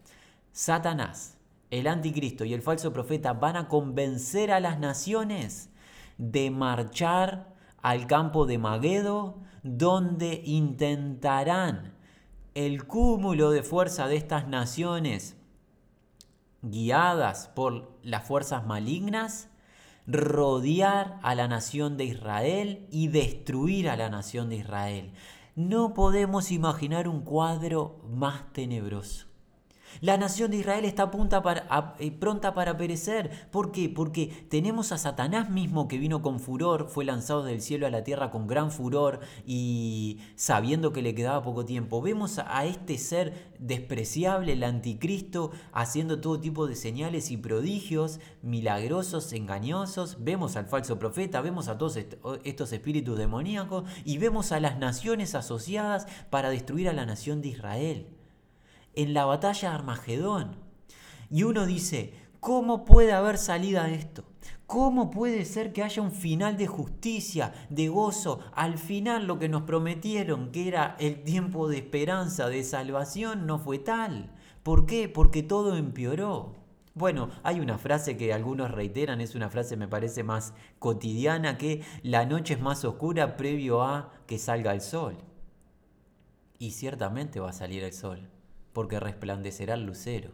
Satanás 0.52 1.39
el 1.72 1.88
anticristo 1.88 2.46
y 2.46 2.54
el 2.54 2.62
falso 2.62 2.94
profeta 2.94 3.34
van 3.34 3.56
a 3.56 3.68
convencer 3.68 4.52
a 4.52 4.60
las 4.60 4.80
naciones 4.80 5.70
de 6.18 6.52
marchar 6.52 7.56
al 7.82 8.08
campo 8.08 8.46
de 8.46 8.58
Maguedo, 8.58 9.40
donde 9.64 10.42
intentarán 10.46 11.94
el 12.56 12.86
cúmulo 12.88 13.52
de 13.52 13.64
fuerza 13.64 14.08
de 14.08 14.18
estas 14.18 14.48
naciones, 14.48 15.38
guiadas 16.62 17.48
por 17.48 17.98
las 18.04 18.28
fuerzas 18.28 18.66
malignas, 18.66 19.50
rodear 20.08 21.20
a 21.22 21.36
la 21.36 21.48
nación 21.48 21.96
de 21.96 22.06
Israel 22.06 22.88
y 22.92 23.08
destruir 23.08 23.90
a 23.90 23.96
la 23.96 24.10
nación 24.10 24.50
de 24.50 24.58
Israel. 24.58 25.14
No 25.56 25.94
podemos 25.94 26.52
imaginar 26.52 27.08
un 27.08 27.22
cuadro 27.22 28.02
más 28.10 28.52
tenebroso. 28.54 29.29
La 30.02 30.18
nación 30.18 30.52
de 30.52 30.58
Israel 30.58 30.86
está 30.86 31.12
eh, 32.00 32.12
pronta 32.12 32.54
para 32.54 32.78
perecer. 32.78 33.50
¿Por 33.52 33.72
qué? 33.72 33.90
Porque 33.90 34.28
tenemos 34.50 34.92
a 34.92 34.98
Satanás 34.98 35.50
mismo 35.50 35.88
que 35.88 35.98
vino 35.98 36.22
con 36.22 36.40
furor, 36.40 36.88
fue 36.90 37.06
lanzado 37.06 37.44
del 37.44 37.62
cielo 37.62 37.88
a 37.88 37.90
la 37.90 38.04
tierra 38.04 38.32
con 38.32 38.48
gran 38.48 38.72
furor 38.72 39.20
y 39.46 40.20
sabiendo 40.36 40.94
que 40.94 41.02
le 41.02 41.16
quedaba 41.16 41.44
poco 41.44 41.66
tiempo. 41.66 42.02
Vemos 42.02 42.40
a 42.40 42.66
este 42.66 42.98
ser 42.98 43.52
despreciable, 43.60 44.54
el 44.54 44.64
anticristo, 44.64 45.52
haciendo 45.74 46.22
todo 46.22 46.40
tipo 46.40 46.68
de 46.68 46.76
señales 46.76 47.32
y 47.32 47.38
prodigios 47.38 48.20
milagrosos, 48.42 49.34
engañosos. 49.34 50.18
Vemos 50.24 50.56
al 50.56 50.66
falso 50.68 51.00
profeta, 51.00 51.42
vemos 51.42 51.68
a 51.68 51.78
todos 51.78 51.98
estos 52.44 52.72
espíritus 52.72 53.18
demoníacos 53.18 53.84
y 54.06 54.18
vemos 54.18 54.52
a 54.52 54.60
las 54.60 54.78
naciones 54.80 55.36
asociadas 55.36 56.08
para 56.30 56.50
destruir 56.50 56.90
a 56.90 56.94
la 56.94 57.06
nación 57.06 57.42
de 57.42 57.50
Israel 57.50 58.19
en 58.94 59.14
la 59.14 59.26
batalla 59.26 59.70
de 59.70 59.76
Armagedón. 59.76 60.56
Y 61.30 61.44
uno 61.44 61.66
dice, 61.66 62.14
¿cómo 62.40 62.86
puede 62.86 63.14
haber 63.14 63.38
salida 63.38 63.84
de 63.84 63.96
esto? 63.96 64.24
¿Cómo 64.66 65.10
puede 65.10 65.46
ser 65.46 65.74
que 65.74 65.84
haya 65.84 66.02
un 66.02 66.12
final 66.12 66.58
de 66.58 66.68
justicia, 66.68 67.54
de 67.70 67.88
gozo? 67.88 68.40
Al 68.54 68.78
final 68.78 69.26
lo 69.26 69.40
que 69.40 69.50
nos 69.50 69.64
prometieron, 69.64 70.52
que 70.52 70.68
era 70.68 70.96
el 71.00 71.24
tiempo 71.24 71.68
de 71.68 71.78
esperanza, 71.78 72.50
de 72.50 72.64
salvación, 72.64 73.48
no 73.48 73.58
fue 73.58 73.80
tal. 73.80 74.32
¿Por 74.64 74.86
qué? 74.86 75.10
Porque 75.10 75.42
todo 75.42 75.76
empeoró. 75.76 76.56
Bueno, 76.94 77.30
hay 77.44 77.60
una 77.60 77.78
frase 77.78 78.18
que 78.18 78.34
algunos 78.34 78.72
reiteran, 78.72 79.22
es 79.22 79.34
una 79.34 79.50
frase 79.50 79.78
me 79.78 79.88
parece 79.88 80.24
más 80.24 80.54
cotidiana, 80.80 81.58
que 81.58 81.82
la 82.04 82.26
noche 82.26 82.56
es 82.56 82.62
más 82.62 82.84
oscura 82.86 83.38
previo 83.38 83.82
a 83.82 84.12
que 84.28 84.38
salga 84.38 84.74
el 84.74 84.82
sol. 84.82 85.18
Y 86.60 86.72
ciertamente 86.72 87.40
va 87.40 87.50
a 87.50 87.54
salir 87.54 87.84
el 87.84 87.94
sol 87.94 88.30
porque 88.80 89.02
resplandecerá 89.02 89.74
el 89.74 89.84
lucero. 89.84 90.32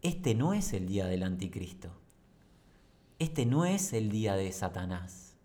Este 0.00 0.34
no 0.34 0.54
es 0.54 0.72
el 0.72 0.86
día 0.86 1.04
del 1.04 1.22
anticristo. 1.22 1.90
Este 3.18 3.44
no 3.44 3.66
es 3.66 3.92
el 3.92 4.08
día 4.08 4.36
de 4.36 4.50
Satanás. 4.52 5.36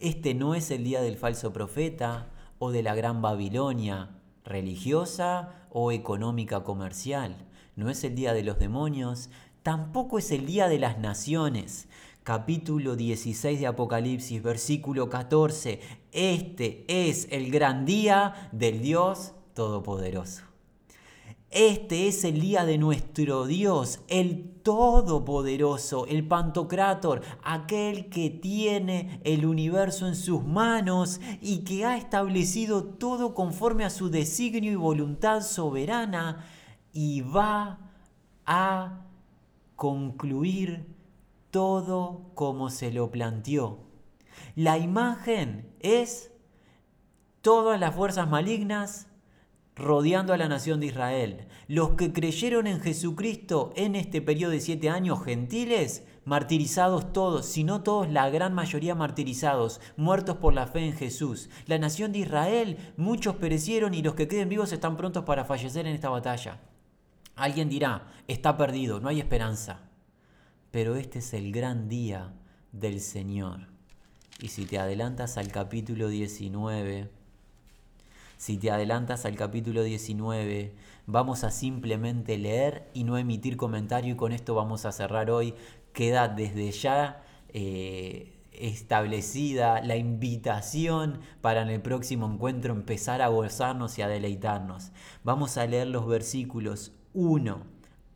Este 0.00 0.32
no 0.32 0.54
es 0.54 0.70
el 0.70 0.84
día 0.84 1.02
del 1.02 1.18
falso 1.18 1.52
profeta 1.52 2.30
o 2.58 2.70
de 2.70 2.82
la 2.82 2.94
gran 2.94 3.20
Babilonia 3.20 4.22
religiosa 4.42 5.66
o 5.68 5.92
económica 5.92 6.64
comercial. 6.64 7.44
No 7.74 7.90
es 7.90 8.02
el 8.02 8.14
día 8.14 8.32
de 8.32 8.44
los 8.44 8.58
demonios. 8.58 9.28
Tampoco 9.62 10.16
es 10.16 10.30
el 10.30 10.46
día 10.46 10.66
de 10.66 10.78
las 10.78 10.98
naciones. 10.98 11.90
Capítulo 12.22 12.96
16 12.96 13.60
de 13.60 13.66
Apocalipsis, 13.66 14.42
versículo 14.42 15.10
14. 15.10 15.78
Este 16.12 16.86
es 16.88 17.28
el 17.30 17.50
gran 17.50 17.84
día 17.84 18.48
del 18.50 18.80
Dios 18.80 19.34
Todopoderoso. 19.52 20.55
Este 21.50 22.08
es 22.08 22.24
el 22.24 22.40
día 22.40 22.64
de 22.64 22.76
nuestro 22.76 23.46
Dios, 23.46 24.00
el 24.08 24.52
Todopoderoso, 24.62 26.06
el 26.06 26.26
Pantocrátor, 26.26 27.22
aquel 27.44 28.08
que 28.08 28.30
tiene 28.30 29.20
el 29.22 29.46
universo 29.46 30.08
en 30.08 30.16
sus 30.16 30.44
manos 30.44 31.20
y 31.40 31.58
que 31.58 31.84
ha 31.84 31.96
establecido 31.96 32.82
todo 32.82 33.32
conforme 33.32 33.84
a 33.84 33.90
su 33.90 34.10
designio 34.10 34.72
y 34.72 34.76
voluntad 34.76 35.42
soberana 35.42 36.44
y 36.92 37.20
va 37.20 37.78
a 38.44 39.04
concluir 39.76 40.96
todo 41.52 42.32
como 42.34 42.70
se 42.70 42.90
lo 42.90 43.12
planteó. 43.12 43.78
La 44.56 44.78
imagen 44.78 45.72
es 45.78 46.32
todas 47.40 47.78
las 47.78 47.94
fuerzas 47.94 48.28
malignas 48.28 49.06
rodeando 49.76 50.32
a 50.32 50.38
la 50.38 50.48
nación 50.48 50.80
de 50.80 50.86
Israel. 50.86 51.46
Los 51.68 51.90
que 51.90 52.12
creyeron 52.12 52.66
en 52.66 52.80
Jesucristo 52.80 53.72
en 53.76 53.94
este 53.94 54.22
periodo 54.22 54.52
de 54.52 54.60
siete 54.60 54.88
años 54.88 55.22
gentiles, 55.22 56.02
martirizados 56.24 57.12
todos, 57.12 57.46
si 57.46 57.62
no 57.62 57.82
todos, 57.82 58.10
la 58.10 58.28
gran 58.30 58.54
mayoría 58.54 58.94
martirizados, 58.94 59.80
muertos 59.96 60.38
por 60.38 60.54
la 60.54 60.66
fe 60.66 60.86
en 60.86 60.94
Jesús. 60.94 61.50
La 61.66 61.78
nación 61.78 62.12
de 62.12 62.20
Israel, 62.20 62.78
muchos 62.96 63.36
perecieron 63.36 63.92
y 63.92 64.02
los 64.02 64.14
que 64.14 64.28
queden 64.28 64.48
vivos 64.48 64.72
están 64.72 64.96
prontos 64.96 65.24
para 65.24 65.44
fallecer 65.44 65.86
en 65.86 65.94
esta 65.94 66.08
batalla. 66.08 66.60
Alguien 67.36 67.68
dirá, 67.68 68.08
está 68.26 68.56
perdido, 68.56 68.98
no 68.98 69.08
hay 69.08 69.20
esperanza. 69.20 69.90
Pero 70.70 70.96
este 70.96 71.18
es 71.18 71.34
el 71.34 71.52
gran 71.52 71.88
día 71.88 72.32
del 72.72 73.00
Señor. 73.00 73.68
Y 74.40 74.48
si 74.48 74.64
te 74.64 74.78
adelantas 74.78 75.36
al 75.36 75.48
capítulo 75.48 76.08
19, 76.08 77.10
si 78.36 78.58
te 78.58 78.70
adelantas 78.70 79.24
al 79.24 79.34
capítulo 79.34 79.82
19, 79.82 80.74
vamos 81.06 81.44
a 81.44 81.50
simplemente 81.50 82.36
leer 82.36 82.90
y 82.92 83.04
no 83.04 83.16
emitir 83.16 83.56
comentario 83.56 84.12
y 84.12 84.16
con 84.16 84.32
esto 84.32 84.54
vamos 84.54 84.84
a 84.84 84.92
cerrar 84.92 85.30
hoy. 85.30 85.54
Queda 85.92 86.28
desde 86.28 86.70
ya 86.70 87.24
eh, 87.48 88.36
establecida 88.52 89.80
la 89.82 89.96
invitación 89.96 91.20
para 91.40 91.62
en 91.62 91.70
el 91.70 91.80
próximo 91.80 92.30
encuentro 92.30 92.74
empezar 92.74 93.22
a 93.22 93.28
gozarnos 93.28 93.98
y 93.98 94.02
a 94.02 94.08
deleitarnos. 94.08 94.92
Vamos 95.24 95.56
a 95.56 95.66
leer 95.66 95.86
los 95.86 96.06
versículos 96.06 96.92
1 97.14 97.62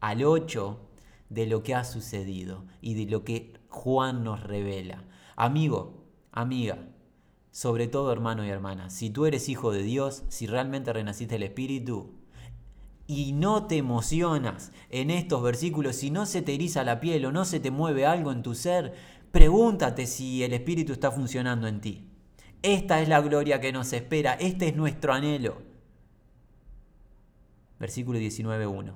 al 0.00 0.24
8 0.24 0.80
de 1.30 1.46
lo 1.46 1.62
que 1.62 1.74
ha 1.74 1.84
sucedido 1.84 2.64
y 2.82 2.94
de 2.94 3.10
lo 3.10 3.24
que 3.24 3.54
Juan 3.68 4.24
nos 4.24 4.42
revela. 4.42 5.04
Amigo, 5.36 6.04
amiga, 6.32 6.78
sobre 7.50 7.88
todo, 7.88 8.12
hermano 8.12 8.44
y 8.44 8.48
hermana, 8.48 8.90
si 8.90 9.10
tú 9.10 9.26
eres 9.26 9.48
hijo 9.48 9.72
de 9.72 9.82
Dios, 9.82 10.24
si 10.28 10.46
realmente 10.46 10.92
renaciste 10.92 11.36
el 11.36 11.42
Espíritu 11.42 12.14
y 13.06 13.32
no 13.32 13.66
te 13.66 13.76
emocionas 13.76 14.72
en 14.88 15.10
estos 15.10 15.42
versículos, 15.42 15.96
si 15.96 16.10
no 16.10 16.26
se 16.26 16.42
te 16.42 16.54
eriza 16.54 16.84
la 16.84 17.00
piel 17.00 17.26
o 17.26 17.32
no 17.32 17.44
se 17.44 17.58
te 17.58 17.70
mueve 17.70 18.06
algo 18.06 18.30
en 18.30 18.42
tu 18.42 18.54
ser, 18.54 18.94
pregúntate 19.32 20.06
si 20.06 20.44
el 20.44 20.52
Espíritu 20.52 20.92
está 20.92 21.10
funcionando 21.10 21.66
en 21.66 21.80
ti. 21.80 22.08
Esta 22.62 23.00
es 23.00 23.08
la 23.08 23.20
gloria 23.20 23.60
que 23.60 23.72
nos 23.72 23.92
espera, 23.92 24.34
este 24.34 24.68
es 24.68 24.76
nuestro 24.76 25.12
anhelo. 25.12 25.62
Versículo 27.80 28.18
19.1. 28.18 28.92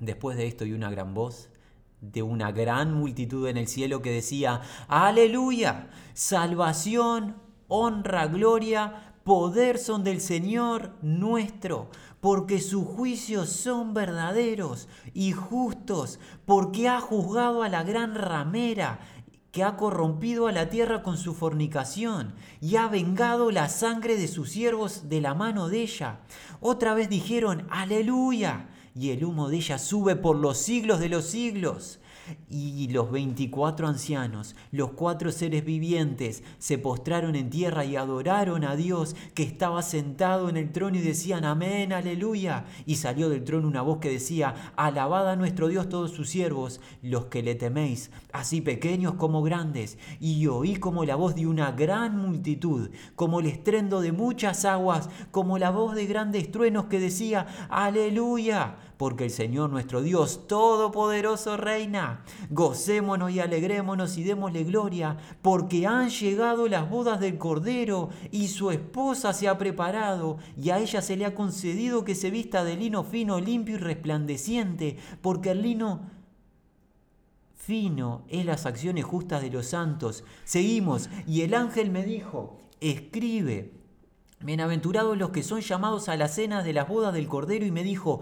Después 0.00 0.36
de 0.36 0.46
esto 0.46 0.64
y 0.64 0.72
una 0.72 0.90
gran 0.90 1.12
voz 1.12 1.50
de 2.00 2.22
una 2.22 2.52
gran 2.52 2.94
multitud 2.94 3.48
en 3.48 3.56
el 3.56 3.66
cielo 3.66 4.02
que 4.02 4.12
decía, 4.12 4.62
aleluya, 4.86 5.90
salvación, 6.14 7.36
honra, 7.68 8.26
gloria, 8.26 9.14
poder 9.24 9.78
son 9.78 10.04
del 10.04 10.20
Señor 10.20 10.92
nuestro, 11.02 11.88
porque 12.20 12.60
sus 12.60 12.84
juicios 12.84 13.50
son 13.50 13.94
verdaderos 13.94 14.88
y 15.14 15.32
justos, 15.32 16.18
porque 16.46 16.88
ha 16.88 17.00
juzgado 17.00 17.62
a 17.62 17.68
la 17.68 17.84
gran 17.84 18.14
ramera 18.14 19.00
que 19.52 19.62
ha 19.62 19.76
corrompido 19.76 20.46
a 20.46 20.52
la 20.52 20.68
tierra 20.68 21.02
con 21.02 21.16
su 21.16 21.34
fornicación 21.34 22.34
y 22.60 22.76
ha 22.76 22.88
vengado 22.88 23.50
la 23.50 23.68
sangre 23.68 24.16
de 24.16 24.28
sus 24.28 24.50
siervos 24.50 25.08
de 25.08 25.20
la 25.20 25.34
mano 25.34 25.68
de 25.68 25.82
ella. 25.82 26.20
Otra 26.60 26.94
vez 26.94 27.08
dijeron, 27.08 27.66
aleluya, 27.70 28.68
y 28.94 29.10
el 29.10 29.24
humo 29.24 29.48
de 29.48 29.56
ella 29.56 29.78
sube 29.78 30.16
por 30.16 30.36
los 30.36 30.58
siglos 30.58 31.00
de 31.00 31.08
los 31.08 31.24
siglos. 31.24 32.00
Y 32.48 32.88
los 32.88 33.10
veinticuatro 33.10 33.86
ancianos, 33.86 34.56
los 34.70 34.92
cuatro 34.92 35.32
seres 35.32 35.64
vivientes, 35.64 36.42
se 36.58 36.78
postraron 36.78 37.34
en 37.36 37.50
tierra 37.50 37.84
y 37.84 37.96
adoraron 37.96 38.64
a 38.64 38.76
Dios 38.76 39.16
que 39.34 39.42
estaba 39.42 39.82
sentado 39.82 40.48
en 40.48 40.56
el 40.56 40.72
trono 40.72 40.96
y 40.96 41.00
decían, 41.00 41.44
amén, 41.44 41.92
aleluya. 41.92 42.64
Y 42.86 42.96
salió 42.96 43.28
del 43.28 43.44
trono 43.44 43.68
una 43.68 43.82
voz 43.82 43.98
que 43.98 44.10
decía, 44.10 44.72
alabad 44.76 45.28
a 45.30 45.36
nuestro 45.36 45.68
Dios 45.68 45.88
todos 45.88 46.12
sus 46.12 46.28
siervos, 46.28 46.80
los 47.02 47.26
que 47.26 47.42
le 47.42 47.54
teméis, 47.54 48.10
así 48.32 48.60
pequeños 48.60 49.14
como 49.14 49.42
grandes. 49.42 49.98
Y 50.20 50.46
oí 50.46 50.76
como 50.76 51.04
la 51.04 51.16
voz 51.16 51.34
de 51.34 51.46
una 51.46 51.72
gran 51.72 52.16
multitud, 52.16 52.90
como 53.14 53.40
el 53.40 53.46
estrendo 53.46 54.00
de 54.00 54.12
muchas 54.12 54.64
aguas, 54.64 55.08
como 55.30 55.58
la 55.58 55.70
voz 55.70 55.94
de 55.94 56.06
grandes 56.06 56.50
truenos 56.50 56.86
que 56.86 57.00
decía, 57.00 57.46
aleluya 57.68 58.76
porque 58.98 59.24
el 59.24 59.30
Señor 59.30 59.70
nuestro 59.70 60.02
Dios 60.02 60.46
Todopoderoso 60.46 61.56
reina. 61.56 62.24
Gocémonos 62.50 63.30
y 63.30 63.40
alegrémonos 63.40 64.18
y 64.18 64.24
démosle 64.24 64.64
gloria, 64.64 65.16
porque 65.40 65.86
han 65.86 66.10
llegado 66.10 66.68
las 66.68 66.90
bodas 66.90 67.20
del 67.20 67.38
Cordero 67.38 68.10
y 68.30 68.48
su 68.48 68.70
esposa 68.70 69.32
se 69.32 69.48
ha 69.48 69.56
preparado, 69.56 70.36
y 70.60 70.70
a 70.70 70.78
ella 70.78 71.00
se 71.00 71.16
le 71.16 71.24
ha 71.24 71.34
concedido 71.34 72.04
que 72.04 72.16
se 72.16 72.30
vista 72.30 72.64
de 72.64 72.76
lino 72.76 73.04
fino, 73.04 73.40
limpio 73.40 73.76
y 73.76 73.78
resplandeciente, 73.78 74.98
porque 75.22 75.52
el 75.52 75.62
lino 75.62 76.10
fino 77.54 78.22
es 78.28 78.44
las 78.44 78.66
acciones 78.66 79.04
justas 79.04 79.42
de 79.42 79.50
los 79.50 79.66
santos. 79.66 80.24
Seguimos, 80.44 81.08
y 81.26 81.42
el 81.42 81.54
ángel 81.54 81.90
me 81.90 82.04
dijo, 82.04 82.58
escribe. 82.80 83.74
Bienaventurados 84.40 85.18
los 85.18 85.30
que 85.30 85.42
son 85.42 85.60
llamados 85.60 86.08
a 86.08 86.16
las 86.16 86.36
cenas 86.36 86.64
de 86.64 86.72
las 86.72 86.88
bodas 86.88 87.12
del 87.12 87.26
Cordero 87.26 87.66
y 87.66 87.72
me 87.72 87.82
dijo, 87.82 88.20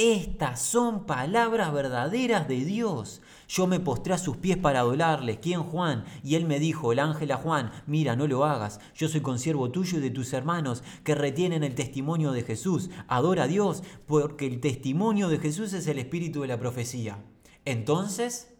estas 0.00 0.62
son 0.62 1.04
palabras 1.04 1.72
verdaderas 1.74 2.48
de 2.48 2.64
Dios. 2.64 3.20
Yo 3.48 3.66
me 3.66 3.80
postré 3.80 4.14
a 4.14 4.18
sus 4.18 4.38
pies 4.38 4.56
para 4.56 4.80
adorarles. 4.80 5.40
¿Quién 5.42 5.62
Juan? 5.62 6.04
Y 6.24 6.36
él 6.36 6.46
me 6.46 6.58
dijo, 6.58 6.92
el 6.92 7.00
ángel 7.00 7.32
a 7.32 7.36
Juan, 7.36 7.70
mira, 7.86 8.16
no 8.16 8.26
lo 8.26 8.46
hagas. 8.46 8.80
Yo 8.94 9.08
soy 9.08 9.20
consiervo 9.20 9.70
tuyo 9.70 9.98
y 9.98 10.00
de 10.00 10.10
tus 10.10 10.32
hermanos 10.32 10.82
que 11.04 11.14
retienen 11.14 11.64
el 11.64 11.74
testimonio 11.74 12.32
de 12.32 12.42
Jesús. 12.42 12.88
Adora 13.08 13.42
a 13.42 13.46
Dios, 13.46 13.82
porque 14.06 14.46
el 14.46 14.60
testimonio 14.60 15.28
de 15.28 15.38
Jesús 15.38 15.72
es 15.74 15.86
el 15.86 15.98
espíritu 15.98 16.42
de 16.42 16.48
la 16.48 16.58
profecía. 16.58 17.22
Entonces, 17.66 18.54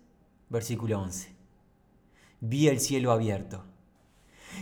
versículo 0.50 1.00
11, 1.00 1.34
vi 2.40 2.68
el 2.68 2.80
cielo 2.80 3.12
abierto. 3.12 3.64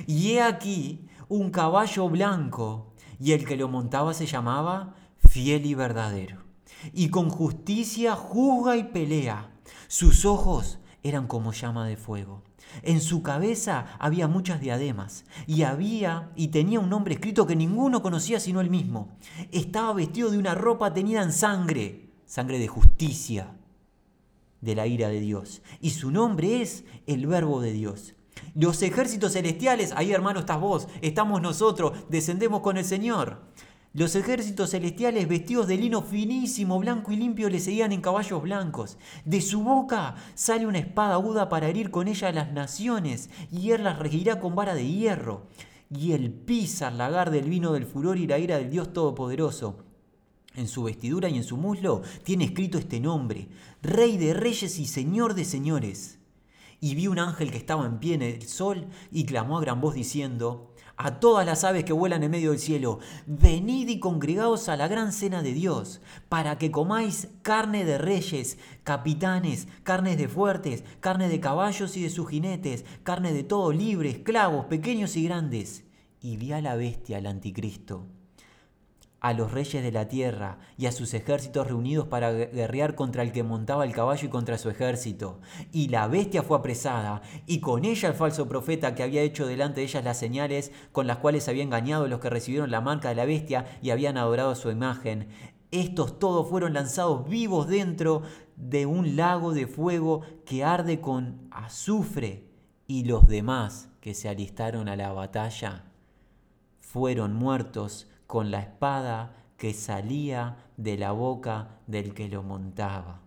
Y 0.07 0.33
he 0.33 0.43
aquí 0.43 1.09
un 1.29 1.51
caballo 1.51 2.09
blanco, 2.09 2.93
y 3.19 3.33
el 3.33 3.45
que 3.45 3.57
lo 3.57 3.69
montaba 3.69 4.15
se 4.15 4.27
llamaba 4.27 4.95
fiel 5.19 5.67
y 5.67 5.75
verdadero 5.75 6.48
y 6.93 7.09
con 7.09 7.31
justicia 7.31 8.15
juzga 8.15 8.77
y 8.77 8.85
pelea. 8.85 9.51
Sus 9.89 10.25
ojos 10.25 10.79
eran 11.03 11.27
como 11.27 11.53
llama 11.53 11.87
de 11.87 11.97
fuego. 11.97 12.43
En 12.83 13.01
su 13.01 13.23
cabeza 13.23 13.97
había 13.99 14.29
muchas 14.29 14.61
diademas 14.61 15.25
y 15.47 15.63
había 15.63 16.31
y 16.37 16.49
tenía 16.49 16.81
un 16.81 16.91
nombre 16.91 17.15
escrito 17.15 17.47
que 17.47 17.57
ninguno 17.57 18.03
conocía 18.03 18.41
sino 18.41 18.61
él 18.61 18.71
mismo. 18.71 19.17
Estaba 19.53 19.93
vestido 19.95 20.31
de 20.31 20.39
una 20.39 20.55
ropa 20.55 20.93
tenida 20.93 21.23
en 21.23 21.33
sangre, 21.33 22.11
sangre 22.27 22.59
de 22.59 22.69
justicia, 22.69 23.55
de 24.61 24.75
la 24.75 24.87
ira 24.87 25.09
de 25.09 25.21
Dios. 25.21 25.63
Y 25.81 25.91
su 25.91 26.11
nombre 26.11 26.61
es 26.63 26.85
el 27.07 27.27
Verbo 27.27 27.61
de 27.61 27.73
Dios. 27.73 28.15
Los 28.55 28.83
ejércitos 28.83 29.33
celestiales, 29.33 29.93
ahí 29.97 30.13
hermano 30.13 30.41
estás 30.41 30.61
vos, 30.61 30.89
estamos 31.01 31.41
nosotros, 31.43 31.93
descendemos 32.09 32.61
con 32.61 32.77
el 32.77 32.85
Señor. 32.85 33.43
Los 33.95 34.15
ejércitos 34.17 34.71
celestiales 34.71 35.27
vestidos 35.27 35.67
de 35.67 35.79
lino 35.79 36.03
finísimo, 36.03 36.79
blanco 36.79 37.11
y 37.11 37.17
limpio 37.17 37.49
le 37.49 37.59
seguían 37.59 37.91
en 37.93 38.03
caballos 38.03 38.43
blancos. 38.43 38.99
De 39.25 39.41
su 39.41 39.63
boca 39.63 40.15
sale 40.35 40.67
una 40.67 40.79
espada 40.79 41.15
aguda 41.15 41.49
para 41.49 41.69
herir 41.69 41.91
con 41.91 42.07
ella 42.07 42.29
a 42.29 42.33
las 42.33 42.53
naciones, 42.53 43.31
y 43.51 43.71
él 43.71 43.85
las 43.85 43.99
regirá 43.99 44.41
con 44.41 44.55
vara 44.55 44.75
de 44.75 44.87
hierro. 44.87 45.47
Y 45.91 46.13
él 46.13 46.31
pisa 46.31 46.89
el 46.89 46.99
lagar 46.99 47.31
del 47.31 47.49
vino 47.49 47.73
del 47.73 47.87
furor 47.87 48.19
y 48.19 48.27
la 48.27 48.39
ira 48.39 48.59
del 48.59 48.71
Dios 48.71 48.93
Todopoderoso. 48.93 49.79
En 50.55 50.69
su 50.69 50.83
vestidura 50.83 51.31
y 51.31 51.37
en 51.37 51.45
su 51.45 51.57
muslo 51.57 52.03
tiene 52.25 52.45
escrito 52.45 52.77
este 52.77 53.01
nombre, 53.01 53.49
Rey 53.81 54.19
de 54.19 54.35
Reyes 54.35 54.79
y 54.79 54.87
Señor 54.87 55.33
de 55.33 55.47
Señores. 55.47 56.19
Y 56.81 56.95
vi 56.95 57.07
un 57.07 57.19
ángel 57.19 57.51
que 57.51 57.57
estaba 57.57 57.87
en 57.87 57.99
pie 57.99 58.15
en 58.15 58.23
el 58.23 58.43
sol 58.47 58.87
y 59.11 59.25
clamó 59.25 59.57
a 59.57 59.63
gran 59.63 59.81
voz 59.81 59.95
diciendo, 59.95 60.68
a 60.99 61.21
todas 61.21 61.47
las 61.47 61.63
aves 61.63 61.85
que 61.85 61.93
vuelan 61.93 62.25
en 62.25 62.31
medio 62.31 62.51
del 62.51 62.59
cielo, 62.59 62.99
venid 63.27 63.89
y 63.89 64.01
congregaos 64.01 64.69
a 64.69 64.77
la 64.77 64.89
gran 64.89 65.13
cena 65.13 65.43
de 65.43 65.55
Dios, 65.55 66.01
para 66.29 66.59
que 66.59 66.73
comáis 66.73 67.29
carne 67.43 67.85
de 67.85 67.99
reyes, 67.99 68.59
capitanes, 68.83 69.69
carnes 69.85 70.19
de 70.19 70.29
fuertes, 70.29 70.83
carne 70.99 71.29
de 71.29 71.41
caballos 71.41 71.97
y 71.97 72.03
de 72.03 72.11
sus 72.11 72.29
jinetes, 72.29 72.85
carne 73.05 73.33
de 73.33 73.45
todo 73.45 73.73
libre, 73.73 74.11
esclavos, 74.11 74.67
pequeños 74.67 75.17
y 75.17 75.25
grandes. 75.25 75.85
Y 76.21 76.37
vi 76.37 76.53
a 76.53 76.61
la 76.61 76.75
bestia, 76.75 77.19
al 77.19 77.27
anticristo 77.27 78.18
a 79.21 79.33
los 79.33 79.53
reyes 79.53 79.83
de 79.83 79.91
la 79.91 80.09
tierra 80.09 80.59
y 80.77 80.87
a 80.87 80.93
sus 80.93 81.13
ejércitos 81.13 81.67
reunidos 81.67 82.07
para 82.07 82.33
guerrear 82.33 82.95
contra 82.95 83.23
el 83.23 83.33
que 83.33 83.43
montaba 83.43 83.85
el 83.85 83.93
caballo 83.93 84.27
y 84.27 84.31
contra 84.31 84.59
su 84.59 84.71
ejército. 84.71 85.41
Y 85.73 85.89
la 85.89 86.07
bestia 86.07 86.43
fue 86.43 86.59
apresada, 86.59 87.23
y 87.47 87.61
con 87.61 87.85
ella 87.85 88.09
el 88.09 88.15
falso 88.15 88.49
profeta 88.49 88.95
que 88.95 89.03
había 89.03 89.23
hecho 89.23 89.47
delante 89.47 89.81
de 89.81 89.87
ellas 89.87 90.05
las 90.05 90.19
señales 90.19 90.73
con 90.93 91.07
las 91.07 91.19
cuales 91.19 91.49
había 91.49 91.65
engañado 91.65 92.05
a 92.05 92.09
los 92.09 92.21
que 92.21 92.31
recibieron 92.31 92.71
la 92.71 92.81
marca 92.81 93.09
de 93.09 93.17
la 93.17 93.25
bestia 93.25 93.67
y 93.83 93.91
habían 93.91 94.17
adorado 94.17 94.55
su 94.55 94.71
imagen. 94.71 95.29
Estos 95.71 96.19
todos 96.19 96.49
fueron 96.49 96.75
lanzados 96.75 97.29
vivos 97.29 97.69
dentro 97.69 98.23
de 98.57 98.87
un 98.87 99.17
lago 99.17 99.53
de 99.53 99.67
fuego 99.67 100.23
que 100.47 100.65
arde 100.65 101.01
con 101.01 101.49
azufre, 101.51 102.45
y 102.87 103.05
los 103.05 103.29
demás 103.29 103.91
que 104.01 104.15
se 104.15 104.31
alistaron 104.31 104.89
a 104.89 104.97
la 104.97 105.13
batalla 105.13 105.85
fueron 106.81 107.35
muertos 107.35 108.09
con 108.29 108.51
la 108.51 108.61
espada 108.61 109.35
que 109.57 109.73
salía 109.73 110.59
de 110.77 110.99
la 110.99 111.13
boca 111.13 111.81
del 111.87 112.13
que 112.13 112.29
lo 112.29 112.43
montaba. 112.43 113.23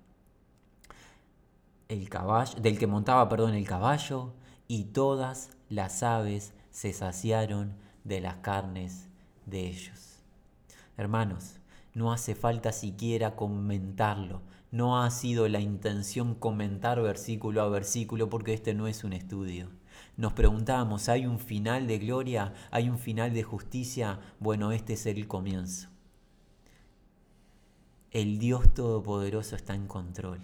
El 1.89 2.07
caballo, 2.07 2.61
del 2.61 2.77
que 2.77 2.85
montaba, 2.85 3.27
perdón, 3.27 3.55
el 3.55 3.67
caballo, 3.67 4.31
y 4.67 4.85
todas 4.85 5.57
las 5.69 6.03
aves 6.03 6.53
se 6.69 6.93
saciaron 6.93 7.73
de 8.03 8.21
las 8.21 8.37
carnes 8.37 9.09
de 9.47 9.67
ellos. 9.67 10.19
Hermanos, 10.97 11.55
no 11.95 12.13
hace 12.13 12.35
falta 12.35 12.71
siquiera 12.71 13.35
comentarlo. 13.35 14.43
No 14.69 15.01
ha 15.01 15.09
sido 15.09 15.49
la 15.49 15.59
intención 15.59 16.35
comentar 16.35 17.01
versículo 17.01 17.63
a 17.63 17.69
versículo 17.69 18.29
porque 18.29 18.53
este 18.53 18.75
no 18.75 18.87
es 18.87 19.03
un 19.03 19.13
estudio 19.13 19.80
nos 20.21 20.33
preguntábamos, 20.33 21.09
¿hay 21.09 21.25
un 21.25 21.39
final 21.39 21.87
de 21.87 21.97
gloria? 21.97 22.53
¿Hay 22.69 22.89
un 22.89 22.99
final 22.99 23.33
de 23.33 23.41
justicia? 23.41 24.19
Bueno, 24.39 24.71
este 24.71 24.93
es 24.93 25.07
el 25.07 25.27
comienzo. 25.27 25.89
El 28.11 28.37
Dios 28.37 28.71
Todopoderoso 28.73 29.55
está 29.55 29.73
en 29.73 29.87
control. 29.87 30.39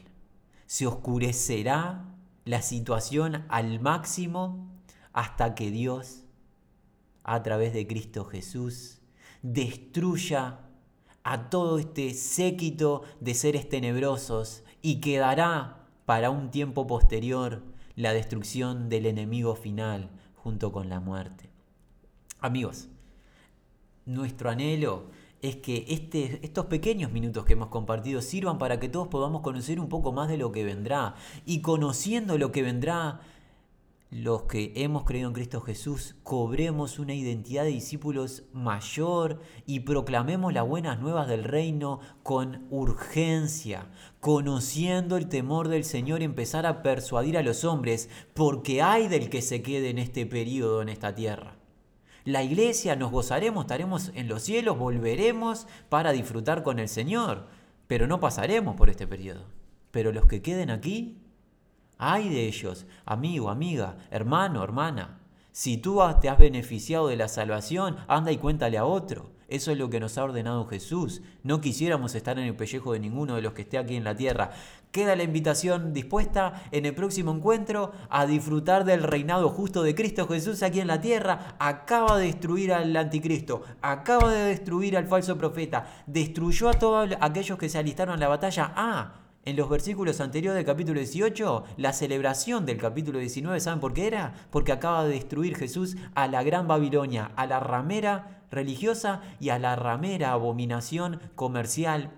Se 0.66 0.88
oscurecerá 0.88 2.06
la 2.44 2.64
situación 2.64 3.46
al 3.50 3.80
máximo 3.80 4.68
hasta 5.14 5.54
que 5.54 5.70
Dios, 5.70 6.24
a 7.24 7.44
través 7.44 7.72
de 7.74 7.86
Cristo 7.86 8.26
Jesús, 8.26 9.00
destruya 9.44 10.62
a 11.24 11.50
todo 11.52 11.78
este 11.78 12.16
séquito 12.16 13.04
de 13.20 13.36
seres 13.36 13.70
tenebrosos 13.70 14.64
y 14.82 15.02
quedará 15.02 15.86
para 16.06 16.32
un 16.32 16.50
tiempo 16.50 16.88
posterior 16.88 17.77
la 17.98 18.14
destrucción 18.14 18.90
del 18.90 19.08
enemigo 19.08 19.56
final 19.56 20.10
junto 20.36 20.72
con 20.72 20.88
la 20.88 21.00
muerte. 21.00 21.50
Amigos, 22.40 22.88
nuestro 24.06 24.52
anhelo 24.52 25.10
es 25.42 25.58
que 25.58 25.84
este, 25.90 26.40
estos 26.44 26.68
pequeños 26.68 27.12
minutos 27.12 27.44
que 27.44 27.54
hemos 27.54 27.70
compartido 27.70 28.22
sirvan 28.22 28.60
para 28.60 28.80
que 28.80 28.88
todos 28.88 29.08
podamos 29.08 29.42
conocer 29.42 29.80
un 29.80 29.90
poco 29.90 30.12
más 30.12 30.30
de 30.30 30.38
lo 30.38 30.52
que 30.52 30.64
vendrá. 30.64 31.16
Y 31.44 31.62
conociendo 31.62 32.38
lo 32.38 32.52
que 32.52 32.62
vendrá, 32.62 33.20
los 34.10 34.44
que 34.44 34.72
hemos 34.78 35.04
creído 35.04 35.28
en 35.28 35.34
Cristo 35.34 35.60
Jesús, 35.60 36.16
cobremos 36.24 36.98
una 36.98 37.14
identidad 37.14 37.64
de 37.64 37.72
discípulos 37.72 38.44
mayor 38.54 39.42
y 39.66 39.82
proclamemos 39.82 40.54
las 40.54 40.66
buenas 40.66 41.00
nuevas 41.00 41.28
del 41.28 41.44
reino 41.44 42.00
con 42.24 42.68
urgencia, 42.70 43.90
conociendo 44.22 45.18
el 45.18 45.28
temor 45.28 45.68
del 45.68 45.84
Señor 45.84 46.22
empezar 46.22 46.66
a 46.66 46.84
persuadir 46.84 47.38
a 47.38 47.44
los 47.44 47.66
hombres, 47.66 48.10
porque 48.34 48.82
hay 48.82 49.10
del 49.10 49.30
que 49.30 49.42
se 49.42 49.62
quede 49.62 49.90
en 49.90 49.98
este 49.98 50.26
periodo 50.26 50.82
en 50.82 50.88
esta 50.88 51.14
tierra. 51.14 51.58
La 52.24 52.44
iglesia 52.44 52.96
nos 52.96 53.12
gozaremos, 53.12 53.66
estaremos 53.66 54.12
en 54.16 54.30
los 54.30 54.42
cielos, 54.42 54.78
volveremos 54.78 55.68
para 55.90 56.14
disfrutar 56.14 56.64
con 56.64 56.80
el 56.80 56.88
Señor, 56.88 57.48
pero 57.88 58.08
no 58.08 58.22
pasaremos 58.22 58.76
por 58.76 58.90
este 58.90 59.06
periodo. 59.06 59.46
Pero 59.92 60.14
los 60.14 60.26
que 60.28 60.42
queden 60.42 60.70
aquí, 60.70 61.27
hay 61.98 62.30
de 62.30 62.48
ellos, 62.48 62.86
amigo, 63.06 63.50
amiga, 63.50 63.98
hermano, 64.12 64.64
hermana. 64.64 65.20
Si 65.52 65.78
tú 65.78 66.00
te 66.22 66.30
has 66.30 66.38
beneficiado 66.38 67.08
de 67.08 67.16
la 67.16 67.28
salvación, 67.28 67.98
anda 68.08 68.32
y 68.32 68.38
cuéntale 68.38 68.78
a 68.78 68.86
otro. 68.86 69.32
Eso 69.48 69.72
es 69.72 69.78
lo 69.78 69.90
que 69.90 70.00
nos 70.00 70.18
ha 70.18 70.26
ordenado 70.26 70.68
Jesús. 70.68 71.22
No 71.42 71.62
quisiéramos 71.62 72.14
estar 72.16 72.38
en 72.38 72.46
el 72.46 72.56
pellejo 72.56 72.94
de 72.94 73.00
ninguno 73.00 73.36
de 73.36 73.42
los 73.42 73.54
que 73.54 73.62
esté 73.62 73.78
aquí 73.78 73.96
en 73.96 74.04
la 74.04 74.16
tierra. 74.16 74.52
Queda 74.92 75.16
la 75.16 75.24
invitación 75.24 75.94
dispuesta 75.94 76.64
en 76.72 76.86
el 76.86 76.94
próximo 76.94 77.32
encuentro 77.32 77.94
a 78.10 78.26
disfrutar 78.26 78.84
del 78.84 79.04
reinado 79.04 79.50
justo 79.50 79.84
de 79.84 79.96
Cristo 79.96 80.28
Jesús 80.28 80.64
aquí 80.64 80.82
en 80.82 80.88
la 80.88 81.00
tierra. 81.00 81.56
Acaba 81.60 82.18
de 82.18 82.26
destruir 82.26 82.74
al 82.74 82.96
anticristo, 82.96 83.64
acaba 83.82 84.32
de 84.32 84.46
destruir 84.46 84.98
al 84.98 85.08
falso 85.08 85.38
profeta, 85.38 86.04
destruyó 86.08 86.70
a 86.70 86.74
todos 86.74 87.10
aquellos 87.22 87.58
que 87.58 87.70
se 87.70 87.78
alistaron 87.78 88.16
en 88.16 88.20
la 88.20 88.28
batalla. 88.28 88.74
Ah, 88.76 89.27
en 89.48 89.56
los 89.56 89.70
versículos 89.70 90.20
anteriores 90.20 90.58
del 90.58 90.66
capítulo 90.66 91.00
18, 91.00 91.64
la 91.78 91.94
celebración 91.94 92.66
del 92.66 92.76
capítulo 92.76 93.18
19, 93.20 93.62
¿saben 93.62 93.80
por 93.80 93.94
qué 93.94 94.06
era? 94.06 94.34
Porque 94.52 94.74
acaba 94.74 95.06
de 95.06 95.14
destruir 95.14 95.56
Jesús 95.56 95.96
a 96.16 96.28
la 96.28 96.44
gran 96.44 96.68
Babilonia, 96.68 97.32
a 97.38 97.46
la 97.46 97.62
ramera 97.62 98.44
religiosa 98.52 99.22
y 99.40 99.48
a 99.48 99.58
la 99.58 99.78
ramera 99.78 100.34
abominación 100.34 101.22
comercial 101.36 102.12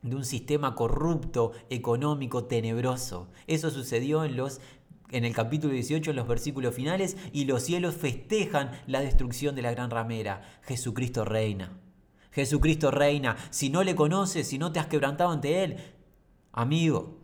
de 0.00 0.16
un 0.16 0.24
sistema 0.24 0.74
corrupto, 0.74 1.52
económico, 1.68 2.44
tenebroso. 2.44 3.28
Eso 3.46 3.68
sucedió 3.68 4.24
en 4.24 4.38
los 4.38 4.62
en 5.10 5.26
el 5.26 5.34
capítulo 5.34 5.74
18, 5.74 6.10
en 6.10 6.16
los 6.16 6.26
versículos 6.26 6.74
finales, 6.74 7.18
y 7.34 7.44
los 7.44 7.62
cielos 7.62 7.94
festejan 7.94 8.70
la 8.86 9.00
destrucción 9.00 9.54
de 9.54 9.60
la 9.60 9.70
gran 9.70 9.90
ramera. 9.90 10.40
Jesucristo 10.62 11.26
reina. 11.26 11.78
Jesucristo 12.34 12.90
reina. 12.90 13.36
Si 13.50 13.68
no 13.68 13.84
le 13.84 13.94
conoces, 13.94 14.48
si 14.48 14.58
no 14.58 14.72
te 14.72 14.80
has 14.80 14.86
quebrantado 14.86 15.30
ante 15.30 15.62
Él, 15.62 15.76
Amigo, 16.56 17.18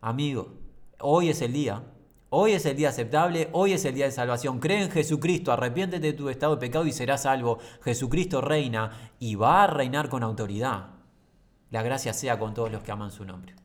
amigo, 0.00 0.54
hoy 1.00 1.30
es 1.30 1.42
el 1.42 1.52
día. 1.52 1.82
Hoy 2.30 2.52
es 2.52 2.64
el 2.64 2.76
día 2.76 2.90
aceptable, 2.90 3.48
hoy 3.52 3.72
es 3.72 3.84
el 3.84 3.94
día 3.96 4.04
de 4.04 4.12
salvación. 4.12 4.60
Cree 4.60 4.84
en 4.84 4.90
Jesucristo, 4.90 5.50
arrepiéntete 5.50 6.06
de 6.06 6.12
tu 6.12 6.28
estado 6.28 6.54
de 6.54 6.60
pecado 6.60 6.86
y 6.86 6.92
serás 6.92 7.22
salvo. 7.22 7.58
Jesucristo 7.82 8.40
reina 8.40 9.10
y 9.18 9.34
va 9.34 9.64
a 9.64 9.66
reinar 9.66 10.08
con 10.08 10.22
autoridad. 10.22 10.90
La 11.70 11.82
gracia 11.82 12.12
sea 12.12 12.38
con 12.38 12.54
todos 12.54 12.70
los 12.70 12.84
que 12.84 12.92
aman 12.92 13.10
su 13.10 13.24
nombre. 13.24 13.56